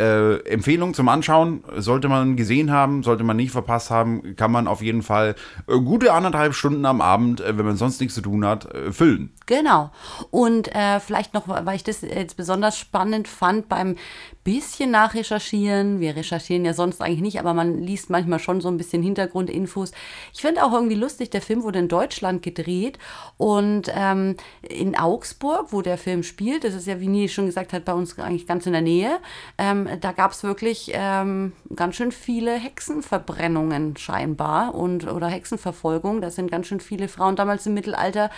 äh, 0.00 0.36
Empfehlung 0.48 0.94
zum 0.94 1.08
Anschauen, 1.08 1.62
sollte 1.76 2.08
man 2.08 2.36
gesehen 2.36 2.72
haben, 2.72 3.02
sollte 3.02 3.22
man 3.22 3.36
nicht 3.36 3.52
verpasst 3.52 3.90
haben, 3.90 4.34
kann 4.34 4.50
man 4.50 4.66
auf 4.66 4.80
jeden 4.80 5.02
Fall 5.02 5.34
äh, 5.68 5.78
gute 5.78 6.12
anderthalb 6.12 6.54
Stunden 6.54 6.84
am 6.86 7.00
Abend, 7.00 7.40
äh, 7.40 7.58
wenn 7.58 7.66
man 7.66 7.76
sonst 7.76 8.00
nichts 8.00 8.14
zu 8.14 8.22
tun 8.22 8.44
hat, 8.44 8.72
äh, 8.74 8.92
füllen. 8.92 9.32
Genau. 9.46 9.90
Und 10.30 10.74
äh, 10.74 11.00
vielleicht 11.00 11.34
noch, 11.34 11.48
weil 11.48 11.76
ich 11.76 11.84
das 11.84 12.00
jetzt 12.00 12.36
besonders 12.36 12.78
spannend 12.78 13.28
fand, 13.28 13.68
beim 13.68 13.96
bisschen 14.42 14.90
nachrecherchieren. 14.90 16.00
Wir 16.00 16.16
recherchieren 16.16 16.64
ja 16.64 16.72
sonst 16.72 17.02
eigentlich 17.02 17.20
nicht, 17.20 17.40
aber 17.40 17.52
man 17.52 17.82
liest 17.82 18.08
manchmal 18.08 18.38
schon 18.38 18.60
so 18.60 18.68
ein 18.68 18.78
bisschen 18.78 19.02
Hintergrundinfos. 19.02 19.92
Ich 20.32 20.40
finde 20.40 20.64
auch 20.64 20.72
irgendwie 20.72 20.94
lustig, 20.94 21.30
der 21.30 21.42
Film 21.42 21.62
wurde 21.62 21.78
in 21.78 21.88
Deutschland 21.88 22.42
gedreht 22.42 22.98
und 23.36 23.92
ähm, 23.94 24.36
in 24.62 24.96
Augsburg, 24.96 25.68
wo 25.72 25.82
der 25.82 25.98
Film 25.98 26.22
spielt, 26.22 26.64
das 26.64 26.74
ist 26.74 26.86
ja, 26.86 27.00
wie 27.00 27.08
Nils 27.08 27.32
schon 27.32 27.46
gesagt 27.46 27.74
hat, 27.74 27.84
bei 27.84 27.92
uns 27.92 28.18
eigentlich 28.18 28.46
ganz 28.46 28.64
in 28.64 28.72
der 28.72 28.80
Nähe, 28.80 29.18
ähm, 29.58 29.88
da 30.00 30.12
gab 30.12 30.32
es 30.32 30.42
wirklich 30.42 30.90
ähm, 30.94 31.52
ganz 31.76 31.96
schön 31.96 32.10
viele 32.12 32.54
Hexenverbrennungen 32.54 33.96
scheinbar 33.98 34.74
und 34.74 35.06
oder 35.06 35.28
Hexenverfolgung. 35.28 36.20
Da 36.20 36.30
sind 36.30 36.50
ganz 36.50 36.66
schön 36.66 36.80
viele 36.80 37.08
Frauen 37.08 37.36
damals 37.36 37.66
im 37.66 37.74
Mittelalter 37.74 38.30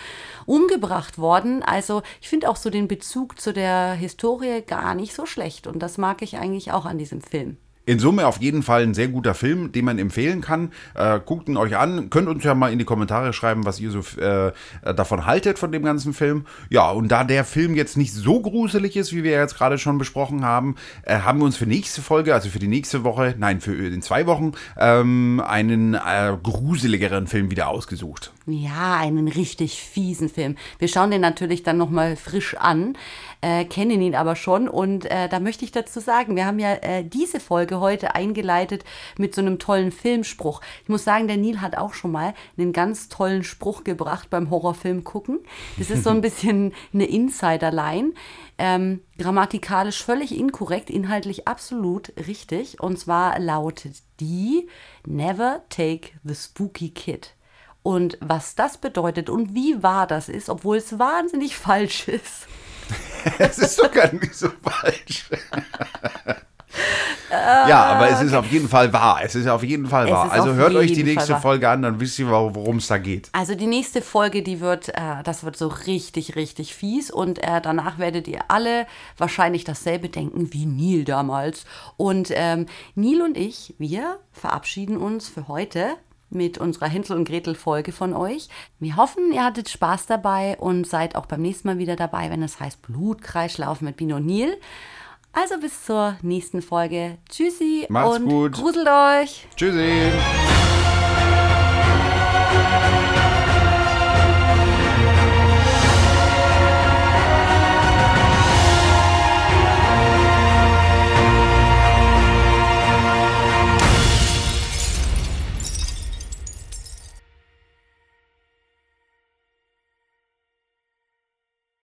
umgebracht 0.45 1.17
worden. 1.17 1.63
Also 1.63 2.01
ich 2.21 2.29
finde 2.29 2.49
auch 2.49 2.57
so 2.57 2.69
den 2.69 2.87
Bezug 2.87 3.39
zu 3.39 3.53
der 3.53 3.93
Historie 3.93 4.61
gar 4.65 4.95
nicht 4.95 5.13
so 5.13 5.25
schlecht 5.25 5.67
und 5.67 5.79
das 5.79 5.92
mag 5.97 6.21
ich 6.21 6.37
eigentlich 6.37 6.71
auch 6.71 6.85
an 6.85 6.97
diesem 6.97 7.21
Film. 7.21 7.57
In 7.85 7.99
Summe 7.99 8.27
auf 8.27 8.39
jeden 8.39 8.63
Fall 8.63 8.83
ein 8.83 8.93
sehr 8.93 9.09
guter 9.09 9.33
Film, 9.33 9.73
den 9.73 9.83
man 9.83 9.99
empfehlen 9.99 10.39
kann. 10.39 10.71
Äh, 10.95 11.19
guckt 11.19 11.49
ihn 11.49 11.57
euch 11.57 11.75
an. 11.75 12.09
Könnt 12.09 12.29
uns 12.29 12.41
ja 12.45 12.55
mal 12.55 12.71
in 12.71 12.79
die 12.79 12.85
Kommentare 12.85 13.33
schreiben, 13.33 13.65
was 13.65 13.81
ihr 13.81 13.91
so 13.91 13.99
äh, 14.21 14.53
davon 14.93 15.25
haltet 15.25 15.59
von 15.59 15.73
dem 15.73 15.83
ganzen 15.83 16.13
Film. 16.13 16.45
Ja, 16.69 16.89
und 16.91 17.09
da 17.09 17.25
der 17.25 17.43
Film 17.43 17.75
jetzt 17.75 17.97
nicht 17.97 18.13
so 18.13 18.39
gruselig 18.39 18.95
ist, 18.95 19.11
wie 19.11 19.23
wir 19.23 19.31
jetzt 19.31 19.57
gerade 19.57 19.77
schon 19.77 19.97
besprochen 19.97 20.45
haben, 20.45 20.75
äh, 21.03 21.19
haben 21.19 21.39
wir 21.39 21.45
uns 21.45 21.57
für 21.57 21.65
nächste 21.65 22.01
Folge, 22.01 22.33
also 22.33 22.47
für 22.47 22.59
die 22.59 22.69
nächste 22.69 23.03
Woche, 23.03 23.35
nein, 23.37 23.59
für 23.59 23.73
in 23.75 24.01
zwei 24.01 24.27
Wochen, 24.27 24.53
ähm, 24.77 25.43
einen 25.45 25.95
äh, 25.95 26.37
gruseligeren 26.41 27.27
Film 27.27 27.51
wieder 27.51 27.67
ausgesucht. 27.67 28.31
Ja, 28.45 28.95
einen 28.95 29.27
richtig 29.27 29.81
fiesen 29.81 30.29
Film. 30.29 30.55
Wir 30.79 30.87
schauen 30.87 31.11
den 31.11 31.21
natürlich 31.21 31.63
dann 31.63 31.77
nochmal 31.77 32.15
frisch 32.15 32.55
an, 32.55 32.95
äh, 33.43 33.65
kennen 33.65 34.01
ihn 34.01 34.15
aber 34.15 34.37
schon. 34.37 34.69
Und 34.69 35.05
äh, 35.11 35.27
da 35.27 35.39
möchte 35.41 35.65
ich 35.65 35.71
dazu 35.71 35.99
sagen, 35.99 36.37
wir 36.37 36.45
haben 36.45 36.59
ja 36.59 36.75
äh, 36.75 37.03
diese 37.03 37.41
Folge 37.41 37.81
heute 37.81 38.15
eingeleitet 38.15 38.85
mit 39.17 39.35
so 39.35 39.41
einem 39.41 39.59
tollen 39.59 39.91
Filmspruch. 39.91 40.61
Ich 40.83 40.89
muss 40.89 41.03
sagen, 41.03 41.27
der 41.27 41.35
Neil 41.35 41.59
hat 41.59 41.77
auch 41.77 41.93
schon 41.93 42.11
mal 42.11 42.33
einen 42.57 42.71
ganz 42.71 43.09
tollen 43.09 43.43
Spruch 43.43 43.83
gebracht 43.83 44.29
beim 44.29 44.49
Horrorfilm 44.49 45.03
gucken. 45.03 45.39
Das 45.77 45.89
ist 45.89 46.05
so 46.05 46.09
ein 46.09 46.21
bisschen 46.21 46.73
eine 46.93 47.05
Insiderline. 47.05 48.13
Ähm, 48.57 49.01
grammatikalisch 49.17 50.01
völlig 50.01 50.37
inkorrekt, 50.37 50.89
inhaltlich 50.89 51.45
absolut 51.45 52.13
richtig. 52.27 52.79
Und 52.79 52.97
zwar 52.97 53.39
lautet 53.39 53.97
die 54.21 54.69
Never 55.05 55.63
take 55.69 56.11
the 56.23 56.35
spooky 56.35 56.91
kid. 56.91 57.33
Und 57.81 58.17
was 58.21 58.55
das 58.55 58.77
bedeutet 58.77 59.29
und 59.29 59.53
wie 59.53 59.83
wahr 59.83 60.07
das 60.07 60.29
ist, 60.29 60.47
obwohl 60.47 60.77
es 60.77 60.97
wahnsinnig 60.97 61.57
falsch 61.57 62.07
ist. 62.07 62.47
Es 63.39 63.57
ist 63.59 63.79
doch 63.79 63.91
gar 63.91 64.11
nicht 64.13 64.35
so 64.35 64.49
falsch. 64.61 65.25
ja, 67.29 67.83
aber 67.85 68.09
es 68.09 68.21
ist 68.21 68.33
auf 68.33 68.45
jeden 68.47 68.67
Fall 68.67 68.91
wahr. 68.93 69.19
Es 69.23 69.35
ist 69.35 69.47
auf 69.47 69.63
jeden 69.63 69.87
Fall 69.87 70.09
wahr. 70.09 70.31
Also 70.31 70.53
hört 70.53 70.73
euch 70.75 70.93
die 70.93 71.03
nächste. 71.03 71.35
Folge 71.37 71.67
an, 71.69 71.81
dann 71.81 71.99
wisst 71.99 72.19
ihr, 72.19 72.29
worum 72.29 72.77
es 72.77 72.87
da 72.87 72.97
geht. 72.97 73.29
Also 73.33 73.55
die 73.55 73.67
nächste 73.67 74.01
Folge, 74.01 74.43
die 74.43 74.59
wird, 74.59 74.89
äh, 74.89 75.23
das 75.23 75.43
wird 75.43 75.57
so 75.57 75.67
richtig, 75.67 76.35
richtig 76.35 76.75
fies 76.75 77.09
und 77.11 77.39
äh, 77.43 77.59
danach 77.61 77.97
werdet 77.97 78.27
ihr 78.27 78.41
alle 78.49 78.85
wahrscheinlich 79.17 79.63
dasselbe 79.63 80.09
denken 80.09 80.53
wie 80.53 80.65
Neil 80.65 81.05
damals. 81.05 81.65
Und 81.97 82.29
ähm, 82.31 82.67
Neil 82.95 83.21
und 83.21 83.37
ich, 83.37 83.73
wir 83.77 84.19
verabschieden 84.31 84.97
uns 84.97 85.27
für 85.27 85.47
heute 85.47 85.97
mit 86.33 86.57
unserer 86.57 86.87
Hänsel 86.87 87.17
und 87.17 87.27
Gretel 87.27 87.55
Folge 87.55 87.91
von 87.91 88.13
euch. 88.13 88.49
Wir 88.79 88.95
hoffen, 88.97 89.31
ihr 89.31 89.43
hattet 89.43 89.69
Spaß 89.69 90.05
dabei 90.07 90.57
und 90.59 90.87
seid 90.87 91.15
auch 91.15 91.25
beim 91.25 91.41
nächsten 91.41 91.67
Mal 91.67 91.77
wieder 91.77 91.95
dabei, 91.95 92.29
wenn 92.29 92.43
es 92.43 92.59
heißt 92.59 92.81
Blutkreislaufen 92.81 93.85
mit 93.85 93.97
Bino 93.97 94.19
Nil. 94.19 94.57
Also 95.31 95.59
bis 95.59 95.83
zur 95.85 96.15
nächsten 96.21 96.61
Folge. 96.61 97.17
Tschüssi 97.29 97.87
Macht's 97.89 98.17
und 98.19 98.29
gut. 98.29 98.53
gruselt 98.53 98.87
euch. 98.87 99.47
Tschüssi. 99.55 100.11